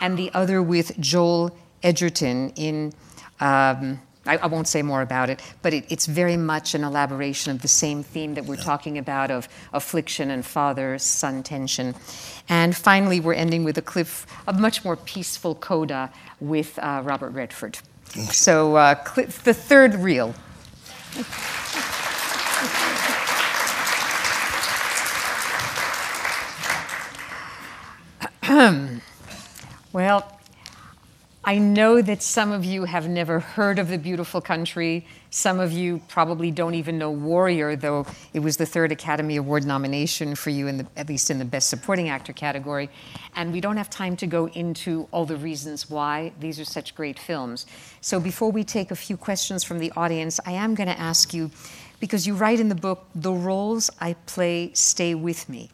and 0.00 0.18
the 0.18 0.30
other 0.34 0.62
with 0.62 0.98
Joel 0.98 1.56
Edgerton 1.82 2.50
in. 2.56 2.92
Um, 3.40 4.00
I, 4.24 4.36
I, 4.36 4.46
won't 4.46 4.68
say 4.68 4.82
more 4.82 5.02
about 5.02 5.30
it, 5.30 5.42
but 5.62 5.74
it, 5.74 5.84
it's 5.90 6.06
very 6.06 6.36
much 6.36 6.74
an 6.74 6.84
elaboration 6.84 7.50
of 7.50 7.60
the 7.60 7.66
same 7.66 8.04
theme 8.04 8.34
that 8.34 8.44
we're 8.44 8.54
talking 8.54 8.96
about 8.96 9.32
of 9.32 9.48
affliction 9.72 10.30
and 10.30 10.46
father 10.46 10.96
son 10.98 11.42
tension. 11.42 11.96
And 12.48 12.76
finally, 12.76 13.18
we're 13.18 13.34
ending 13.34 13.64
with 13.64 13.78
a 13.78 13.82
clip 13.82 14.06
of 14.46 14.60
much 14.60 14.84
more 14.84 14.94
peaceful 14.94 15.56
coda 15.56 16.12
with 16.38 16.78
uh, 16.78 17.02
Robert 17.04 17.30
Redford. 17.30 17.78
So, 18.30 18.76
uh, 18.76 18.94
clip, 18.94 19.30
the 19.30 19.54
third 19.54 19.96
reel. 19.96 20.34
well, 29.92 30.40
I 31.44 31.58
know 31.58 32.02
that 32.02 32.22
some 32.22 32.50
of 32.50 32.64
you 32.64 32.84
have 32.84 33.08
never 33.08 33.38
heard 33.38 33.78
of 33.78 33.86
the 33.86 33.98
beautiful 33.98 34.40
country. 34.40 35.06
Some 35.30 35.60
of 35.60 35.70
you 35.70 36.00
probably 36.08 36.50
don't 36.50 36.74
even 36.74 36.98
know 36.98 37.12
Warrior, 37.12 37.76
though 37.76 38.04
it 38.34 38.40
was 38.40 38.56
the 38.56 38.66
third 38.66 38.90
Academy 38.90 39.36
Award 39.36 39.64
nomination 39.64 40.34
for 40.34 40.50
you, 40.50 40.66
in 40.66 40.78
the, 40.78 40.86
at 40.96 41.08
least 41.08 41.30
in 41.30 41.38
the 41.38 41.44
Best 41.44 41.68
Supporting 41.68 42.08
Actor 42.08 42.32
category. 42.32 42.90
And 43.36 43.52
we 43.52 43.60
don't 43.60 43.76
have 43.76 43.88
time 43.88 44.16
to 44.16 44.26
go 44.26 44.48
into 44.48 45.06
all 45.12 45.24
the 45.24 45.36
reasons 45.36 45.88
why 45.88 46.32
these 46.40 46.58
are 46.58 46.64
such 46.64 46.96
great 46.96 47.20
films. 47.20 47.66
So 48.00 48.18
before 48.18 48.50
we 48.50 48.64
take 48.64 48.90
a 48.90 48.96
few 48.96 49.16
questions 49.16 49.62
from 49.62 49.78
the 49.78 49.92
audience, 49.96 50.40
I 50.44 50.52
am 50.52 50.74
going 50.74 50.88
to 50.88 50.98
ask 50.98 51.32
you, 51.32 51.52
because 52.00 52.26
you 52.26 52.34
write 52.34 52.58
in 52.58 52.68
the 52.68 52.74
book, 52.74 53.06
the 53.14 53.32
roles 53.32 53.88
I 54.00 54.14
play 54.26 54.72
stay 54.74 55.14
with 55.14 55.48
me. 55.48 55.70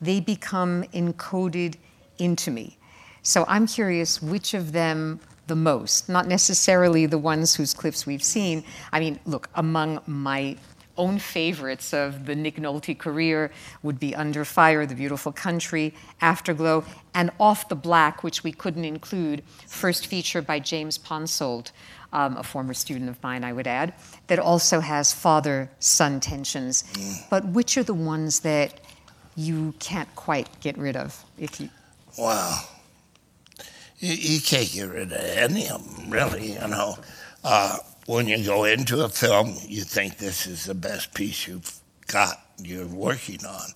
They 0.00 0.20
become 0.20 0.84
encoded 0.94 1.76
into 2.18 2.50
me. 2.50 2.78
So 3.22 3.44
I'm 3.48 3.66
curious 3.66 4.20
which 4.20 4.54
of 4.54 4.72
them 4.72 5.20
the 5.46 5.56
most, 5.56 6.08
not 6.08 6.26
necessarily 6.26 7.06
the 7.06 7.18
ones 7.18 7.54
whose 7.54 7.74
clips 7.74 8.06
we've 8.06 8.22
seen. 8.22 8.64
I 8.92 9.00
mean, 9.00 9.18
look, 9.26 9.48
among 9.54 10.00
my 10.06 10.56
own 10.98 11.18
favorites 11.18 11.94
of 11.94 12.26
the 12.26 12.34
Nick 12.34 12.56
Nolte 12.56 12.98
career 12.98 13.50
would 13.82 13.98
be 13.98 14.14
Under 14.14 14.44
Fire, 14.44 14.86
The 14.86 14.94
Beautiful 14.94 15.32
Country, 15.32 15.94
Afterglow, 16.20 16.84
and 17.14 17.30
Off 17.40 17.68
the 17.68 17.74
Black, 17.74 18.22
which 18.22 18.44
we 18.44 18.52
couldn't 18.52 18.84
include, 18.84 19.42
first 19.66 20.06
feature 20.06 20.42
by 20.42 20.58
James 20.58 20.98
Ponsoldt, 20.98 21.72
um, 22.12 22.36
a 22.36 22.42
former 22.42 22.74
student 22.74 23.08
of 23.08 23.22
mine, 23.22 23.42
I 23.42 23.52
would 23.52 23.66
add, 23.66 23.94
that 24.26 24.38
also 24.38 24.80
has 24.80 25.12
father 25.12 25.70
son 25.78 26.20
tensions. 26.20 26.84
But 27.30 27.46
which 27.46 27.78
are 27.78 27.82
the 27.82 27.94
ones 27.94 28.40
that 28.40 28.80
you 29.34 29.74
can't 29.78 30.14
quite 30.14 30.60
get 30.60 30.76
rid 30.76 30.96
of? 30.96 31.24
If 31.38 31.58
you 31.60 31.70
Wow. 32.18 32.60
You, 33.98 34.14
you 34.14 34.40
can't 34.40 34.70
get 34.72 34.88
rid 34.90 35.12
of 35.12 35.20
any 35.20 35.68
of 35.68 35.96
them, 35.96 36.10
really. 36.10 36.52
You 36.52 36.68
know, 36.68 36.98
uh, 37.44 37.78
when 38.06 38.26
you 38.26 38.44
go 38.44 38.64
into 38.64 39.04
a 39.04 39.08
film, 39.08 39.54
you 39.66 39.82
think 39.82 40.18
this 40.18 40.46
is 40.46 40.64
the 40.64 40.74
best 40.74 41.14
piece 41.14 41.46
you've 41.46 41.80
got, 42.08 42.40
you're 42.58 42.86
working 42.86 43.44
on. 43.46 43.70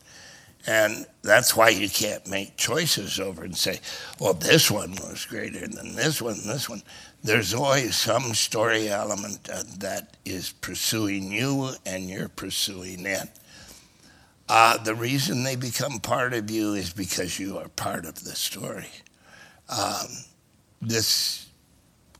And 0.67 1.07
that's 1.23 1.55
why 1.55 1.69
you 1.69 1.89
can't 1.89 2.27
make 2.27 2.57
choices 2.57 3.21
over 3.21 3.45
and 3.45 3.57
say, 3.57 3.79
well, 4.19 4.35
this 4.35 4.69
one 4.69 4.91
was 4.93 5.25
greater 5.25 5.67
than 5.69 5.95
this 5.95 6.21
one, 6.21 6.35
this 6.45 6.69
one. 6.69 6.83
There's 7.23 7.55
always 7.55 7.95
some 7.95 8.35
story 8.35 8.89
element 8.89 9.49
uh, 9.49 9.63
that 9.79 10.17
is 10.25 10.53
pursuing 10.53 11.31
you 11.31 11.71
and 11.87 12.11
you're 12.11 12.29
pursuing 12.29 13.07
it. 13.07 13.29
Uh, 14.49 14.77
the 14.79 14.95
reason 14.95 15.43
they 15.43 15.57
become 15.57 15.99
part 15.99 16.33
of 16.33 16.51
you 16.51 16.75
is 16.75 16.93
because 16.93 17.39
you 17.39 17.59
are 17.59 17.69
part 17.69 18.05
of 18.05 18.23
the 18.25 18.35
story. 18.35 18.91
Um, 19.69 20.07
this 20.81 21.49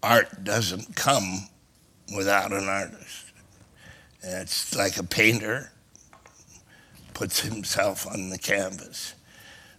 art 0.03 0.43
doesn't 0.43 0.97
come 0.97 1.49
without 2.15 2.53
an 2.53 2.69
artist. 2.69 3.33
It's 4.23 4.75
like 4.75 4.97
a 4.97 5.05
painter 5.05 5.71
puts 7.15 7.41
himself 7.41 8.07
on 8.07 8.31
the 8.31 8.39
canvas. 8.39 9.15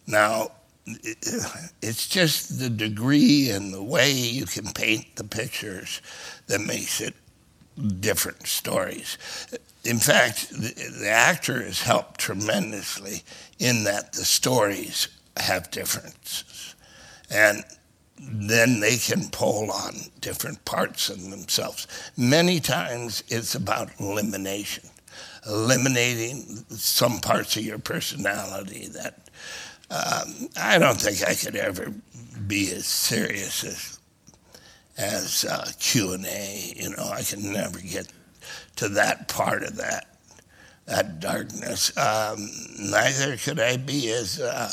Now, 0.07 0.51
it's 0.85 2.07
just 2.07 2.59
the 2.59 2.69
degree 2.69 3.49
and 3.49 3.73
the 3.73 3.83
way 3.83 4.11
you 4.11 4.45
can 4.45 4.71
paint 4.71 5.17
the 5.17 5.25
pictures 5.25 6.01
that 6.47 6.61
makes 6.61 7.01
it 7.01 7.13
different 7.99 8.47
stories. 8.47 9.17
In 9.87 9.99
fact, 9.99 10.49
the, 10.49 10.73
the 10.99 11.07
actor 11.09 11.61
helped 11.61 12.19
tremendously 12.19 13.23
in 13.57 13.85
that 13.85 14.11
the 14.11 14.25
stories 14.25 15.07
have 15.37 15.71
differences. 15.71 16.75
And 17.31 17.63
then 18.19 18.81
they 18.81 18.97
can 18.97 19.29
pull 19.29 19.71
on 19.71 19.93
different 20.19 20.65
parts 20.65 21.07
of 21.09 21.29
themselves. 21.29 21.87
Many 22.17 22.59
times 22.59 23.23
it's 23.29 23.55
about 23.55 23.89
elimination, 23.97 24.89
eliminating 25.45 26.65
some 26.69 27.19
parts 27.19 27.55
of 27.55 27.63
your 27.63 27.79
personality 27.79 28.87
that 28.87 29.29
um, 29.89 30.49
I 30.59 30.79
don't 30.79 30.99
think 30.99 31.23
I 31.25 31.33
could 31.33 31.55
ever 31.55 31.93
be 32.45 32.71
as 32.73 32.85
serious 32.85 33.63
as 33.63 33.93
as 34.97 35.45
uh, 35.45 35.69
Q 35.79 36.13
and 36.13 36.25
A. 36.25 36.73
You 36.75 36.89
know, 36.89 37.07
I 37.09 37.21
can 37.21 37.53
never 37.53 37.79
get 37.79 38.11
to 38.77 38.89
that 38.89 39.27
part 39.27 39.63
of 39.63 39.77
that 39.77 40.07
that 40.85 41.19
darkness. 41.19 41.95
Um, 41.97 42.49
neither 42.79 43.35
could 43.37 43.59
I 43.59 43.77
be 43.77 44.09
as 44.09 44.39
uh, 44.39 44.71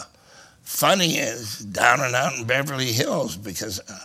funny 0.62 1.18
as 1.18 1.58
down 1.58 2.00
and 2.00 2.14
out 2.14 2.34
in 2.36 2.44
Beverly 2.44 2.92
Hills 2.92 3.36
because 3.36 3.80
uh, 3.80 3.98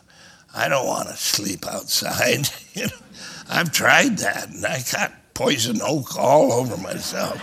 I 0.54 0.68
don't 0.70 0.88
want 0.88 1.08
to 1.10 1.16
sleep 1.16 1.68
outside. 1.68 2.50
you 2.74 2.84
know, 2.84 3.06
I've 3.48 3.72
tried 3.72 4.18
that, 4.20 4.50
and 4.50 4.66
I 4.66 4.82
got 4.92 5.14
poison 5.34 5.80
oak 5.82 6.18
all 6.18 6.52
over 6.52 6.78
myself. 6.78 7.40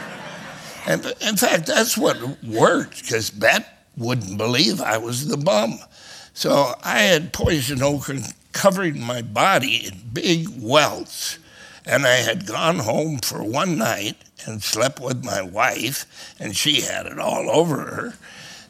And 0.86 1.04
in 1.20 1.36
fact, 1.36 1.66
that's 1.66 1.96
what 1.96 2.16
worked 2.44 3.02
because 3.02 3.30
Bette 3.30 3.64
wouldn't 3.96 4.38
believe 4.38 4.80
I 4.80 4.98
was 4.98 5.26
the 5.26 5.36
bum. 5.36 5.78
So 6.34 6.74
I 6.84 7.00
had 7.00 7.32
poison 7.32 7.82
oak 7.82 8.10
covering 8.52 9.00
my 9.00 9.22
body 9.22 9.86
in 9.86 10.10
big 10.12 10.48
welts. 10.60 11.38
And 11.86 12.06
I 12.06 12.16
had 12.16 12.46
gone 12.46 12.80
home 12.80 13.18
for 13.18 13.42
one 13.42 13.78
night 13.78 14.16
and 14.44 14.62
slept 14.62 15.00
with 15.00 15.24
my 15.24 15.40
wife, 15.40 16.34
and 16.38 16.56
she 16.56 16.80
had 16.80 17.06
it 17.06 17.18
all 17.18 17.48
over 17.48 17.76
her. 17.76 18.14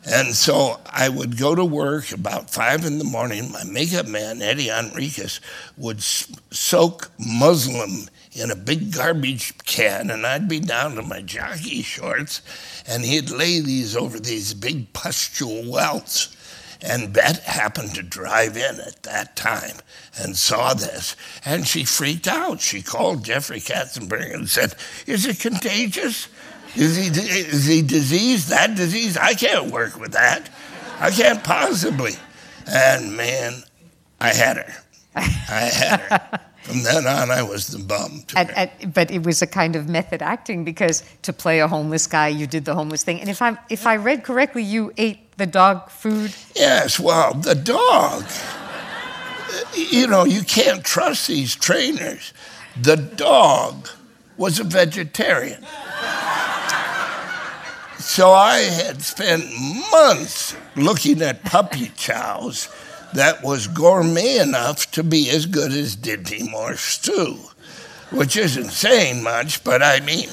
And 0.08 0.34
so 0.34 0.78
I 0.86 1.08
would 1.08 1.36
go 1.36 1.56
to 1.56 1.64
work 1.64 2.12
about 2.12 2.50
five 2.50 2.84
in 2.84 2.98
the 2.98 3.04
morning. 3.04 3.50
My 3.50 3.64
makeup 3.64 4.06
man, 4.06 4.40
Eddie 4.40 4.68
Enriquez, 4.68 5.40
would 5.76 6.00
soak 6.00 7.10
muslin 7.18 8.08
in 8.32 8.50
a 8.52 8.56
big 8.56 8.92
garbage 8.92 9.56
can, 9.64 10.10
and 10.10 10.24
I'd 10.24 10.48
be 10.48 10.60
down 10.60 10.94
to 10.94 11.02
my 11.02 11.22
jockey 11.22 11.82
shorts, 11.82 12.42
and 12.86 13.02
he'd 13.04 13.30
lay 13.30 13.60
these 13.60 13.96
over 13.96 14.20
these 14.20 14.54
big 14.54 14.92
pustule 14.92 15.68
welts. 15.68 16.35
And 16.88 17.12
Bette 17.12 17.40
happened 17.42 17.94
to 17.96 18.02
drive 18.02 18.56
in 18.56 18.80
at 18.80 19.02
that 19.02 19.34
time 19.34 19.76
and 20.18 20.36
saw 20.36 20.72
this, 20.72 21.16
and 21.44 21.66
she 21.66 21.84
freaked 21.84 22.28
out. 22.28 22.60
She 22.60 22.80
called 22.80 23.24
Jeffrey 23.24 23.60
Katzenberg 23.60 24.32
and 24.32 24.48
said, 24.48 24.74
Is 25.06 25.26
it 25.26 25.40
contagious? 25.40 26.28
Is 26.76 26.96
he, 26.96 27.06
is 27.06 27.66
he 27.66 27.82
diseased? 27.82 28.50
That 28.50 28.76
disease? 28.76 29.16
I 29.16 29.34
can't 29.34 29.72
work 29.72 29.98
with 29.98 30.12
that. 30.12 30.48
I 31.00 31.10
can't 31.10 31.42
possibly. 31.42 32.12
And 32.66 33.16
man, 33.16 33.62
I 34.20 34.32
had 34.32 34.58
her. 34.58 34.74
I 35.16 35.70
had 35.72 36.00
her. 36.00 36.40
From 36.62 36.82
then 36.82 37.06
on, 37.06 37.30
I 37.30 37.42
was 37.42 37.68
the 37.68 37.78
bum. 37.78 38.24
But 38.92 39.10
it 39.10 39.22
was 39.24 39.40
a 39.40 39.46
kind 39.46 39.76
of 39.76 39.88
method 39.88 40.20
acting 40.20 40.64
because 40.64 41.04
to 41.22 41.32
play 41.32 41.60
a 41.60 41.68
homeless 41.68 42.06
guy, 42.06 42.28
you 42.28 42.46
did 42.46 42.64
the 42.64 42.74
homeless 42.74 43.04
thing. 43.04 43.20
And 43.20 43.30
if 43.30 43.40
I 43.40 43.56
if 43.70 43.86
I 43.86 43.96
read 43.96 44.24
correctly, 44.24 44.64
you 44.64 44.92
ate 44.96 45.25
the 45.36 45.46
dog 45.46 45.90
food. 45.90 46.34
Yes, 46.54 46.98
well, 46.98 47.34
the 47.34 47.54
dog. 47.54 48.24
you 49.74 50.06
know, 50.06 50.24
you 50.24 50.42
can't 50.42 50.84
trust 50.84 51.28
these 51.28 51.54
trainers. 51.54 52.32
The 52.80 52.96
dog 52.96 53.88
was 54.36 54.60
a 54.60 54.64
vegetarian. 54.64 55.64
So 57.98 58.32
I 58.32 58.58
had 58.58 59.02
spent 59.02 59.44
months 59.90 60.56
looking 60.76 61.22
at 61.22 61.44
puppy 61.44 61.90
chows 61.96 62.68
that 63.14 63.42
was 63.42 63.66
gourmet 63.66 64.38
enough 64.38 64.90
to 64.92 65.02
be 65.02 65.30
as 65.30 65.46
good 65.46 65.72
as 65.72 65.96
Dinty 65.96 66.48
Moore 66.50 66.76
stew, 66.76 67.38
which 68.10 68.36
isn't 68.36 68.70
saying 68.70 69.22
much, 69.22 69.64
but 69.64 69.82
I 69.82 70.00
mean. 70.00 70.28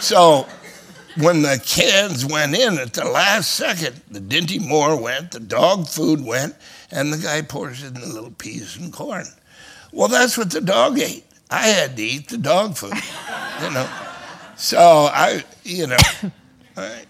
So 0.00 0.46
when 1.18 1.42
the 1.42 1.60
cans 1.64 2.24
went 2.24 2.54
in 2.54 2.78
at 2.78 2.92
the 2.94 3.04
last 3.04 3.52
second, 3.52 4.00
the 4.10 4.20
Dinty 4.20 4.60
Moore 4.60 5.00
went, 5.00 5.32
the 5.32 5.40
dog 5.40 5.88
food 5.88 6.24
went, 6.24 6.54
and 6.90 7.12
the 7.12 7.18
guy 7.18 7.42
pours 7.42 7.82
in 7.82 7.94
the 7.94 8.06
little 8.06 8.30
peas 8.30 8.76
and 8.76 8.92
corn. 8.92 9.26
Well, 9.92 10.08
that's 10.08 10.36
what 10.36 10.50
the 10.50 10.60
dog 10.60 10.98
ate. 10.98 11.24
I 11.50 11.68
had 11.68 11.96
to 11.96 12.02
eat 12.02 12.28
the 12.28 12.38
dog 12.38 12.76
food, 12.76 12.92
you 13.62 13.70
know. 13.70 13.88
So 14.56 14.78
I, 14.78 15.44
you 15.64 15.86
know, 15.86 15.96
I, 16.76 17.02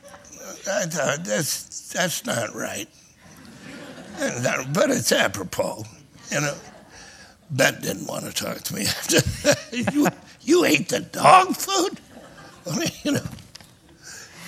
I 0.71 0.87
thought 0.87 1.25
that's 1.25 1.91
that's 1.93 2.25
not 2.27 2.55
right 2.55 2.89
but 4.19 4.91
it's 4.91 5.13
apropos, 5.13 5.85
you 6.31 6.41
know. 6.41 6.55
Bette 7.51 7.81
didn't 7.81 8.07
want 8.07 8.27
to 8.27 8.33
talk 8.33 8.59
to 8.59 8.75
me. 8.75 8.83
After. 8.83 9.77
you, 9.77 10.09
you 10.43 10.65
ate 10.67 10.91
the 10.91 11.01
dog 11.01 11.57
food? 11.57 11.99
I 12.71 12.79
mean, 12.79 12.91
you 13.05 13.13
know. 13.13 13.25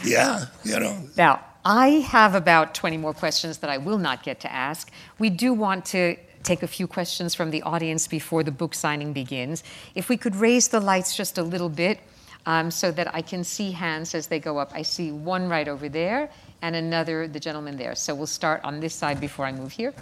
Yeah, 0.04 0.46
you 0.64 0.78
know. 0.78 0.96
Now, 1.16 1.44
I 1.64 1.88
have 2.08 2.34
about 2.34 2.74
20 2.74 2.96
more 2.96 3.12
questions 3.12 3.58
that 3.58 3.70
I 3.70 3.78
will 3.78 3.98
not 3.98 4.22
get 4.22 4.40
to 4.40 4.52
ask. 4.52 4.90
We 5.18 5.30
do 5.30 5.52
want 5.52 5.84
to 5.86 6.16
take 6.42 6.62
a 6.62 6.66
few 6.66 6.86
questions 6.86 7.34
from 7.34 7.50
the 7.50 7.62
audience 7.62 8.06
before 8.08 8.42
the 8.42 8.50
book 8.50 8.74
signing 8.74 9.12
begins. 9.12 9.62
If 9.94 10.08
we 10.08 10.16
could 10.16 10.34
raise 10.36 10.68
the 10.68 10.80
lights 10.80 11.14
just 11.14 11.36
a 11.36 11.42
little 11.42 11.68
bit 11.68 12.00
um, 12.46 12.70
so 12.70 12.90
that 12.92 13.14
I 13.14 13.22
can 13.22 13.44
see 13.44 13.70
hands 13.70 14.14
as 14.14 14.26
they 14.26 14.40
go 14.40 14.58
up. 14.58 14.72
I 14.74 14.82
see 14.82 15.12
one 15.12 15.48
right 15.48 15.68
over 15.68 15.88
there 15.88 16.30
and 16.62 16.74
another, 16.74 17.28
the 17.28 17.40
gentleman 17.40 17.76
there. 17.76 17.94
So 17.94 18.14
we'll 18.14 18.26
start 18.26 18.62
on 18.64 18.80
this 18.80 18.94
side 18.94 19.20
before 19.20 19.46
I 19.46 19.52
move 19.52 19.72
here. 19.72 19.94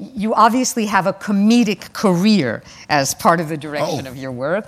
You 0.00 0.34
obviously 0.34 0.86
have 0.86 1.06
a 1.06 1.12
comedic 1.12 1.92
career 1.92 2.62
as 2.88 3.14
part 3.14 3.40
of 3.40 3.48
the 3.48 3.56
direction 3.56 4.06
oh. 4.06 4.10
of 4.10 4.16
your 4.16 4.32
work. 4.32 4.66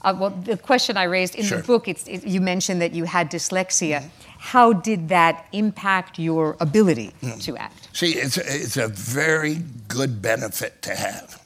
Uh, 0.00 0.14
well, 0.18 0.30
the 0.30 0.56
question 0.56 0.96
I 0.96 1.04
raised 1.04 1.34
in 1.34 1.44
sure. 1.44 1.58
the 1.58 1.64
book, 1.66 1.88
it, 1.88 2.06
you 2.24 2.40
mentioned 2.40 2.80
that 2.80 2.92
you 2.94 3.04
had 3.04 3.30
dyslexia. 3.30 3.98
Mm-hmm. 3.98 4.08
How 4.38 4.72
did 4.72 5.08
that 5.08 5.46
impact 5.52 6.18
your 6.18 6.56
ability 6.60 7.12
mm. 7.20 7.42
to 7.42 7.56
act? 7.56 7.88
See, 7.92 8.12
it's 8.12 8.38
a, 8.38 8.42
it's 8.46 8.76
a 8.76 8.88
very 8.88 9.56
good 9.88 10.22
benefit 10.22 10.80
to 10.82 10.94
have. 10.94 11.42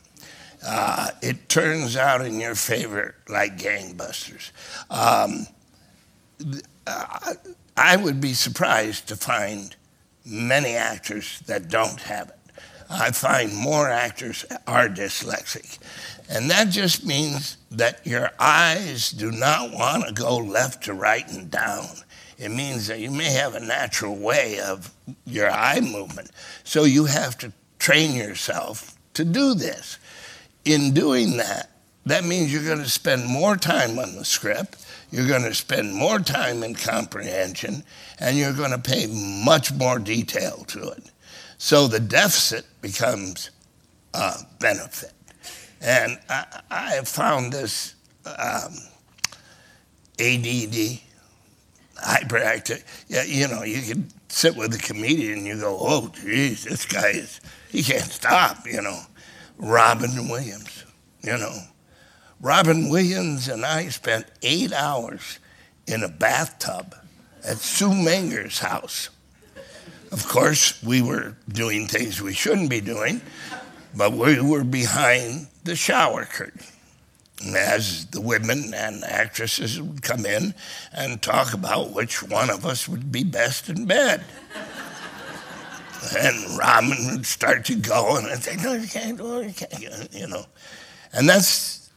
Uh, 0.65 1.11
it 1.23 1.49
turns 1.49 1.97
out 1.97 2.25
in 2.25 2.39
your 2.39 2.55
favor 2.55 3.15
like 3.29 3.59
gangbusters. 3.59 4.51
Um, 4.91 5.47
uh, 6.87 7.35
I 7.77 7.97
would 7.97 8.21
be 8.21 8.35
surprised 8.35 9.09
to 9.09 9.17
find 9.17 9.75
many 10.25 10.75
actors 10.75 11.41
that 11.47 11.69
don't 11.69 12.01
have 12.03 12.29
it. 12.29 12.39
I 12.91 13.11
find 13.11 13.55
more 13.55 13.89
actors 13.89 14.45
are 14.67 14.89
dyslexic. 14.89 15.79
And 16.29 16.51
that 16.51 16.69
just 16.69 17.05
means 17.07 17.57
that 17.71 18.07
your 18.07 18.31
eyes 18.39 19.11
do 19.11 19.31
not 19.31 19.73
want 19.73 20.07
to 20.07 20.13
go 20.13 20.37
left 20.37 20.85
to 20.85 20.95
right 20.95 21.27
and 21.29 21.51
down. 21.51 21.87
It 22.39 22.51
means 22.51 22.87
that 22.89 23.01
you 23.01 23.11
may 23.11 23.31
have 23.33 23.55
a 23.55 23.61
natural 23.61 24.17
way 24.17 24.61
of 24.61 24.93
your 25.25 25.51
eye 25.51 25.81
movement. 25.81 26.31
So 26.65 26.85
you 26.85 27.07
have 27.07 27.39
to 27.39 27.53
train 27.79 28.15
yourself 28.15 28.97
to 29.15 29.25
do 29.25 29.55
this. 29.55 29.99
In 30.65 30.95
doing 30.95 31.37
that, 31.39 31.71
that 32.07 32.25
means 32.25 32.53
you're 32.53 32.65
going 32.65 32.79
to 32.79 32.89
spend 32.89 33.27
more 33.27 33.57
time 33.57 33.99
on 33.99 34.17
the 34.17 34.25
script, 34.25 34.85
you're 35.11 35.29
going 35.29 35.43
to 35.43 35.55
spend 35.55 35.95
more 35.95 36.19
time 36.19 36.63
in 36.63 36.75
comprehension, 36.75 37.85
and 38.19 38.37
you're 38.37 38.53
going 38.53 38.71
to 38.71 38.79
pay 38.79 39.07
much 39.45 39.73
more 39.73 39.99
detail 39.99 40.65
to 40.69 40.89
it. 40.91 41.11
So 41.59 41.87
the 41.87 42.01
deficit 42.01 42.65
becomes 42.81 43.51
a 44.15 44.35
benefit. 44.59 45.13
And 45.81 46.19
I, 46.29 46.61
I 46.71 46.91
have 46.93 47.09
found 47.09 47.53
this 47.53 47.95
um, 48.27 48.75
ADD, 50.19 51.01
hyperactive. 51.97 52.85
Yeah, 53.09 53.25
you 53.25 53.49
know, 53.49 53.63
you 53.63 53.83
can 53.83 54.09
sit 54.29 54.57
with 54.57 54.75
a 54.75 54.79
comedian 54.79 55.39
and 55.39 55.47
you 55.47 55.61
go, 55.61 55.77
oh, 55.81 56.09
geez, 56.09 56.65
this 56.65 56.87
guy 56.87 57.11
is, 57.11 57.41
he 57.71 57.83
can't 57.83 58.11
stop, 58.11 58.67
you 58.67 58.81
know. 58.81 59.01
Robin 59.63 60.29
Williams, 60.29 60.85
you 61.23 61.39
know. 61.39 61.57
Robin 62.41 62.89
Williams 62.91 63.47
and 63.47 63.65
I 63.65 63.91
spent 63.91 64.27
eight 64.43 64.73
hours 64.73 65.39
in 65.87 66.03
a 66.03 66.09
bathtub 66.09 66.97
at 67.45 67.59
Sue 67.59 67.91
Mengers' 67.91 68.59
house. 68.59 69.09
Of 70.11 70.27
course, 70.27 70.83
we 70.83 71.01
were 71.01 71.37
doing 71.49 71.87
things 71.87 72.21
we 72.21 72.35
shouldn't 72.35 72.71
be 72.71 72.81
doing, 72.81 73.21
but 73.97 74.13
we 74.13 74.41
were 74.41 74.65
behind 74.65 75.47
the 75.63 75.77
shower 75.77 76.25
curtain. 76.25 76.67
And 77.45 77.57
as 77.57 78.07
the 78.07 78.21
women 78.21 78.75
and 78.75 79.05
actresses 79.05 79.81
would 79.81 80.03
come 80.03 80.27
in 80.27 80.55
and 80.93 81.23
talk 81.23 81.55
about 81.55 81.93
which 81.93 82.21
one 82.21 82.51
of 82.51 82.67
us 82.67 82.89
would 82.89 83.13
be 83.13 83.23
best 83.23 83.69
in 83.69 83.87
bed. 83.87 84.25
And 86.17 86.59
Robin 86.59 86.97
would 87.11 87.27
start 87.27 87.65
to 87.67 87.77
go, 87.77 88.17
and 88.17 88.27
I'd 88.27 88.43
say, 88.43 88.57
No, 88.57 88.73
you 88.75 88.89
can't, 88.89 89.21
oh, 89.21 89.41
you 89.41 89.53
can't, 89.53 90.13
you 90.13 90.27
know. 90.27 90.45
And 91.13 91.29
that's 91.29 91.91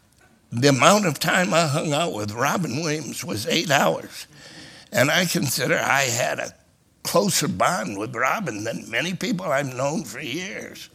the 0.52 0.70
amount 0.70 1.06
of 1.06 1.20
time 1.20 1.54
I 1.54 1.68
hung 1.68 1.94
out 1.94 2.14
with 2.14 2.32
Robin 2.32 2.82
Williams 2.82 3.24
was 3.24 3.48
eight 3.48 3.72
hours. 3.72 4.28
And 4.92 5.12
I 5.12 5.26
consider 5.26 5.76
I 5.76 6.04
had 6.04 6.40
a 6.40 6.54
closer 7.04 7.48
bond 7.48 7.98
with 7.98 8.16
Robin 8.16 8.64
than 8.64 8.90
many 8.90 9.14
people 9.14 9.46
I've 9.46 9.74
known 9.76 10.04
for 10.04 10.20
years. 10.20 10.90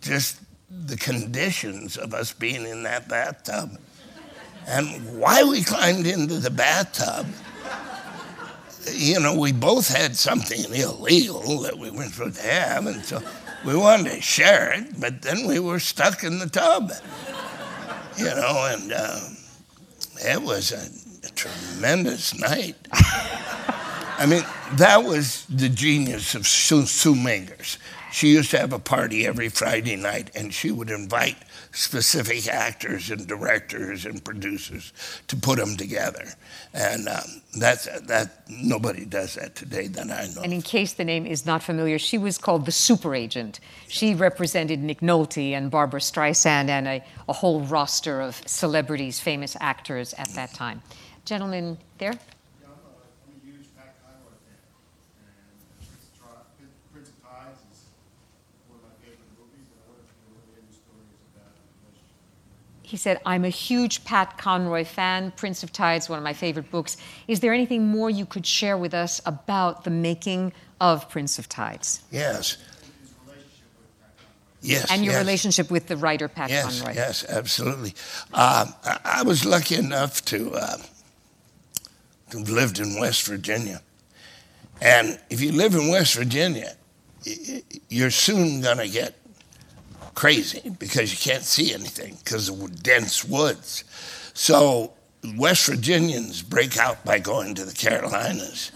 Just 0.00 0.40
the 0.70 0.96
conditions 0.96 1.96
of 1.96 2.14
us 2.14 2.32
being 2.32 2.66
in 2.66 2.84
that 2.84 3.08
bathtub. 3.08 3.78
And 4.66 5.18
why 5.18 5.42
we 5.42 5.64
climbed 5.64 6.06
into 6.06 6.38
the 6.38 6.50
bathtub, 6.50 7.26
you 8.92 9.20
know, 9.20 9.38
we 9.38 9.52
both 9.52 9.88
had 9.88 10.16
something 10.16 10.64
illegal 10.72 11.60
that 11.60 11.78
we 11.78 11.90
weren't 11.90 12.12
supposed 12.12 12.36
to 12.36 12.46
have, 12.46 12.86
and 12.86 13.04
so 13.04 13.20
we 13.64 13.76
wanted 13.76 14.12
to 14.12 14.20
share 14.20 14.72
it, 14.72 15.00
but 15.00 15.22
then 15.22 15.46
we 15.46 15.58
were 15.58 15.78
stuck 15.78 16.24
in 16.24 16.38
the 16.38 16.48
tub, 16.48 16.90
you 18.16 18.24
know, 18.24 18.68
and 18.72 18.92
uh, 18.92 19.20
it 20.16 20.42
was 20.42 20.72
a, 20.72 21.26
a 21.26 21.30
tremendous 21.32 22.38
night. 22.38 22.76
I 24.20 24.26
mean, 24.26 24.44
that 24.72 25.02
was 25.02 25.46
the 25.46 25.70
genius 25.70 26.34
of 26.34 26.46
Sue, 26.46 26.84
Sue. 26.84 27.16
She 28.12 28.28
used 28.28 28.50
to 28.50 28.58
have 28.58 28.74
a 28.74 28.78
party 28.78 29.26
every 29.26 29.48
Friday 29.48 29.96
night, 29.96 30.30
and 30.34 30.52
she 30.52 30.70
would 30.70 30.90
invite 30.90 31.36
specific 31.72 32.46
actors 32.46 33.10
and 33.10 33.26
directors 33.26 34.04
and 34.04 34.22
producers 34.22 34.92
to 35.28 35.36
put 35.36 35.58
them 35.58 35.74
together. 35.74 36.26
And 36.74 37.08
um, 37.08 37.40
that's 37.58 37.86
that 37.86 38.44
nobody 38.50 39.06
does 39.06 39.36
that 39.36 39.54
today 39.54 39.86
that 39.86 40.10
I 40.10 40.28
know. 40.34 40.42
And 40.42 40.52
in 40.52 40.60
case 40.60 40.92
the 40.92 41.04
name 41.04 41.24
is 41.24 41.46
not 41.46 41.62
familiar, 41.62 41.98
she 41.98 42.18
was 42.18 42.36
called 42.36 42.66
the 42.66 42.72
super 42.72 43.14
agent. 43.14 43.60
She 43.88 44.14
represented 44.14 44.80
Nick 44.80 45.00
Nolte 45.00 45.52
and 45.52 45.70
Barbra 45.70 46.00
Streisand 46.00 46.68
and 46.68 46.86
a, 46.86 47.04
a 47.26 47.32
whole 47.32 47.62
roster 47.62 48.20
of 48.20 48.42
celebrities, 48.46 49.18
famous 49.18 49.56
actors 49.60 50.12
at 50.18 50.28
that 50.34 50.52
time. 50.52 50.82
Gentlemen, 51.24 51.78
there. 51.96 52.18
He 62.90 62.96
said, 62.96 63.20
I'm 63.24 63.44
a 63.44 63.50
huge 63.50 64.04
Pat 64.04 64.36
Conroy 64.36 64.84
fan. 64.84 65.32
Prince 65.36 65.62
of 65.62 65.72
Tides, 65.72 66.08
one 66.08 66.18
of 66.18 66.24
my 66.24 66.32
favorite 66.32 66.72
books. 66.72 66.96
Is 67.28 67.38
there 67.38 67.52
anything 67.52 67.86
more 67.86 68.10
you 68.10 68.26
could 68.26 68.44
share 68.44 68.76
with 68.76 68.94
us 68.94 69.20
about 69.24 69.84
the 69.84 69.90
making 69.90 70.52
of 70.80 71.08
Prince 71.08 71.38
of 71.38 71.48
Tides? 71.48 72.02
Yes. 72.10 72.56
Yes. 74.60 74.90
And 74.90 75.04
your 75.04 75.14
yes. 75.14 75.22
relationship 75.22 75.70
with 75.70 75.86
the 75.86 75.96
writer 75.96 76.26
Pat 76.26 76.50
yes, 76.50 76.80
Conroy. 76.80 76.96
Yes, 76.96 77.24
absolutely. 77.28 77.94
Um, 78.34 78.74
I, 79.04 79.22
was 79.24 79.44
lucky 79.44 79.76
enough 79.76 80.24
to, 80.24 80.52
uh, 80.52 80.76
to 82.30 82.38
have 82.38 82.50
lived 82.50 82.80
in 82.80 82.98
West 82.98 83.24
Virginia. 83.24 83.82
And 84.80 85.20
if 85.30 85.40
you 85.40 85.52
live 85.52 85.76
in 85.76 85.86
West 85.86 86.16
Virginia, 86.16 86.74
you're 87.88 88.10
soon 88.10 88.62
going 88.62 88.78
to 88.78 88.88
get 88.88 89.19
crazy 90.14 90.70
because 90.78 91.12
you 91.12 91.32
can't 91.32 91.44
see 91.44 91.72
anything 91.72 92.16
because 92.22 92.48
of 92.48 92.82
dense 92.82 93.24
woods. 93.24 93.84
So 94.34 94.92
West 95.36 95.66
Virginians 95.66 96.42
break 96.42 96.76
out 96.78 97.04
by 97.04 97.18
going 97.18 97.54
to 97.56 97.64
the 97.64 97.74
Carolinas. 97.74 98.72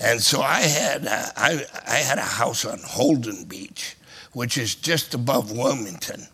And 0.00 0.20
so 0.20 0.40
I 0.40 0.60
had, 0.60 1.06
uh, 1.06 1.26
I, 1.36 1.64
I 1.86 1.96
had 1.96 2.18
a 2.18 2.22
house 2.22 2.64
on 2.64 2.80
Holden 2.84 3.44
Beach, 3.44 3.96
which 4.32 4.58
is 4.58 4.74
just 4.74 5.14
above 5.14 5.52
Wilmington. 5.52 6.26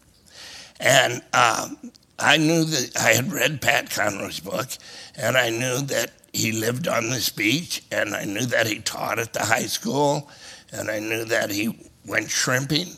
And 0.81 1.23
um, 1.35 1.93
I 2.19 2.37
knew 2.37 2.65
that 2.65 2.97
I 2.97 3.13
had 3.13 3.33
read 3.33 3.61
Pat 3.61 3.91
Conroy's 3.91 4.41
book, 4.41 4.69
and 5.17 5.37
I 5.37 5.51
knew 5.51 5.83
that 5.83 6.13
he 6.33 6.53
lived 6.53 6.89
on 6.89 7.11
this 7.11 7.29
beach, 7.29 7.83
and 7.91 8.15
I 8.15 8.25
knew 8.25 8.47
that 8.47 8.67
he 8.67 8.81
taught 8.81 9.19
at 9.19 9.33
the 9.33 9.45
high 9.45 9.67
school, 9.67 10.31
and 10.73 10.91
I 10.91 10.99
knew 10.99 11.25
that 11.25 11.51
he 11.51 11.79
went 12.07 12.31
shrimping. 12.31 12.89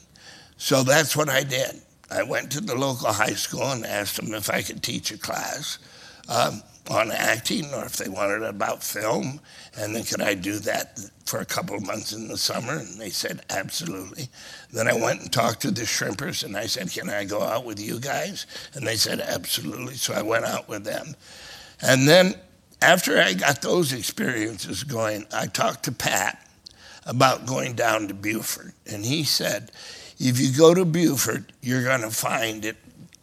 So 0.61 0.83
that's 0.83 1.17
what 1.17 1.31
I 1.31 1.43
did. 1.43 1.81
I 2.11 2.23
went 2.23 2.53
to 2.53 2.61
the 2.61 2.75
local 2.75 3.11
high 3.11 3.33
school 3.33 3.73
and 3.73 3.87
asked 3.87 4.17
them 4.17 4.35
if 4.35 4.51
I 4.51 4.61
could 4.61 4.83
teach 4.83 5.11
a 5.11 5.17
class 5.17 5.79
um, 6.29 6.63
on 6.91 7.11
acting 7.11 7.73
or 7.73 7.87
if 7.87 7.97
they 7.97 8.11
wanted 8.11 8.43
about 8.43 8.85
film. 8.85 9.41
And 9.79 9.97
then 9.97 10.05
could 10.05 10.21
I 10.21 10.35
do 10.35 10.59
that 10.59 11.01
for 11.25 11.41
a 11.41 11.47
couple 11.47 11.77
of 11.77 11.87
months 11.87 12.13
in 12.13 12.29
the 12.29 12.37
summer? 12.37 12.75
And 12.75 13.01
they 13.01 13.09
said, 13.09 13.41
absolutely. 13.49 14.29
Then 14.71 14.87
I 14.87 14.93
went 14.93 15.23
and 15.23 15.33
talked 15.33 15.63
to 15.63 15.71
the 15.71 15.87
shrimpers 15.87 16.45
and 16.45 16.55
I 16.55 16.67
said, 16.67 16.93
can 16.93 17.09
I 17.09 17.25
go 17.25 17.41
out 17.41 17.65
with 17.65 17.81
you 17.81 17.99
guys? 17.99 18.47
And 18.75 18.87
they 18.87 18.97
said, 18.97 19.21
absolutely. 19.21 19.95
So 19.95 20.13
I 20.13 20.21
went 20.21 20.45
out 20.45 20.69
with 20.69 20.85
them. 20.85 21.15
And 21.81 22.07
then 22.07 22.35
after 22.83 23.19
I 23.19 23.33
got 23.33 23.63
those 23.63 23.95
experiences 23.95 24.85
going, 24.85 25.25
I 25.33 25.47
talked 25.47 25.85
to 25.85 25.93
Pat 25.93 26.47
about 27.07 27.47
going 27.47 27.77
down 27.77 28.09
to 28.09 28.15
Beaufort. 28.15 28.75
And 28.87 29.07
he 29.07 29.25
said, 29.25 29.73
if 30.21 30.39
you 30.39 30.53
go 30.53 30.75
to 30.75 30.85
Beaufort, 30.85 31.51
you're 31.63 31.83
going 31.83 32.03
to 32.03 32.11
find 32.11 32.67
it 32.67 32.77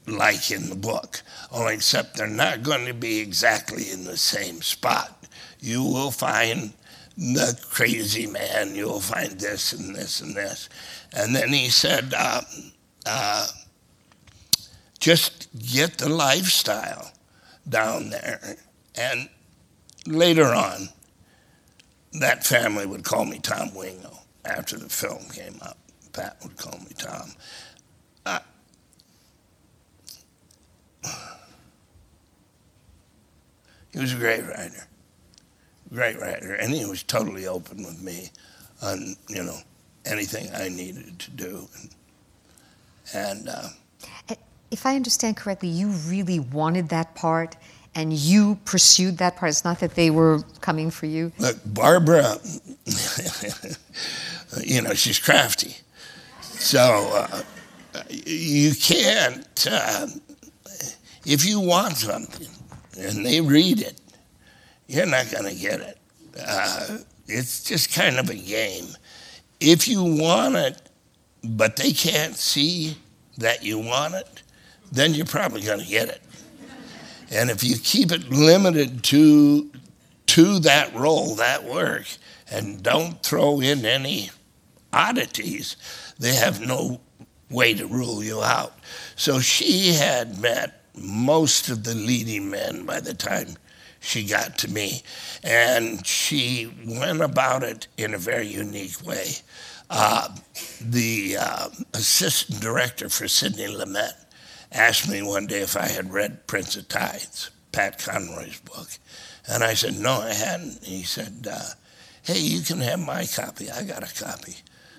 like 0.08 0.50
in 0.50 0.68
the 0.70 0.76
book, 0.76 1.22
only 1.52 1.76
except 1.76 2.18
they're 2.18 2.28
not 2.28 2.64
going 2.64 2.88
to 2.88 2.94
be 2.94 3.20
exactly 3.20 3.92
in 3.92 4.04
the 4.04 4.18
same 4.18 4.64
spot. 4.64 5.28
You 5.60 5.84
will 5.84 6.10
find 6.10 6.74
the 7.16 7.60
crazy 7.70 8.26
man, 8.26 8.74
you'll 8.74 9.00
find 9.00 9.40
this 9.40 9.74
and 9.74 9.96
this 9.96 10.22
and 10.22 10.36
this. 10.36 10.70
And 11.14 11.36
then 11.36 11.54
he 11.54 11.70
said, 11.70 12.14
uh, 12.18 12.42
uh, 13.06 13.48
just 15.00 15.48
get 15.72 16.00
the 16.00 16.10
lifestyle 16.10 17.12
down 17.70 18.10
there. 18.10 18.58
And 18.96 19.30
later 20.08 20.46
on, 20.46 20.90
that 22.14 22.44
family 22.44 22.88
would 22.88 23.04
call 23.04 23.26
me 23.26 23.38
Tom 23.38 23.76
Wingo 23.76 24.18
after 24.44 24.78
the 24.78 24.90
film 24.90 25.26
came 25.30 25.60
up. 25.62 25.78
Pat 26.18 26.38
would 26.42 26.58
call 26.58 26.80
me 26.80 26.92
Tom. 26.98 27.32
Uh, 28.26 28.40
he 33.94 34.00
was 34.00 34.14
a 34.14 34.18
great 34.18 34.44
writer, 34.48 34.88
great 35.94 36.20
writer, 36.20 36.56
and 36.56 36.74
he 36.74 36.86
was 36.86 37.04
totally 37.04 37.46
open 37.46 37.78
with 37.84 38.02
me 38.02 38.32
on 38.82 39.16
you 39.30 39.44
know 39.44 39.60
anything 40.06 40.50
I 40.56 40.70
needed 40.70 41.20
to 41.20 41.32
do. 41.32 41.68
And, 41.80 41.96
and 43.14 43.50
uh, 43.50 44.36
if 44.72 44.88
I 44.88 44.96
understand 44.96 45.38
correctly, 45.38 45.70
you 45.70 45.90
really 45.90 46.40
wanted 46.40 46.90
that 46.90 47.14
part 47.14 47.56
and 47.94 48.12
you 48.12 48.60
pursued 48.66 49.20
that 49.20 49.36
part. 49.36 49.50
It's 49.50 49.64
not 49.64 49.80
that 49.82 49.94
they 49.94 50.10
were 50.10 50.42
coming 50.62 50.90
for 50.90 51.06
you. 51.06 51.32
Look, 51.38 51.58
Barbra, 51.64 52.40
you 54.64 54.82
know, 54.82 54.94
she's 54.96 55.20
crafty. 55.20 55.78
So 56.60 57.12
uh, 57.14 57.42
you 58.10 58.74
can't, 58.76 59.68
uh, 59.70 60.08
if 61.26 61.46
you 61.46 61.60
want 61.60 61.98
something 61.98 62.48
and 63.00 63.26
they 63.26 63.42
read 63.42 63.80
it, 63.82 64.00
you're 64.88 65.06
not 65.06 65.30
going 65.32 65.46
to 65.46 65.56
get 65.56 65.80
it. 65.82 65.98
Uh, 66.46 66.98
it's 67.28 67.64
just 67.64 67.94
kind 67.94 68.18
of 68.18 68.30
a 68.30 68.36
game. 68.36 68.86
If 69.60 69.88
you 69.88 70.04
want 70.04 70.56
it, 70.56 70.82
but 71.44 71.76
they 71.76 71.92
can't 71.92 72.36
see 72.36 72.98
that 73.38 73.64
you 73.64 73.80
want 73.80 74.16
it, 74.16 74.44
then 74.92 75.14
you're 75.14 75.26
probably 75.26 75.62
going 75.62 75.80
to 75.80 75.86
get 75.88 76.10
it. 76.10 76.22
And 77.32 77.50
if 77.50 77.64
you 77.64 77.76
keep 77.78 78.12
it 78.12 78.30
limited 78.30 79.04
to 79.06 79.70
to 80.28 80.60
that 80.60 80.94
role, 80.94 81.36
that 81.36 81.64
work, 81.64 82.06
and 82.52 82.84
don't 82.84 83.24
throw 83.24 83.60
in 83.62 83.86
any 83.86 84.30
oddities, 84.94 85.76
they 86.20 86.34
have 86.34 86.66
no 86.66 87.02
way 87.50 87.74
to 87.74 87.88
rule 87.88 88.24
you 88.24 88.42
out. 88.42 88.74
So 89.16 89.40
she 89.40 89.94
had 89.94 90.40
met 90.42 90.84
most 90.96 91.70
of 91.70 91.84
the 91.84 91.96
leading 91.96 92.50
men 92.50 92.86
by 92.86 93.00
the 93.00 93.14
time 93.14 93.56
she 94.00 94.24
got 94.26 94.58
to 94.60 94.72
me. 94.72 95.04
And 95.44 96.06
she 96.06 96.72
went 96.86 97.22
about 97.22 97.64
it 97.64 97.88
in 97.98 98.14
a 98.14 98.18
very 98.18 98.48
unique 98.48 99.06
way. 99.06 99.28
Uh, 99.90 100.30
the 100.82 101.38
uh, 101.40 101.70
assistant 101.94 102.60
director 102.60 103.10
for 103.10 103.28
Sidney 103.28 103.68
Lumet 103.68 104.14
asked 104.72 105.10
me 105.10 105.22
one 105.22 105.48
day 105.48 105.62
if 105.62 105.78
I 105.78 105.88
had 105.88 106.12
read 106.12 106.46
Prince 106.48 106.76
of 106.76 106.90
Tides, 106.90 107.52
Pat 107.72 108.04
Conroy's 108.04 108.60
book. 108.62 108.90
And 109.48 109.64
I 109.64 109.76
said, 109.76 109.98
no, 109.98 110.22
I 110.22 110.34
hadn't. 110.34 110.84
He 110.84 111.04
said, 111.04 111.48
uh, 111.50 111.70
hey, 112.24 112.40
you 112.40 112.62
can 112.62 112.80
have 112.80 113.00
my 113.00 113.26
copy. 113.26 113.72
I 113.72 113.84
got 113.84 114.04
a 114.04 114.24
copy. 114.24 114.58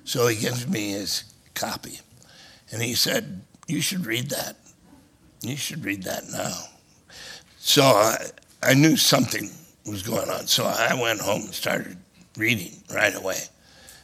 So 0.08 0.26
he 0.26 0.36
gives 0.36 0.66
me 0.66 0.92
his 0.92 1.24
copy. 1.52 2.00
And 2.72 2.80
he 2.80 2.94
said, 2.94 3.42
You 3.66 3.82
should 3.82 4.06
read 4.06 4.30
that. 4.30 4.56
You 5.42 5.54
should 5.54 5.84
read 5.84 6.04
that 6.04 6.22
now. 6.32 6.62
So 7.58 7.82
I, 7.82 8.16
I 8.62 8.72
knew 8.72 8.96
something 8.96 9.50
was 9.84 10.02
going 10.02 10.30
on. 10.30 10.46
So 10.46 10.64
I 10.64 10.98
went 10.98 11.20
home 11.20 11.42
and 11.42 11.54
started 11.54 11.98
reading 12.38 12.72
right 12.90 13.14
away. 13.14 13.36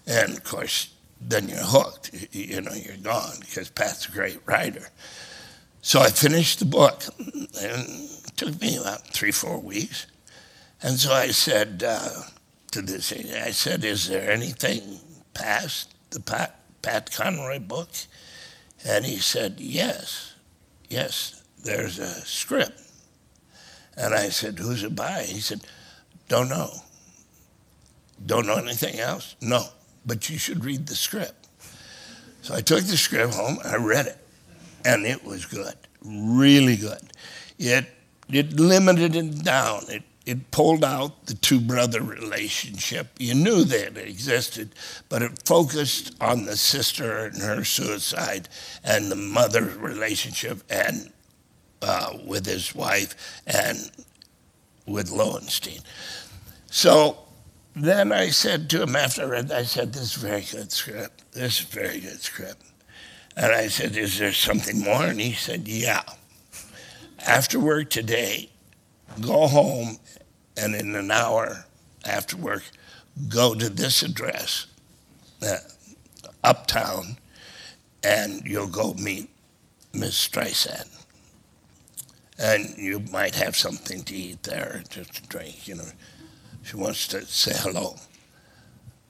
And 0.07 0.37
of 0.37 0.45
course, 0.45 0.93
then 1.23 1.49
you're 1.49 1.57
hooked. 1.61 2.11
You, 2.33 2.61
know, 2.61 2.75
you're 2.75 2.99
gone 2.99 3.37
because 3.41 3.71
Pat's 3.71 4.07
a 4.07 4.13
great 4.13 4.41
writer. 4.45 4.87
So 5.81 6.01
I 6.01 6.11
finished 6.11 6.59
the 6.59 6.67
book, 6.67 7.03
and 7.19 7.49
it 7.57 8.37
took 8.37 8.61
me 8.61 8.77
about 8.77 9.07
three, 9.07 9.33
four 9.33 9.59
weeks. 9.59 10.07
And 10.83 10.99
so 10.99 11.15
I 11.15 11.29
said 11.29 11.83
uh, 11.83 12.25
to 12.73 12.83
this, 12.83 13.11
I 13.11 13.53
said, 13.53 13.85
"Is 13.85 14.09
there 14.09 14.31
anything 14.31 15.01
past 15.33 15.94
the 16.15 16.21
Pat, 16.21 16.59
Pat 16.81 17.13
Conroy 17.13 17.59
book? 17.59 17.91
And 18.87 19.05
he 19.05 19.19
said, 19.19 19.57
Yes, 19.59 20.35
yes, 20.89 21.43
there's 21.63 21.99
a 21.99 22.09
script. 22.23 22.81
And 23.97 24.15
I 24.15 24.29
said, 24.31 24.59
Who's 24.59 24.83
it 24.83 24.97
by? 24.97 25.25
He 25.25 25.41
said, 25.41 25.61
Don't 26.29 26.49
know. 26.49 26.71
Don't 28.25 28.47
know 28.47 28.57
anything 28.57 28.99
else? 28.99 29.37
No. 29.41 29.65
But 30.07 30.29
you 30.31 30.39
should 30.39 30.65
read 30.65 30.87
the 30.87 30.95
script. 30.95 31.49
So 32.43 32.55
I 32.55 32.61
took 32.61 32.85
the 32.85 32.97
script 32.97 33.35
home, 33.35 33.59
I 33.65 33.77
read 33.77 34.07
it, 34.07 34.19
and 34.85 35.07
it 35.07 35.25
was 35.25 35.47
good, 35.47 35.75
really 36.05 36.77
good. 36.77 37.01
It, 37.59 37.87
it 38.29 38.53
limited 38.53 39.17
it 39.17 39.43
down. 39.43 39.85
It, 39.89 40.03
it 40.27 40.51
pulled 40.51 40.85
out 40.85 41.27
the 41.27 41.35
two 41.35 41.61
brother 41.61 42.03
relationship. 42.03 43.09
You 43.19 43.35
knew 43.35 43.65
that 43.65 43.97
it 43.97 44.09
existed, 44.09 44.75
but 45.09 45.23
it 45.23 45.43
focused 45.45 46.15
on 46.21 46.47
the 46.47 46.57
sister 46.57 47.27
and 47.27 47.43
her 47.43 47.65
suicide 47.65 48.49
and 48.83 49.11
the 49.11 49.17
mother 49.17 49.65
relationship 49.79 50.63
and 50.71 51.13
uh, 51.83 52.17
with 52.27 52.47
his 52.47 52.75
wife 52.75 53.43
and 53.47 53.91
with 54.87 55.11
Lowenstein. 55.11 55.81
So 56.71 57.19
then 57.77 58.13
I 58.13 58.31
said 58.31 58.71
to 58.71 58.83
him 58.83 58.97
after 58.97 59.23
I 59.23 59.27
read, 59.27 59.53
I 59.53 59.65
said, 59.65 59.93
"This 59.93 60.03
is 60.03 60.15
very 60.15 60.43
good 60.43 60.73
script. 60.73 61.33
This 61.33 61.61
is 61.61 61.67
very 61.67 62.01
good 62.01 62.21
script." 62.21 62.63
And 63.37 63.53
I 63.53 63.69
said, 63.69 63.97
"Is 63.97 64.19
there 64.19 64.33
something 64.33 64.81
more?" 64.81 65.05
And 65.05 65.21
he 65.21 65.33
said, 65.33 65.69
"Yeah. 65.69 66.03
After 67.27 67.59
work 67.59 67.91
today, 67.91 68.51
go 69.21 69.47
home, 69.47 69.99
and 70.57 70.75
in 70.75 70.95
an 70.95 71.11
hour 71.11 71.65
after 72.05 72.37
work, 72.37 72.63
go 73.29 73.55
to 73.55 73.69
this 73.69 74.03
address, 74.03 74.67
uh, 75.43 75.57
uptown, 76.43 77.17
and 78.03 78.43
you'll 78.45 78.69
go 78.69 78.95
meet 78.95 79.31
Miss 79.93 80.29
Streisand." 80.29 80.91
And 82.39 82.77
you 82.77 83.01
might 83.13 83.37
have 83.37 83.57
something 83.57 84.03
to 84.05 84.15
eat 84.15 84.43
there, 84.43 84.83
just 84.91 85.19
a 85.19 85.23
drink, 85.29 85.69
you 85.69 85.77
know. 85.77 85.89
She 86.65 86.77
wants 86.77 87.07
to 87.09 87.25
say 87.27 87.53
hello. 87.55 87.97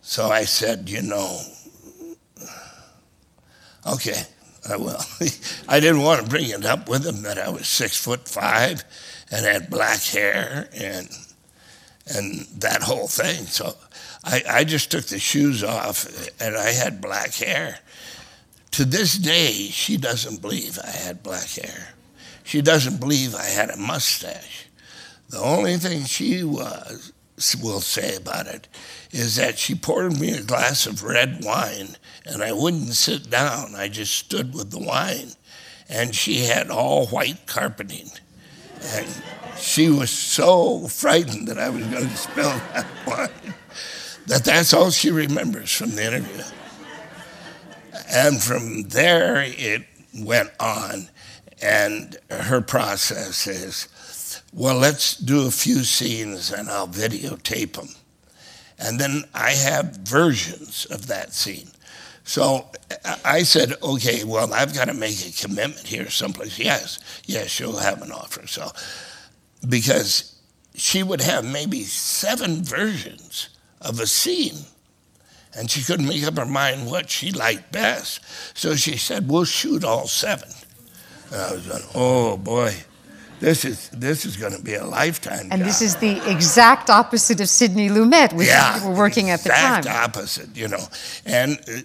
So 0.02 0.26
I 0.26 0.44
said, 0.44 0.90
you 0.90 1.00
know, 1.00 1.40
okay, 3.86 4.22
I 4.68 4.76
will. 4.76 5.00
I 5.68 5.80
didn't 5.80 6.02
want 6.02 6.22
to 6.22 6.28
bring 6.28 6.50
it 6.50 6.66
up 6.66 6.88
with 6.88 7.06
him 7.06 7.22
that 7.22 7.38
I 7.38 7.48
was 7.48 7.68
six 7.68 7.96
foot 7.96 8.28
five 8.28 8.84
and 9.30 9.46
had 9.46 9.70
black 9.70 10.02
hair 10.02 10.68
and 10.74 11.08
and 12.06 12.46
that 12.58 12.82
whole 12.82 13.08
thing. 13.08 13.46
So 13.46 13.74
I, 14.22 14.42
I 14.48 14.64
just 14.64 14.90
took 14.90 15.06
the 15.06 15.18
shoes 15.18 15.62
off 15.62 16.06
and 16.40 16.56
I 16.56 16.70
had 16.70 17.00
black 17.00 17.34
hair. 17.34 17.78
To 18.72 18.84
this 18.84 19.16
day, 19.16 19.52
she 19.70 19.96
doesn't 19.96 20.42
believe 20.42 20.78
I 20.82 20.90
had 20.90 21.22
black 21.22 21.48
hair. 21.48 21.94
She 22.42 22.60
doesn't 22.60 23.00
believe 23.00 23.34
I 23.34 23.44
had 23.44 23.70
a 23.70 23.76
mustache. 23.76 24.66
The 25.30 25.38
only 25.38 25.76
thing 25.76 26.04
she 26.04 26.44
was 26.44 27.12
will 27.60 27.80
say 27.80 28.16
about 28.16 28.46
it 28.46 28.68
is 29.10 29.36
that 29.36 29.58
she 29.58 29.74
poured 29.74 30.18
me 30.20 30.32
a 30.32 30.42
glass 30.42 30.86
of 30.86 31.02
red 31.02 31.44
wine 31.44 31.96
and 32.26 32.42
I 32.42 32.52
wouldn't 32.52 32.94
sit 32.94 33.30
down. 33.30 33.74
I 33.74 33.88
just 33.88 34.16
stood 34.16 34.54
with 34.54 34.70
the 34.70 34.78
wine. 34.78 35.32
And 35.88 36.14
she 36.14 36.46
had 36.46 36.70
all 36.70 37.06
white 37.08 37.46
carpeting. 37.46 38.10
And 38.82 39.06
she 39.58 39.88
was 39.88 40.10
so 40.10 40.88
frightened 40.88 41.48
that 41.48 41.58
I 41.58 41.68
was 41.70 41.84
going 41.86 42.08
to 42.08 42.16
spill 42.16 42.44
that 42.72 42.86
wine 43.06 43.54
that 44.26 44.44
that's 44.44 44.72
all 44.72 44.90
she 44.90 45.10
remembers 45.10 45.70
from 45.70 45.90
the 45.90 46.06
interview. 46.06 46.42
And 48.10 48.42
from 48.42 48.82
there, 48.84 49.42
it 49.46 49.84
went 50.18 50.50
on. 50.58 51.08
And 51.62 52.16
her 52.30 52.60
process 52.60 53.46
is 53.46 53.88
well, 54.52 54.76
let's 54.76 55.16
do 55.16 55.48
a 55.48 55.50
few 55.50 55.82
scenes 55.82 56.52
and 56.52 56.68
I'll 56.68 56.86
videotape 56.86 57.72
them. 57.72 57.88
And 58.78 59.00
then 59.00 59.24
I 59.34 59.50
have 59.50 59.96
versions 59.96 60.86
of 60.86 61.08
that 61.08 61.32
scene. 61.32 61.68
So 62.22 62.68
I 63.24 63.42
said, 63.42 63.74
okay, 63.82 64.22
well, 64.22 64.54
I've 64.54 64.72
got 64.72 64.86
to 64.86 64.94
make 64.94 65.26
a 65.26 65.32
commitment 65.32 65.86
here 65.86 66.08
someplace. 66.08 66.58
Yes, 66.58 67.00
yes, 67.26 67.58
you'll 67.58 67.78
have 67.78 68.00
an 68.02 68.12
offer. 68.12 68.46
So, 68.46 68.70
because 69.68 70.36
she 70.74 71.02
would 71.02 71.20
have 71.20 71.44
maybe 71.44 71.82
seven 71.82 72.62
versions 72.62 73.48
of 73.80 74.00
a 74.00 74.06
scene, 74.06 74.64
and 75.56 75.70
she 75.70 75.82
couldn't 75.82 76.06
make 76.06 76.24
up 76.24 76.36
her 76.36 76.46
mind 76.46 76.90
what 76.90 77.10
she 77.10 77.30
liked 77.30 77.70
best. 77.72 78.20
So 78.56 78.74
she 78.74 78.96
said, 78.96 79.28
we'll 79.28 79.44
shoot 79.44 79.84
all 79.84 80.06
seven. 80.06 80.48
And 81.32 81.40
I 81.40 81.52
was 81.52 81.68
like, 81.68 81.84
oh 81.94 82.36
boy 82.36 82.74
this 83.44 83.64
is 83.64 83.88
this 83.90 84.24
is 84.24 84.36
going 84.36 84.56
to 84.56 84.62
be 84.62 84.74
a 84.74 84.84
lifetime. 84.84 85.48
And 85.50 85.60
job. 85.60 85.66
this 85.66 85.82
is 85.82 85.96
the 85.96 86.30
exact 86.30 86.88
opposite 86.90 87.40
of 87.40 87.48
Sidney 87.48 87.88
Lumet, 87.88 88.32
which 88.32 88.48
yeah, 88.48 88.78
you 88.78 88.88
were 88.88 88.96
working 88.96 89.30
at 89.30 89.40
the 89.40 89.50
time. 89.50 89.78
Exact 89.78 89.86
opposite, 89.86 90.56
you 90.56 90.68
know. 90.68 90.84
And 91.26 91.58
uh, 91.68 91.80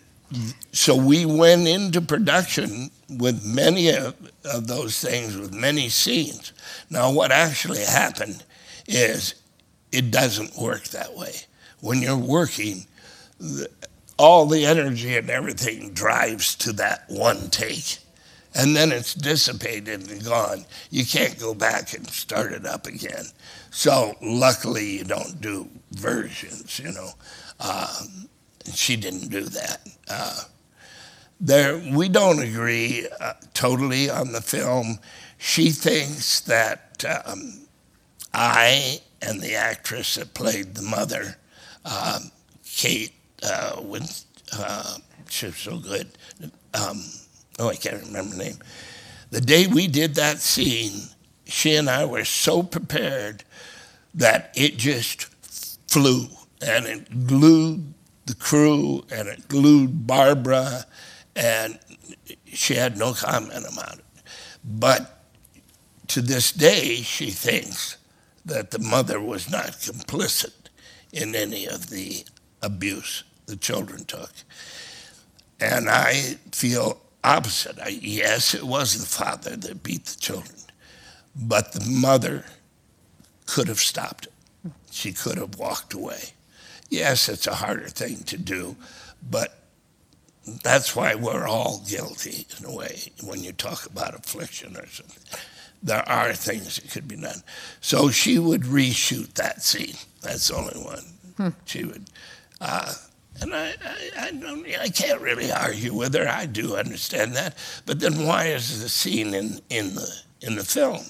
so 0.72 0.96
we 0.96 1.26
went 1.26 1.68
into 1.68 2.02
production 2.02 2.92
with 3.10 3.44
many 3.46 3.90
of, 3.90 4.16
of 4.46 4.68
those 4.68 5.00
things, 5.02 5.36
with 5.38 5.54
many 5.54 5.90
scenes. 5.90 6.54
Now, 6.90 7.12
what 7.12 7.32
actually 7.32 7.80
happened 7.80 8.44
is 8.88 9.36
it 9.92 10.12
doesn't 10.12 10.58
work 10.58 10.86
that 10.90 11.16
way. 11.16 11.34
When 11.80 12.02
you're 12.02 12.18
working, 12.18 12.86
the, 13.40 13.70
all 14.18 14.46
the 14.46 14.66
energy 14.66 15.16
and 15.18 15.30
everything 15.30 15.94
drives 15.94 16.56
to 16.58 16.74
that 16.74 17.06
one 17.08 17.50
take 17.50 18.00
and 18.56 18.76
then 18.76 18.92
it's 18.92 19.14
dissipated 19.14 20.10
and 20.10 20.24
gone. 20.24 20.66
You 20.90 21.06
can't 21.06 21.40
go 21.40 21.54
back 21.54 21.94
and 21.94 22.08
start 22.10 22.52
it 22.52 22.66
up 22.66 22.88
again. 22.88 23.26
So 23.72 24.16
luckily, 24.22 24.98
you 24.98 25.04
don't 25.04 25.40
do 25.40 25.70
versions. 25.92 26.80
You 26.80 26.92
know, 26.92 27.10
uh, 27.60 28.04
she 28.74 28.96
didn't 28.96 29.30
do 29.30 29.44
that. 29.44 29.80
Uh, 30.10 30.44
there, 31.40 31.78
we 31.94 32.10
don't 32.10 32.40
agree 32.40 33.08
uh, 33.20 33.34
totally 33.54 34.10
on 34.10 34.32
the 34.32 34.42
film. 34.42 35.00
She 35.38 35.72
thinks 35.72 36.42
that 36.42 37.04
um, 37.26 37.62
I 38.34 39.00
and 39.22 39.42
the 39.42 39.56
actress 39.56 40.16
that 40.16 40.34
played 40.34 40.76
the 40.76 40.82
mother, 40.82 41.38
um, 41.86 42.32
Kate, 42.66 43.14
uh, 43.44 43.82
with, 43.82 44.26
uh, 44.54 44.98
she 45.30 45.48
was 45.48 45.58
so 45.58 45.78
good. 45.78 46.10
Um, 46.74 47.04
oh, 47.58 47.70
I 47.70 47.76
can't 47.76 48.04
remember 48.04 48.36
the 48.36 48.44
name. 48.44 48.58
The 49.32 49.42
day 49.42 49.68
we 49.68 49.88
did 49.88 50.16
that 50.16 50.40
scene, 50.40 51.10
she 51.46 51.76
and 51.76 51.90
I 51.90 52.06
were 52.06 52.26
so 52.26 52.64
prepared 52.64 53.44
that 54.14 54.52
it 54.56 54.78
just 54.78 55.26
flew 55.90 56.28
and 56.62 56.86
it 56.86 57.28
glued 57.28 57.94
the 58.30 58.36
crew 58.36 59.04
and 59.12 59.28
it 59.28 59.48
glued 59.48 60.06
Barbra, 60.06 60.86
and 61.36 61.80
she 62.46 62.76
had 62.76 62.98
no 62.98 63.14
comment 63.14 63.66
about 63.72 63.98
it. 63.98 64.06
But 64.64 65.24
to 66.10 66.22
this 66.22 66.52
day, 66.52 66.98
she 66.98 67.32
thinks 67.32 67.98
that 68.46 68.72
the 68.72 68.80
mother 68.80 69.20
was 69.20 69.50
not 69.50 69.72
complicit 69.72 70.54
in 71.12 71.36
any 71.36 71.66
of 71.66 71.90
the 71.90 72.24
abuse 72.62 73.24
the 73.48 73.56
children 73.56 74.06
took. 74.06 74.32
And 75.60 75.90
I 75.90 76.38
feel 76.52 77.02
opposite. 77.24 77.80
I, 77.80 77.90
yes, 77.90 78.54
it 78.54 78.64
was 78.64 79.00
the 79.00 79.08
father 79.08 79.56
that 79.56 79.84
beat 79.84 80.06
the 80.06 80.20
children, 80.20 80.60
but 81.36 81.74
the 81.74 81.90
mother 81.90 82.46
could 83.48 83.68
have 83.68 83.80
stopped 83.80 84.28
it. 84.28 84.72
She 84.92 85.14
could 85.14 85.38
have 85.38 85.58
walked 85.58 85.94
away. 85.94 86.34
Yes, 86.90 87.30
it's 87.30 87.48
a 87.48 87.56
harder 87.56 87.88
thing 87.88 88.24
to 88.24 88.38
do, 88.38 88.76
but 89.30 89.60
that's 90.64 90.96
why 90.96 91.16
we're 91.16 91.48
all 91.48 91.84
guilty 91.88 92.48
in 92.58 92.66
a 92.66 92.74
way 92.74 93.12
when 93.24 93.44
you 93.44 93.52
talk 93.52 93.86
about 93.86 94.16
affliction 94.16 94.76
or 94.76 94.88
something. 94.88 95.40
There 95.82 96.08
are 96.10 96.34
things 96.34 96.76
that 96.76 96.92
could 96.92 97.08
be 97.08 97.16
done. 97.16 97.44
So 97.80 98.10
she 98.10 98.40
would 98.40 98.64
reshoot 98.64 99.34
that 99.36 99.62
scene. 99.62 99.96
That's 100.22 100.48
the 100.48 100.56
only 100.56 100.80
one. 100.84 101.04
Hmm. 101.38 101.50
She 101.66 101.86
would. 101.86 102.10
Uh, 102.60 102.94
and 103.42 103.54
I, 103.56 103.70
I, 103.70 104.10
I, 104.20 104.32
don't, 104.32 104.66
I 104.78 104.90
can't 104.90 105.22
really 105.22 105.52
argue 105.52 105.94
with 105.94 106.14
her. 106.16 106.28
I 106.28 106.46
do 106.48 106.76
understand 106.76 107.36
that. 107.36 107.56
But 107.86 108.02
then 108.02 108.26
why 108.26 108.48
is 108.48 108.82
the 108.82 108.90
scene 108.90 109.34
in, 109.34 109.62
in, 109.70 109.96
the, 109.96 110.14
in 110.42 110.56
the 110.56 110.66
film? 110.66 111.06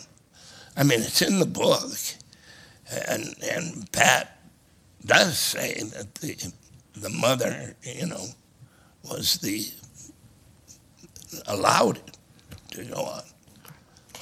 I 0.77 0.83
mean, 0.83 1.01
it's 1.01 1.21
in 1.23 1.39
the 1.39 1.45
book. 1.47 1.89
And, 3.07 3.35
and 3.43 3.91
Pat 3.91 4.38
does 5.05 5.37
say 5.37 5.81
that 5.95 6.15
the, 6.15 6.51
the 6.95 7.09
mother, 7.09 7.75
you 7.83 8.07
know, 8.07 8.25
was 9.03 9.35
the, 9.35 9.67
allowed 11.47 11.97
it 11.97 12.17
to 12.71 12.85
go 12.85 13.01
on. 13.01 13.21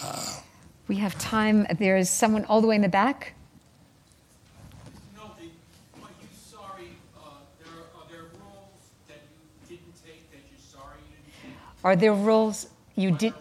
Uh, 0.01 0.39
we 0.87 0.95
have 0.97 1.17
time. 1.17 1.65
There 1.79 1.97
is 1.97 2.09
someone 2.09 2.45
all 2.45 2.61
the 2.61 2.67
way 2.67 2.75
in 2.75 2.81
the 2.81 2.89
back. 2.89 3.33
Are 11.83 11.95
there 11.95 12.13
roles 12.13 12.67
you 12.95 13.11
did? 13.11 13.33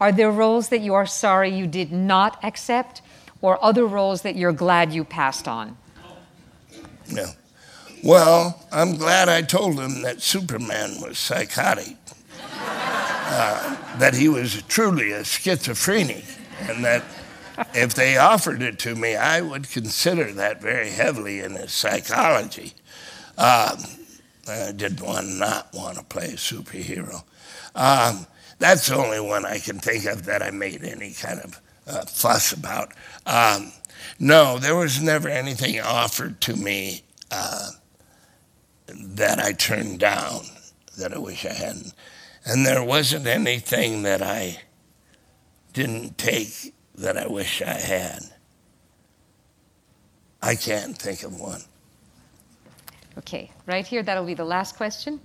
Are 0.00 0.12
there 0.12 0.30
roles 0.30 0.68
that 0.68 0.80
you 0.80 0.94
are 0.94 1.06
sorry 1.06 1.48
you 1.48 1.66
did 1.66 1.90
not 1.90 2.38
accept? 2.44 3.00
Or 3.40 3.62
other 3.64 3.86
roles 3.86 4.22
that 4.22 4.36
you're 4.36 4.52
glad 4.52 4.92
you 4.92 5.04
passed 5.04 5.46
on? 5.48 5.76
Yeah. 7.08 7.32
Well, 8.04 8.64
I'm 8.70 8.96
glad 8.96 9.28
I 9.28 9.42
told 9.42 9.78
him 9.78 10.02
that 10.02 10.22
Superman 10.22 11.00
was 11.00 11.18
psychotic, 11.18 11.96
uh, 12.52 13.98
that 13.98 14.14
he 14.14 14.28
was 14.28 14.62
truly 14.62 15.10
a 15.10 15.24
schizophrenic, 15.24 16.24
and 16.60 16.84
that 16.84 17.02
if 17.74 17.94
they 17.94 18.16
offered 18.16 18.62
it 18.62 18.78
to 18.80 18.94
me, 18.94 19.16
I 19.16 19.40
would 19.40 19.68
consider 19.70 20.32
that 20.32 20.60
very 20.60 20.90
heavily 20.90 21.40
in 21.40 21.52
his 21.52 21.72
psychology. 21.72 22.74
Um, 23.36 23.78
I 24.48 24.72
did 24.74 25.00
one 25.00 25.38
not 25.38 25.72
want 25.74 25.98
to 25.98 26.04
play 26.04 26.26
a 26.26 26.36
superhero. 26.36 27.24
Um, 27.74 28.26
that's 28.58 28.88
the 28.88 28.96
only 28.96 29.20
one 29.20 29.44
I 29.44 29.58
can 29.58 29.78
think 29.78 30.04
of 30.06 30.24
that 30.26 30.42
I 30.42 30.50
made 30.50 30.84
any 30.84 31.12
kind 31.12 31.40
of 31.40 31.60
uh, 31.88 32.04
fuss 32.06 32.52
about. 32.52 32.92
Um, 33.26 33.72
no, 34.18 34.58
there 34.58 34.76
was 34.76 35.00
never 35.00 35.28
anything 35.28 35.80
offered 35.80 36.40
to 36.42 36.56
me 36.56 37.02
uh, 37.30 37.70
that 38.86 39.38
I 39.38 39.52
turned 39.52 40.00
down 40.00 40.44
that 40.98 41.12
I 41.14 41.18
wish 41.18 41.44
I 41.46 41.52
hadn't. 41.52 41.94
And 42.44 42.64
there 42.64 42.82
wasn't 42.82 43.26
anything 43.26 44.02
that 44.02 44.22
I 44.22 44.62
didn't 45.72 46.18
take 46.18 46.74
that 46.96 47.16
I 47.16 47.26
wish 47.26 47.62
I 47.62 47.74
had. 47.74 48.20
I 50.42 50.54
can't 50.54 50.96
think 50.96 51.22
of 51.22 51.38
one. 51.38 51.62
Okay, 53.18 53.50
right 53.66 53.86
here, 53.86 54.02
that'll 54.02 54.24
be 54.24 54.34
the 54.34 54.44
last 54.44 54.76
question. 54.76 55.20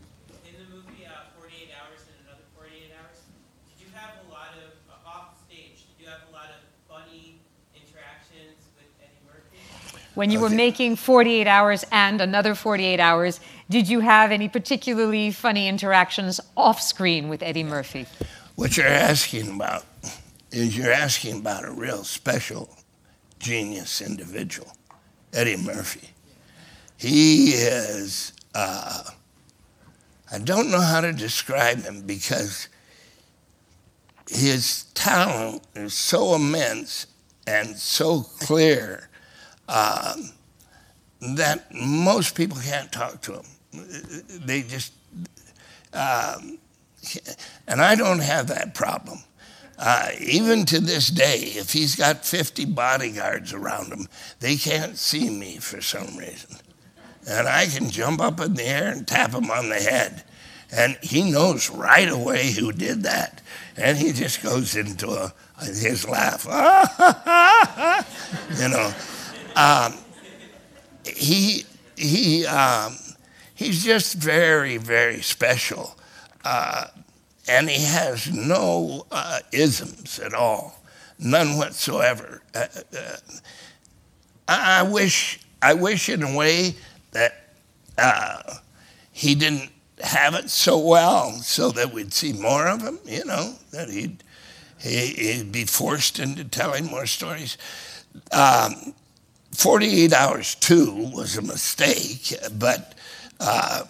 In 0.45 0.53
the 0.57 0.75
movie 0.75 1.05
uh, 1.05 1.29
48 1.37 1.69
Hours 1.77 2.01
and 2.09 2.17
Another 2.25 2.43
48 2.57 2.89
Hours, 2.97 3.21
did 3.69 3.85
you 3.85 3.89
have 3.93 4.17
a 4.25 4.31
lot 4.33 4.49
of, 4.57 4.73
uh, 4.89 5.09
off 5.09 5.37
stage, 5.45 5.85
did 5.85 6.01
you 6.01 6.09
have 6.09 6.25
a 6.29 6.33
lot 6.33 6.49
of 6.49 6.61
funny 6.89 7.37
interactions 7.77 8.57
with 8.73 8.89
Eddie 8.97 9.21
Murphy? 9.29 9.61
When 10.15 10.29
you 10.29 10.39
were 10.39 10.49
making 10.49 10.97
48 10.97 11.47
hours 11.47 11.83
and 11.91 12.21
another 12.21 12.53
48 12.53 12.99
hours, 12.99 13.39
did 13.69 13.89
you 13.89 14.01
have 14.01 14.31
any 14.31 14.47
particularly 14.47 15.31
funny 15.31 15.67
interactions 15.67 16.39
off 16.55 16.79
screen 16.79 17.29
with 17.29 17.41
Eddie 17.41 17.63
Murphy? 17.63 18.05
What 18.55 18.77
you're 18.77 18.85
asking 18.85 19.55
about 19.55 19.85
is 20.51 20.77
you're 20.77 20.91
asking 20.91 21.39
about 21.39 21.65
a 21.65 21.71
real 21.71 22.03
special 22.03 22.69
genius 23.39 24.01
individual, 24.01 24.71
Eddie 25.33 25.57
Murphy. 25.57 26.09
He 26.95 27.53
is, 27.53 28.33
uh, 28.53 29.03
I 30.31 30.37
don't 30.37 30.69
know 30.69 30.81
how 30.81 31.01
to 31.01 31.11
describe 31.11 31.81
him 31.81 32.01
because 32.01 32.69
his 34.29 34.83
talent 34.93 35.63
is 35.73 35.95
so 35.95 36.35
immense 36.35 37.07
and 37.47 37.75
so 37.75 38.21
clear 38.21 39.09
um, 39.67 40.31
that 41.35 41.73
most 41.73 42.35
people 42.35 42.57
can't 42.57 42.91
talk 42.91 43.21
to 43.21 43.33
him. 43.33 43.45
They 44.45 44.61
just, 44.61 44.93
um, 45.93 46.57
and 47.67 47.81
I 47.81 47.95
don't 47.95 48.21
have 48.21 48.47
that 48.47 48.73
problem. 48.73 49.19
Uh, 49.77 50.09
even 50.19 50.65
to 50.65 50.79
this 50.79 51.09
day, 51.09 51.39
if 51.39 51.73
he's 51.73 51.95
got 51.95 52.25
50 52.25 52.65
bodyguards 52.65 53.53
around 53.53 53.91
him, 53.91 54.07
they 54.39 54.55
can't 54.55 54.97
see 54.97 55.29
me 55.29 55.57
for 55.57 55.81
some 55.81 56.15
reason. 56.15 56.57
And 57.27 57.47
I 57.47 57.65
can 57.65 57.89
jump 57.89 58.21
up 58.21 58.39
in 58.39 58.53
the 58.53 58.63
air 58.63 58.91
and 58.91 59.07
tap 59.07 59.33
him 59.33 59.49
on 59.49 59.69
the 59.69 59.75
head. 59.75 60.23
And 60.71 60.97
he 61.01 61.31
knows 61.31 61.69
right 61.69 62.09
away 62.09 62.51
who 62.51 62.71
did 62.71 63.03
that. 63.03 63.41
And 63.77 63.97
he 63.97 64.11
just 64.11 64.43
goes 64.43 64.75
into 64.75 65.09
a, 65.09 65.33
his 65.63 66.07
laugh. 66.07 66.45
you 68.59 68.69
know. 68.69 68.93
Um, 69.55 69.93
he, 71.05 71.65
he, 71.97 72.45
um, 72.45 72.97
he's 73.55 73.83
just 73.83 74.15
very, 74.15 74.77
very 74.77 75.21
special. 75.21 75.95
Uh, 76.43 76.87
and 77.47 77.69
he 77.69 77.83
has 77.83 78.31
no 78.31 79.05
uh, 79.11 79.39
isms 79.51 80.19
at 80.19 80.33
all, 80.33 80.79
none 81.19 81.57
whatsoever. 81.57 82.41
Uh, 82.55 82.67
uh, 82.97 83.15
I, 84.47 84.83
wish, 84.83 85.39
I 85.61 85.73
wish 85.73 86.09
in 86.09 86.23
a 86.23 86.35
way 86.35 86.75
that 87.11 87.55
uh, 87.97 88.55
he 89.11 89.35
didn't 89.35 89.69
have 90.01 90.35
it 90.35 90.49
so 90.49 90.77
well, 90.77 91.31
so 91.31 91.69
that 91.71 91.93
we'd 91.93 92.13
see 92.13 92.33
more 92.33 92.67
of 92.67 92.81
him. 92.81 92.99
You 93.05 93.25
know, 93.25 93.53
that 93.71 93.89
he'd 93.89 94.23
he, 94.79 95.07
he'd 95.07 95.51
be 95.51 95.63
forced 95.63 96.19
into 96.19 96.43
telling 96.43 96.85
more 96.85 97.05
stories. 97.05 97.57
Um, 98.31 98.93
48 99.53 100.13
hours 100.13 100.55
too 100.55 101.11
was 101.13 101.37
a 101.37 101.41
mistake, 101.41 102.33
but 102.57 102.95
uh, 103.39 103.85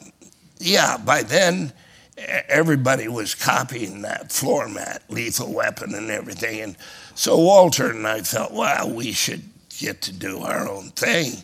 yeah, 0.60 0.98
by 0.98 1.24
then 1.24 1.74
everybody 2.18 3.08
was 3.08 3.36
copying 3.36 4.02
that 4.02 4.32
floor 4.32 4.68
mat, 4.68 5.04
lethal 5.10 5.54
weapon, 5.54 5.94
and 5.96 6.10
everything. 6.10 6.62
And 6.62 6.78
so 7.16 7.38
Walter 7.38 7.90
and 7.90 8.08
I 8.08 8.22
felt, 8.22 8.52
well, 8.54 8.90
we 8.90 9.12
should 9.12 9.44
get 9.78 10.02
to 10.04 10.14
do 10.14 10.40
our 10.40 10.68
own 10.68 10.90
thing. 10.92 11.44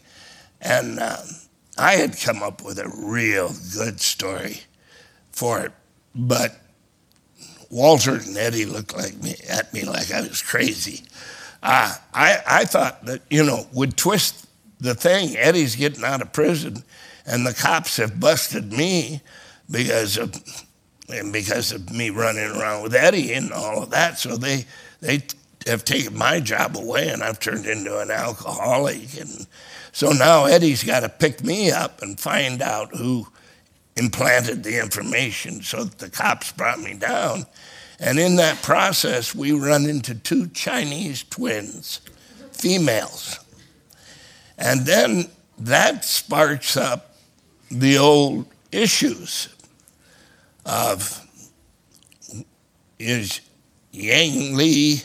And 0.62 1.00
um, 1.00 1.26
I 1.78 1.94
had 1.94 2.20
come 2.20 2.44
up 2.44 2.64
with 2.64 2.80
a 2.80 2.90
real 2.90 3.54
good 3.74 4.02
story 4.02 4.62
for 5.32 5.62
it, 5.62 5.72
but 6.14 6.60
Walter 7.70 8.16
and 8.16 8.36
Eddie 8.36 8.66
looked 8.66 8.96
like 8.96 9.16
me 9.22 9.36
at 9.50 9.74
me 9.74 9.84
like 9.84 10.12
I 10.12 10.22
was 10.22 10.42
crazy. 10.42 11.04
I 11.62 11.98
I 12.48 12.66
thought 12.66 13.06
that 13.06 13.22
you 13.30 13.44
know 13.44 13.68
would 13.74 13.98
twist 13.98 14.48
the 14.80 14.96
thing. 14.96 15.36
Eddie's 15.36 15.76
getting 15.76 16.04
out 16.04 16.22
of 16.22 16.32
prison, 16.32 16.84
and 17.26 17.46
the 17.46 17.54
cops 17.54 17.98
have 17.98 18.20
busted 18.20 18.72
me 18.72 19.22
because 19.70 20.18
of 20.18 20.34
and 21.10 21.34
because 21.34 21.72
of 21.72 21.92
me 21.92 22.10
running 22.10 22.52
around 22.52 22.84
with 22.84 22.96
Eddie 22.96 23.34
and 23.34 23.52
all 23.52 23.84
of 23.84 23.90
that. 23.92 24.18
So 24.18 24.38
they 24.38 24.66
they 25.02 25.24
have 25.68 25.84
taken 25.84 26.18
my 26.18 26.40
job 26.40 26.78
away, 26.78 27.10
and 27.10 27.24
I've 27.24 27.40
turned 27.40 27.66
into 27.66 28.00
an 28.00 28.12
alcoholic. 28.12 29.20
And 29.20 29.48
so 29.92 30.12
now 30.12 30.46
Eddie's 30.46 30.84
got 30.84 31.02
to 31.02 31.10
pick 31.10 31.44
me 31.44 31.72
up 31.72 32.02
and 32.02 32.20
find 32.20 32.62
out 32.62 32.96
who 32.96 33.28
implanted 33.96 34.64
the 34.64 34.80
information. 34.82 35.62
So 35.62 35.84
that 35.84 36.00
the 36.00 36.10
cops 36.10 36.52
brought 36.52 36.80
me 36.80 36.94
down. 36.94 37.46
And 38.00 38.18
in 38.18 38.38
that 38.38 38.62
process, 38.62 39.36
we 39.36 39.52
run 39.52 39.86
into 39.86 40.16
two 40.16 40.48
Chinese 40.48 41.24
twins, 41.24 42.02
females. 42.52 43.40
And 44.58 44.86
then 44.86 45.30
that 45.58 46.06
sparks 46.06 46.78
up 46.78 47.16
the 47.70 47.98
old 47.98 48.46
issues 48.72 49.50
of 50.66 51.26
is 52.98 53.42
Yang 53.92 54.56
Li 54.56 55.02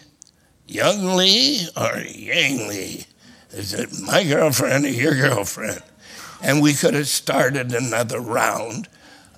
Young 0.67 1.17
Li 1.17 1.67
or 1.77 1.99
Yang 1.99 2.69
Li? 2.69 3.07
Is 3.53 3.73
it 3.73 3.91
my 4.01 4.25
girlfriend 4.25 4.85
or 4.85 4.91
your 4.91 5.15
girlfriend? 5.15 5.83
And 6.43 6.61
we 6.61 6.75
could 6.75 6.95
have 6.95 7.09
started 7.09 7.73
another 7.73 8.21
round 8.21 8.89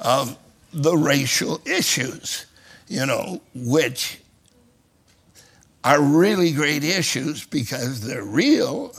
of 0.00 0.38
the 0.72 0.96
racial 0.96 1.60
issues, 1.64 2.45
you 2.88 3.06
know, 3.06 3.40
which 3.54 4.20
are 5.84 6.00
really 6.00 6.52
great 6.52 6.84
issues 6.84 7.44
because 7.44 8.00
they're 8.00 8.24
real 8.24 8.94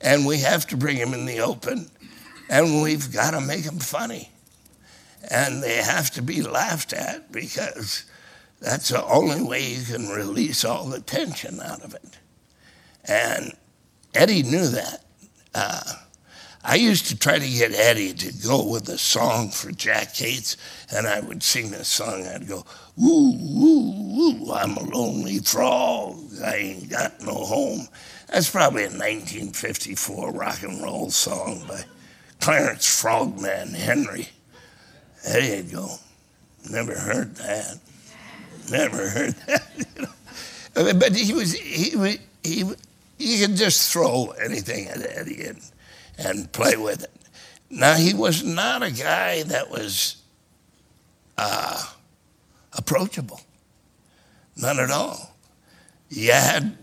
and 0.00 0.26
we 0.26 0.38
have 0.38 0.66
to 0.66 0.76
bring 0.76 0.98
them 0.98 1.14
in 1.14 1.26
the 1.26 1.40
open 1.40 1.90
and 2.50 2.82
we've 2.82 3.12
got 3.12 3.32
to 3.32 3.40
make 3.40 3.64
them 3.64 3.78
funny. 3.78 4.30
And 5.30 5.62
they 5.62 5.76
have 5.76 6.10
to 6.12 6.22
be 6.22 6.42
laughed 6.42 6.92
at 6.92 7.32
because 7.32 8.04
that's 8.60 8.90
the 8.90 9.04
only 9.04 9.42
way 9.42 9.64
you 9.74 9.84
can 9.84 10.08
release 10.08 10.64
all 10.64 10.86
the 10.86 11.00
tension 11.00 11.60
out 11.60 11.82
of 11.82 11.94
it. 11.94 12.18
And 13.04 13.52
Eddie 14.14 14.42
knew 14.42 14.68
that. 14.68 15.04
Uh, 15.54 15.82
I 16.62 16.76
used 16.76 17.06
to 17.08 17.18
try 17.18 17.38
to 17.38 17.48
get 17.48 17.72
Eddie 17.72 18.14
to 18.14 18.32
go 18.46 18.66
with 18.66 18.88
a 18.88 18.96
song 18.96 19.50
for 19.50 19.70
Jack 19.70 20.14
Cates, 20.14 20.56
and 20.90 21.06
I 21.06 21.20
would 21.20 21.42
sing 21.42 21.70
this 21.70 21.88
song. 21.88 22.26
I'd 22.26 22.48
go, 22.48 22.64
Ooh, 23.02 23.06
ooh, 23.06 24.20
ooh, 24.20 24.52
I'm 24.52 24.76
a 24.76 24.84
lonely 24.84 25.38
frog. 25.38 26.16
I 26.44 26.54
ain't 26.54 26.90
got 26.90 27.20
no 27.22 27.34
home. 27.34 27.88
That's 28.28 28.50
probably 28.50 28.82
a 28.82 28.86
1954 28.86 30.32
rock 30.32 30.62
and 30.62 30.82
roll 30.82 31.10
song 31.10 31.64
by 31.66 31.84
Clarence 32.40 33.00
Frogman 33.00 33.74
Henry. 33.74 34.28
There 35.24 35.56
you 35.56 35.62
go. 35.64 35.88
Never 36.70 36.94
heard 36.94 37.34
that. 37.36 37.78
Never 38.70 39.08
heard 39.08 39.34
that. 39.46 39.62
you 39.76 40.02
know. 40.02 40.92
But 40.94 41.14
he 41.16 41.32
was, 41.32 41.54
he 41.54 41.96
was, 41.96 42.18
he, 42.42 42.64
you 43.18 43.46
could 43.46 43.56
just 43.56 43.92
throw 43.92 44.34
anything 44.42 44.88
at 44.88 45.00
Eddie 45.16 45.44
and, 45.44 45.60
and 46.18 46.52
play 46.52 46.76
with 46.76 47.04
it. 47.04 47.10
Now, 47.70 47.94
he 47.94 48.14
was 48.14 48.44
not 48.44 48.82
a 48.82 48.90
guy 48.90 49.42
that 49.44 49.70
was 49.70 50.22
uh, 51.38 51.82
approachable. 52.76 53.40
Not 54.56 54.78
at 54.78 54.90
all. 54.90 55.34
You 56.08 56.32
had 56.32 56.76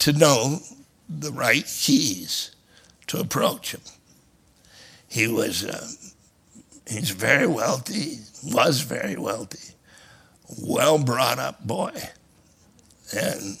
to 0.00 0.12
know 0.12 0.60
the 1.08 1.32
right 1.32 1.64
keys 1.64 2.54
to 3.08 3.18
approach 3.18 3.72
him. 3.72 3.80
He 5.08 5.26
was, 5.26 5.64
uh, 5.64 5.88
he's 6.86 7.10
very 7.10 7.46
wealthy, 7.46 8.18
was 8.44 8.82
very 8.82 9.16
wealthy, 9.16 9.74
well 10.60 10.98
brought 10.98 11.38
up 11.38 11.66
boy. 11.66 11.92
And 13.16 13.58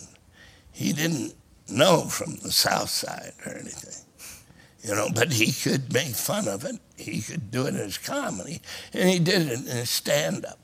he 0.70 0.92
didn't 0.92 1.34
know 1.68 2.02
from 2.02 2.36
the 2.36 2.52
South 2.52 2.90
Side 2.90 3.32
or 3.46 3.52
anything, 3.52 4.04
you 4.82 4.94
know, 4.94 5.08
but 5.14 5.32
he 5.32 5.52
could 5.52 5.92
make 5.92 6.14
fun 6.14 6.46
of 6.46 6.64
it. 6.64 6.76
He 6.96 7.22
could 7.22 7.50
do 7.50 7.66
it 7.66 7.74
as 7.74 7.96
comedy, 7.98 8.60
and 8.92 9.08
he 9.08 9.18
did 9.18 9.48
it 9.48 9.66
in 9.66 9.86
stand 9.86 10.44
up. 10.44 10.58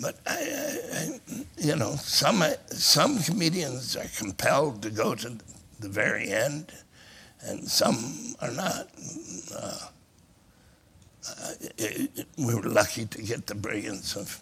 But 0.00 0.18
I, 0.26 0.78
I, 0.92 1.20
you 1.56 1.76
know, 1.76 1.94
some 1.96 2.42
some 2.68 3.18
comedians 3.20 3.96
are 3.96 4.08
compelled 4.16 4.82
to 4.82 4.90
go 4.90 5.14
to 5.14 5.38
the 5.80 5.88
very 5.88 6.30
end, 6.30 6.72
and 7.42 7.68
some 7.68 8.34
are 8.40 8.50
not. 8.50 8.88
Uh, 9.54 9.78
uh, 11.26 11.52
it, 11.78 12.10
it, 12.16 12.26
we 12.36 12.54
were 12.54 12.62
lucky 12.62 13.06
to 13.06 13.22
get 13.22 13.46
the 13.46 13.54
brilliance 13.54 14.16
of 14.16 14.40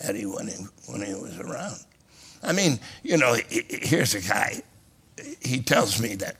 Eddie 0.00 0.26
when 0.26 0.48
he 0.48 0.54
when 0.86 1.02
he 1.02 1.14
was 1.14 1.38
around. 1.38 1.78
I 2.42 2.52
mean, 2.52 2.80
you 3.02 3.16
know, 3.16 3.36
here's 3.48 4.14
a 4.14 4.20
guy. 4.20 4.62
He 5.40 5.60
tells 5.60 6.00
me 6.00 6.14
that. 6.16 6.36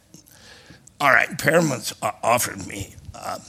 All 1.00 1.10
right, 1.10 1.38
Paramount's 1.38 1.94
offered 2.02 2.66
me 2.66 2.94
a 3.14 3.40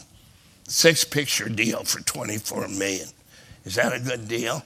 six-picture 0.67 1.49
deal 1.49 1.83
for 1.83 1.99
24 1.99 2.69
million. 2.69 3.07
Is 3.65 3.75
that 3.75 3.93
a 3.93 3.99
good 3.99 4.29
deal? 4.29 4.63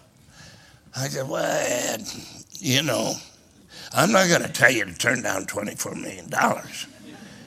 I 0.97 1.09
said, 1.09 1.27
well, 1.27 1.97
you 2.53 2.81
know, 2.81 3.15
I'm 3.93 4.11
not 4.11 4.29
going 4.29 4.43
to 4.43 4.51
tell 4.51 4.71
you 4.71 4.85
to 4.85 4.97
turn 4.97 5.21
down 5.23 5.45
$24 5.45 6.01
million. 6.01 6.29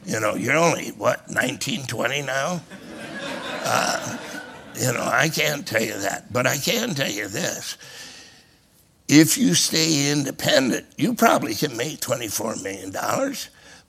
You 0.04 0.20
know, 0.20 0.34
you're 0.34 0.56
only, 0.56 0.88
what, 0.90 1.30
19, 1.30 1.86
20 1.86 2.22
now? 2.22 2.60
Uh, 3.64 4.18
you 4.76 4.92
know, 4.92 5.02
I 5.02 5.28
can't 5.28 5.66
tell 5.66 5.82
you 5.82 5.98
that. 5.98 6.32
But 6.32 6.46
I 6.46 6.58
can 6.58 6.94
tell 6.94 7.10
you 7.10 7.28
this. 7.28 7.78
If 9.08 9.38
you 9.38 9.54
stay 9.54 10.12
independent, 10.12 10.86
you 10.98 11.14
probably 11.14 11.54
can 11.54 11.74
make 11.76 12.00
$24 12.00 12.62
million, 12.62 12.92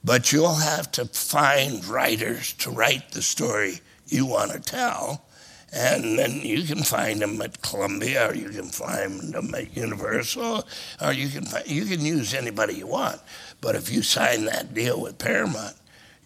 but 0.03 0.31
you'll 0.31 0.56
have 0.56 0.90
to 0.94 1.06
find 1.06 1.86
writers 1.86 2.53
to 2.53 2.72
write 2.72 3.11
the 3.11 3.22
story 3.22 3.81
you 4.07 4.26
want 4.26 4.52
to 4.52 4.60
tell 4.60 5.26
and 5.72 6.18
then 6.18 6.41
you 6.41 6.64
can 6.64 6.84
find 6.84 7.22
them 7.22 7.41
at 7.41 7.62
Columbia, 7.62 8.30
or 8.30 8.36
you 8.36 8.50
can 8.50 8.70
find 8.70 9.34
them 9.34 9.54
at 9.54 9.76
Universal, 9.76 10.68
or 11.02 11.14
you 11.14 11.30
can 11.30 11.46
find, 11.46 11.68
you 11.68 11.86
can 11.86 12.02
use 12.02 12.34
anybody 12.34 12.76
you 12.76 12.88
want. 12.88 13.22
But 13.62 13.76
if 13.76 13.91
you 13.91 14.02
sign 14.02 14.46
that 14.46 14.74
deal 14.74 15.00
with 15.00 15.20
Paramount, 15.20 15.76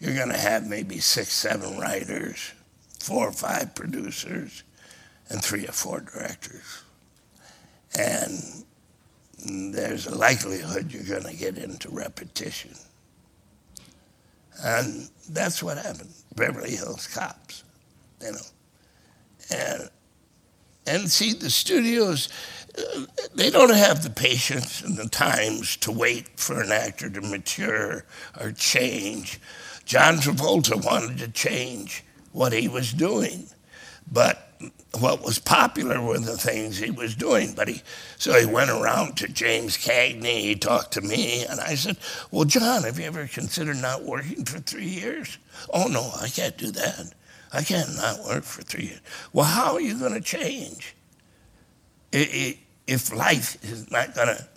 you're 0.00 0.14
going 0.14 0.30
to 0.30 0.38
have 0.38 0.66
maybe 0.66 0.98
six, 0.98 1.32
seven 1.32 1.78
writers, 1.78 2.52
four 3.00 3.28
or 3.28 3.32
five 3.32 3.74
producers, 3.74 4.62
and 5.28 5.42
three 5.42 5.66
or 5.66 5.72
four 5.72 6.00
directors. 6.00 6.82
And 7.98 8.64
there's 9.74 10.06
a 10.06 10.14
likelihood 10.14 10.92
you're 10.92 11.02
going 11.02 11.30
to 11.30 11.38
get 11.38 11.58
into 11.58 11.90
repetition. 11.90 12.72
And 14.62 15.08
that's 15.28 15.62
what 15.62 15.78
happened. 15.78 16.10
Beverly 16.34 16.76
Hills 16.76 17.06
Cops, 17.06 17.64
you 18.22 18.32
know. 18.32 18.38
And, 19.50 19.90
and 20.86 21.10
see, 21.10 21.32
the 21.32 21.50
studios, 21.50 22.28
they 23.34 23.50
don't 23.50 23.74
have 23.74 24.02
the 24.02 24.10
patience 24.10 24.82
and 24.82 24.96
the 24.96 25.08
times 25.08 25.76
to 25.78 25.92
wait 25.92 26.38
for 26.38 26.60
an 26.60 26.72
actor 26.72 27.08
to 27.10 27.20
mature 27.20 28.04
or 28.40 28.52
change. 28.52 29.40
John 29.84 30.16
Travolta 30.16 30.82
wanted 30.82 31.18
to 31.18 31.28
change 31.28 32.04
what 32.32 32.52
he 32.52 32.68
was 32.68 32.92
doing, 32.92 33.46
but 34.10 34.50
what 34.98 35.22
was 35.22 35.38
popular 35.38 36.00
were 36.00 36.18
the 36.18 36.36
things 36.36 36.78
he 36.78 36.90
was 36.90 37.14
doing. 37.14 37.52
But 37.54 37.68
he, 37.68 37.82
so 38.18 38.38
he 38.38 38.46
went 38.46 38.70
around 38.70 39.16
to 39.18 39.28
James 39.28 39.76
Cagney. 39.76 40.40
He 40.40 40.54
talked 40.54 40.92
to 40.92 41.00
me, 41.00 41.44
and 41.44 41.60
I 41.60 41.74
said, 41.74 41.96
"Well, 42.30 42.44
John, 42.44 42.84
have 42.84 42.98
you 42.98 43.06
ever 43.06 43.26
considered 43.26 43.78
not 43.78 44.04
working 44.04 44.44
for 44.44 44.58
three 44.58 44.88
years?" 44.88 45.38
"Oh 45.72 45.86
no, 45.86 46.12
I 46.20 46.28
can't 46.28 46.56
do 46.56 46.70
that." 46.72 47.12
I 47.54 47.62
can't 47.62 47.94
not 47.96 48.24
work 48.24 48.42
for 48.42 48.62
three 48.62 48.86
years. 48.86 49.00
Well, 49.32 49.44
how 49.44 49.74
are 49.74 49.80
you 49.80 49.96
going 49.96 50.14
to 50.14 50.20
change 50.20 50.96
if 52.10 53.14
life 53.14 53.62
is 53.64 53.90
not 53.92 54.14
going 54.14 54.36
to 54.36 54.48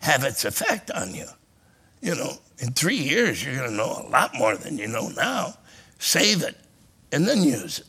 have 0.00 0.24
its 0.24 0.44
effect 0.44 0.90
on 0.90 1.14
you? 1.14 1.26
You 2.00 2.16
know, 2.16 2.32
in 2.58 2.72
three 2.72 2.96
years, 2.96 3.44
you're 3.44 3.54
going 3.54 3.70
to 3.70 3.76
know 3.76 4.04
a 4.04 4.08
lot 4.08 4.34
more 4.34 4.56
than 4.56 4.76
you 4.76 4.88
know 4.88 5.08
now. 5.10 5.54
Save 5.98 6.42
it 6.42 6.56
and 7.12 7.28
then 7.28 7.44
use 7.44 7.78
it. 7.78 7.86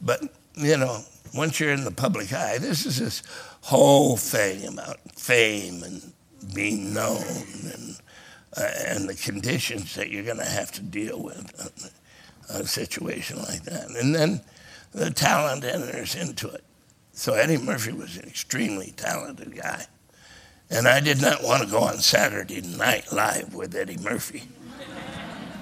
But, 0.00 0.22
you 0.56 0.76
know, 0.76 1.02
once 1.32 1.60
you're 1.60 1.72
in 1.72 1.84
the 1.84 1.90
public 1.92 2.32
eye, 2.32 2.58
this 2.58 2.84
is 2.84 2.98
this 2.98 3.22
whole 3.60 4.16
thing 4.16 4.66
about 4.66 4.98
fame 5.14 5.82
and 5.84 6.12
being 6.54 6.92
known 6.92 7.22
and, 7.72 7.96
uh, 8.56 8.68
and 8.86 9.08
the 9.08 9.14
conditions 9.14 9.94
that 9.94 10.10
you're 10.10 10.24
going 10.24 10.38
to 10.38 10.44
have 10.44 10.72
to 10.72 10.82
deal 10.82 11.22
with 11.22 12.00
a 12.48 12.66
situation 12.66 13.38
like 13.38 13.62
that. 13.64 13.90
And 13.90 14.14
then 14.14 14.40
the 14.92 15.10
talent 15.10 15.64
enters 15.64 16.14
into 16.14 16.48
it. 16.48 16.64
So 17.12 17.34
Eddie 17.34 17.58
Murphy 17.58 17.92
was 17.92 18.16
an 18.16 18.24
extremely 18.24 18.92
talented 18.96 19.54
guy. 19.56 19.86
And 20.70 20.88
I 20.88 21.00
did 21.00 21.20
not 21.20 21.42
want 21.42 21.62
to 21.62 21.70
go 21.70 21.80
on 21.80 21.98
Saturday 21.98 22.60
Night 22.60 23.12
Live 23.12 23.54
with 23.54 23.74
Eddie 23.74 23.98
Murphy. 23.98 24.44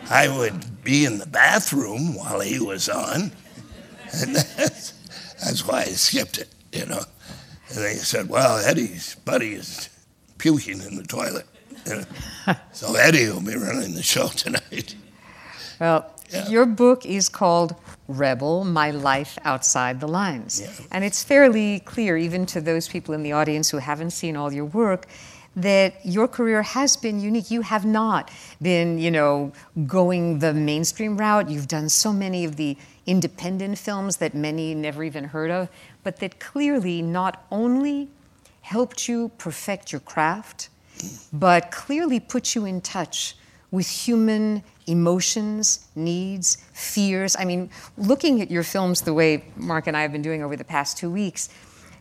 I 0.09 0.29
would 0.29 0.83
be 0.85 1.05
in 1.05 1.19
the 1.19 1.27
bathroom 1.27 2.15
while 2.15 2.41
he 2.41 2.59
was 2.59 2.89
on. 2.89 3.33
And 4.15 4.37
that's, 4.37 4.93
that's 5.43 5.67
why 5.67 5.81
I 5.81 5.85
skipped 5.85 6.39
it, 6.39 6.49
you 6.73 6.87
know. 6.87 7.03
And 7.69 7.79
they 7.79 7.95
said, 7.95 8.29
well, 8.29 8.59
Eddie's 8.59 9.15
buddy 9.17 9.55
is 9.55 9.89
puking 10.39 10.81
in 10.81 10.97
the 10.97 11.05
toilet. 11.05 11.47
You 11.87 11.97
know? 12.47 12.55
so 12.73 12.95
Eddie 12.95 13.29
will 13.29 13.41
be 13.41 13.57
running 13.57 13.95
the 13.95 14.03
show 14.03 14.29
tonight. 14.29 14.95
Well, 15.81 16.11
yeah. 16.33 16.49
Your 16.49 16.67
book 16.67 17.05
is 17.05 17.29
called 17.29 17.75
Rebel 18.09 18.65
My 18.65 18.91
Life 18.91 19.39
Outside 19.45 20.01
the 20.01 20.09
Lines. 20.09 20.61
Yeah. 20.61 20.87
And 20.91 21.05
it's 21.05 21.23
fairly 21.23 21.81
clear, 21.81 22.17
even 22.17 22.47
to 22.47 22.61
those 22.61 22.89
people 22.89 23.15
in 23.15 23.23
the 23.23 23.33
audience 23.33 23.71
who 23.71 23.79
haven't 23.79 24.11
seen 24.11 24.37
all 24.37 24.53
your 24.53 24.65
work, 24.65 25.07
that 25.55 25.95
your 26.05 26.27
career 26.29 26.63
has 26.63 26.97
been 26.97 27.21
unique. 27.21 27.51
You 27.51 27.63
have 27.63 27.85
not 27.85 28.31
been, 28.61 28.99
you 28.99 29.11
know, 29.11 29.53
going 29.87 30.39
the 30.39 30.55
mainstream 30.55 31.19
route. 31.19 31.51
You've 31.51 31.69
done 31.69 31.89
so 31.89 32.13
many 32.13 32.45
of 32.45 32.57
the 32.57 32.77
independent 33.07 33.79
films 33.79 34.17
that 34.19 34.35
many 34.35 34.75
never 34.75 35.05
even 35.05 35.25
heard 35.25 35.51
of, 35.51 35.69
but 36.03 36.17
that 36.21 36.41
clearly 36.41 37.03
not 37.03 37.45
only 37.51 38.09
helped 38.63 39.09
you 39.09 39.31
perfect 39.39 39.93
your 39.93 40.01
craft, 40.01 40.69
but 41.33 41.71
clearly 41.71 42.21
put 42.21 42.55
you 42.55 42.65
in 42.65 42.81
touch 42.81 43.37
with 43.71 43.89
human 43.89 44.63
emotions, 44.87 45.87
needs, 45.95 46.59
fears. 46.73 47.37
I 47.39 47.45
mean, 47.45 47.71
looking 47.97 48.41
at 48.41 48.51
your 48.51 48.63
films 48.63 49.03
the 49.03 49.15
way 49.15 49.45
Mark 49.57 49.87
and 49.87 49.97
I 49.97 50.03
have 50.03 50.13
been 50.13 50.23
doing 50.23 50.43
over 50.43 50.57
the 50.57 50.65
past 50.65 50.97
two 50.97 51.11
weeks, 51.11 51.49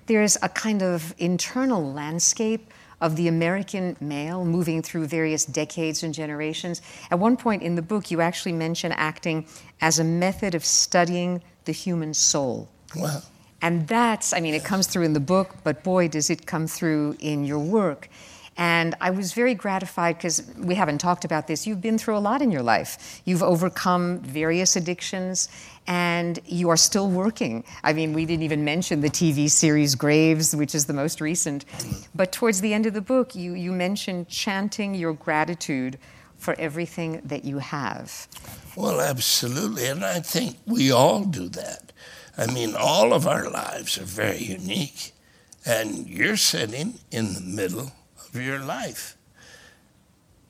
there's 0.08 0.38
a 0.42 0.50
kind 0.50 0.82
of 0.82 1.14
internal 1.18 1.94
landscape 1.94 2.72
of 3.02 3.16
the 3.16 3.28
American 3.28 3.98
male 4.00 4.46
moving 4.46 4.82
through 4.82 5.08
various 5.08 5.44
decades 5.44 6.04
and 6.04 6.14
generations. 6.14 6.82
At 7.10 7.20
one 7.20 7.36
point 7.36 7.64
in 7.64 7.76
the 7.76 7.82
book, 7.82 8.12
you 8.12 8.22
actually 8.22 8.54
mention 8.54 8.92
acting 8.92 9.48
as 9.82 10.00
a 10.00 10.04
method 10.04 10.54
of 10.54 10.64
studying 10.64 11.42
the 11.66 11.72
human 11.72 12.14
soul. 12.14 12.70
Wow. 12.96 13.22
And 13.62 13.88
that's, 13.88 14.34
I 14.34 14.40
mean, 14.40 14.54
it 14.54 14.64
comes 14.64 14.88
through 14.88 15.04
in 15.04 15.14
the 15.14 15.20
book, 15.20 15.56
but 15.64 15.84
boy, 15.84 16.08
does 16.08 16.30
it 16.30 16.46
come 16.46 16.68
through 16.68 17.16
in 17.20 17.44
your 17.46 17.60
work. 17.60 18.10
And 18.58 18.96
I 19.00 19.12
was 19.12 19.34
very 19.34 19.56
gratified 19.56 20.18
because 20.18 20.44
we 20.58 20.76
haven't 20.76 20.98
talked 20.98 21.24
about 21.24 21.48
this. 21.48 21.66
You've 21.66 21.82
been 21.82 21.98
through 21.98 22.18
a 22.18 22.20
lot 22.20 22.42
in 22.42 22.52
your 22.52 22.62
life. 22.62 23.22
You've 23.26 23.44
overcome 23.44 24.20
various 24.20 24.76
addictions 24.76 25.48
and 25.88 26.40
you 26.46 26.70
are 26.70 26.78
still 26.78 27.10
working. 27.10 27.64
I 27.84 27.94
mean, 27.94 28.14
we 28.14 28.26
didn't 28.26 28.44
even 28.44 28.64
mention 28.64 29.02
the 29.02 29.10
TV 29.10 29.50
series 29.50 29.96
Graves, 29.96 30.56
which 30.56 30.76
is 30.76 30.86
the 30.86 30.94
most 30.94 31.22
recent. 31.22 31.66
But 32.14 32.32
towards 32.32 32.62
the 32.62 32.74
end 32.74 32.86
of 32.86 32.94
the 32.94 33.02
book, 33.02 33.36
you, 33.36 33.54
you 33.54 33.72
mentioned 33.72 34.28
chanting 34.28 34.96
your 34.96 35.14
gratitude 35.14 35.98
for 36.38 36.56
everything 36.60 37.22
that 37.24 37.46
you 37.46 37.60
have. 37.60 38.28
Well, 38.76 39.00
absolutely. 39.00 39.88
And 39.88 40.04
I 40.04 40.20
think 40.20 40.58
we 40.66 40.92
all 40.92 41.24
do 41.24 41.48
that. 41.50 41.94
I 42.38 42.48
mean, 42.48 42.76
all 42.78 43.14
of 43.14 43.28
our 43.28 43.50
lives 43.50 43.98
are 43.98 44.06
very 44.06 44.40
unique. 44.40 45.14
And 45.66 46.08
you're 46.08 46.38
sitting 46.38 46.96
in 47.12 47.34
the 47.34 47.42
middle 47.42 47.92
your 48.40 48.60
life. 48.60 49.18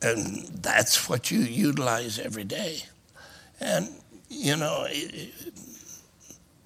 And 0.01 0.47
that's 0.47 1.07
what 1.09 1.31
you 1.31 1.39
utilize 1.39 2.19
every 2.19 2.43
day. 2.43 2.83
And, 3.59 3.89
you 4.29 4.55
know, 4.57 4.85
it, 4.89 5.31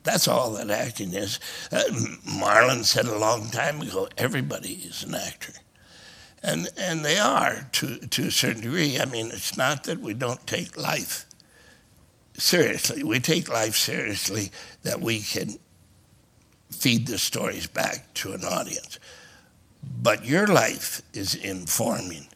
that's 0.04 0.28
all 0.28 0.52
that 0.54 0.70
acting 0.70 1.14
is. 1.14 1.40
Uh, 1.72 1.84
Marlon 2.26 2.84
said 2.84 3.06
a 3.06 3.18
long 3.18 3.50
time 3.50 3.82
ago 3.82 4.08
everybody 4.18 4.74
is 4.74 5.04
an 5.04 5.16
actor. 5.16 5.54
and 6.44 6.70
and 6.78 7.04
they 7.04 7.18
are 7.18 7.68
to 7.74 7.98
to 8.08 8.28
a 8.28 8.32
certain 8.32 8.62
degree. 8.62 9.00
I 9.00 9.06
mean, 9.06 9.28
it's 9.28 9.58
not 9.58 9.84
that 9.86 10.00
we 10.00 10.14
don't 10.14 10.46
take 10.48 10.78
life 10.78 11.26
seriously. 12.34 13.04
We 13.04 13.20
take 13.20 13.50
life 13.50 13.76
seriously 13.76 14.52
that 14.84 15.02
we 15.02 15.22
can 15.22 15.58
feed 16.72 17.08
the 17.08 17.18
stories 17.18 17.68
back 17.68 18.14
to 18.16 18.34
an 18.34 18.44
audience. 18.44 19.00
But 20.02 20.26
your 20.26 20.48
life 20.48 21.02
is 21.14 21.36
informing 21.36 22.28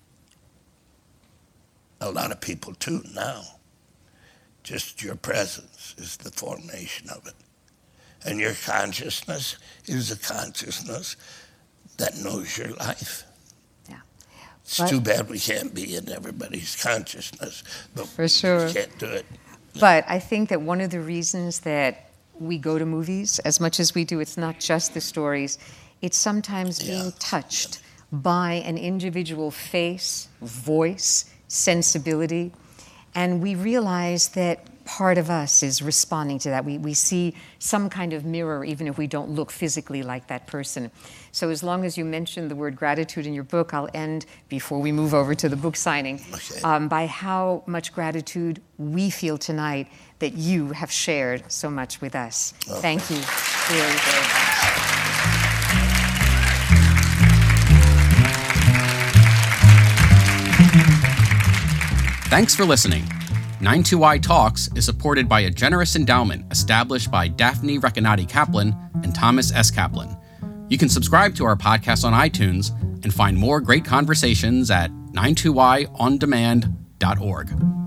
a 2.01 2.11
lot 2.11 2.31
of 2.31 2.41
people 2.41 2.73
too 2.75 3.03
now. 3.13 3.43
Just 4.63 5.03
your 5.03 5.15
presence 5.15 5.95
is 5.97 6.17
the 6.17 6.31
formation 6.31 7.09
of 7.09 7.25
it. 7.27 7.33
And 8.25 8.39
your 8.39 8.53
consciousness 8.53 9.57
is 9.85 10.11
a 10.11 10.17
consciousness 10.17 11.15
that 11.97 12.17
knows 12.17 12.57
your 12.57 12.73
life. 12.75 13.23
Yeah. 13.89 13.97
It's 14.63 14.77
But- 14.77 14.89
too 14.89 15.01
bad 15.01 15.29
we 15.29 15.39
can't 15.39 15.73
be 15.73 15.95
in 15.95 16.09
everybody's 16.09 16.75
consciousness, 16.75 17.63
but 17.95 18.07
For 18.07 18.27
sure. 18.27 18.65
we 18.67 18.73
can't 18.73 18.99
do 18.99 19.05
it. 19.07 19.25
But 19.79 20.03
I 20.07 20.19
think 20.19 20.49
that 20.49 20.61
one 20.61 20.81
of 20.81 20.89
the 20.89 20.99
reasons 21.01 21.59
that 21.61 22.09
we 22.39 22.57
go 22.57 22.77
to 22.79 22.85
movies 22.85 23.39
as 23.39 23.59
much 23.59 23.79
as 23.79 23.93
we 23.95 24.03
do, 24.05 24.19
it's 24.19 24.37
not 24.37 24.59
just 24.59 24.93
the 24.93 25.01
stories, 25.01 25.57
it's 26.01 26.17
sometimes 26.17 26.79
being 26.79 27.05
Yeah. 27.05 27.11
touched 27.19 27.79
by 28.11 28.53
an 28.65 28.77
individual 28.77 29.51
face, 29.51 30.27
voice, 30.41 31.25
sensibility. 31.47 32.51
And 33.15 33.41
we 33.41 33.55
realize 33.55 34.29
that 34.29 34.59
part 34.85 35.17
of 35.19 35.29
us 35.29 35.61
is 35.61 35.81
responding 35.83 36.39
to 36.39 36.49
that. 36.49 36.65
We, 36.65 36.77
we 36.79 36.95
see 36.95 37.35
some 37.59 37.89
kind 37.89 38.11
of 38.13 38.25
mirror, 38.25 38.65
even 38.65 38.87
if 38.87 38.97
we 38.97 39.05
don't 39.05 39.29
look 39.29 39.51
physically 39.51 40.01
like 40.01 40.27
that 40.27 40.47
person. 40.47 40.89
So, 41.31 41.49
as 41.51 41.61
long 41.61 41.85
as 41.85 41.95
you 41.97 42.05
mention 42.05 42.47
the 42.47 42.55
word 42.55 42.75
gratitude 42.75 43.27
in 43.27 43.33
your 43.35 43.43
book, 43.43 43.71
I'll 43.73 43.89
end 43.93 44.25
before 44.47 44.79
we 44.79 44.91
move 44.91 45.13
over 45.13 45.35
to 45.35 45.47
the 45.49 45.55
book 45.55 45.75
signing 45.75 46.19
Okay. 46.33 46.61
um, 46.63 46.87
by 46.87 47.05
how 47.05 47.61
much 47.67 47.93
gratitude 47.93 48.61
we 48.79 49.11
feel 49.11 49.37
tonight 49.37 49.87
that 50.19 50.33
you 50.33 50.71
have 50.71 50.91
shared 50.91 51.43
so 51.51 51.69
much 51.69 52.01
with 52.01 52.15
us. 52.15 52.53
Thank 52.81 53.09
you 53.11 53.17
very, 53.17 53.97
very 54.07 54.21
much. 54.21 54.58
Thanks 62.29 62.55
for 62.55 62.63
listening. 62.63 63.03
92Y 63.59 64.21
Talks 64.21 64.69
is 64.75 64.85
supported 64.85 65.27
by 65.27 65.39
a 65.41 65.49
generous 65.49 65.95
endowment 65.95 66.45
established 66.51 67.09
by 67.09 67.27
Daphne 67.27 67.79
Recanati 67.79 68.29
Kaplan 68.29 68.75
and 69.03 69.15
Thomas 69.15 69.51
S. 69.51 69.71
Kaplan. 69.71 70.15
You 70.69 70.77
can 70.77 70.89
subscribe 70.89 71.33
to 71.35 71.45
our 71.45 71.55
podcast 71.55 72.05
on 72.05 72.13
iTunes 72.13 72.69
and 73.03 73.11
find 73.11 73.35
more 73.35 73.59
great 73.59 73.83
conversations 73.83 74.69
at 74.69 74.91
92yondemand.org. 74.91 77.78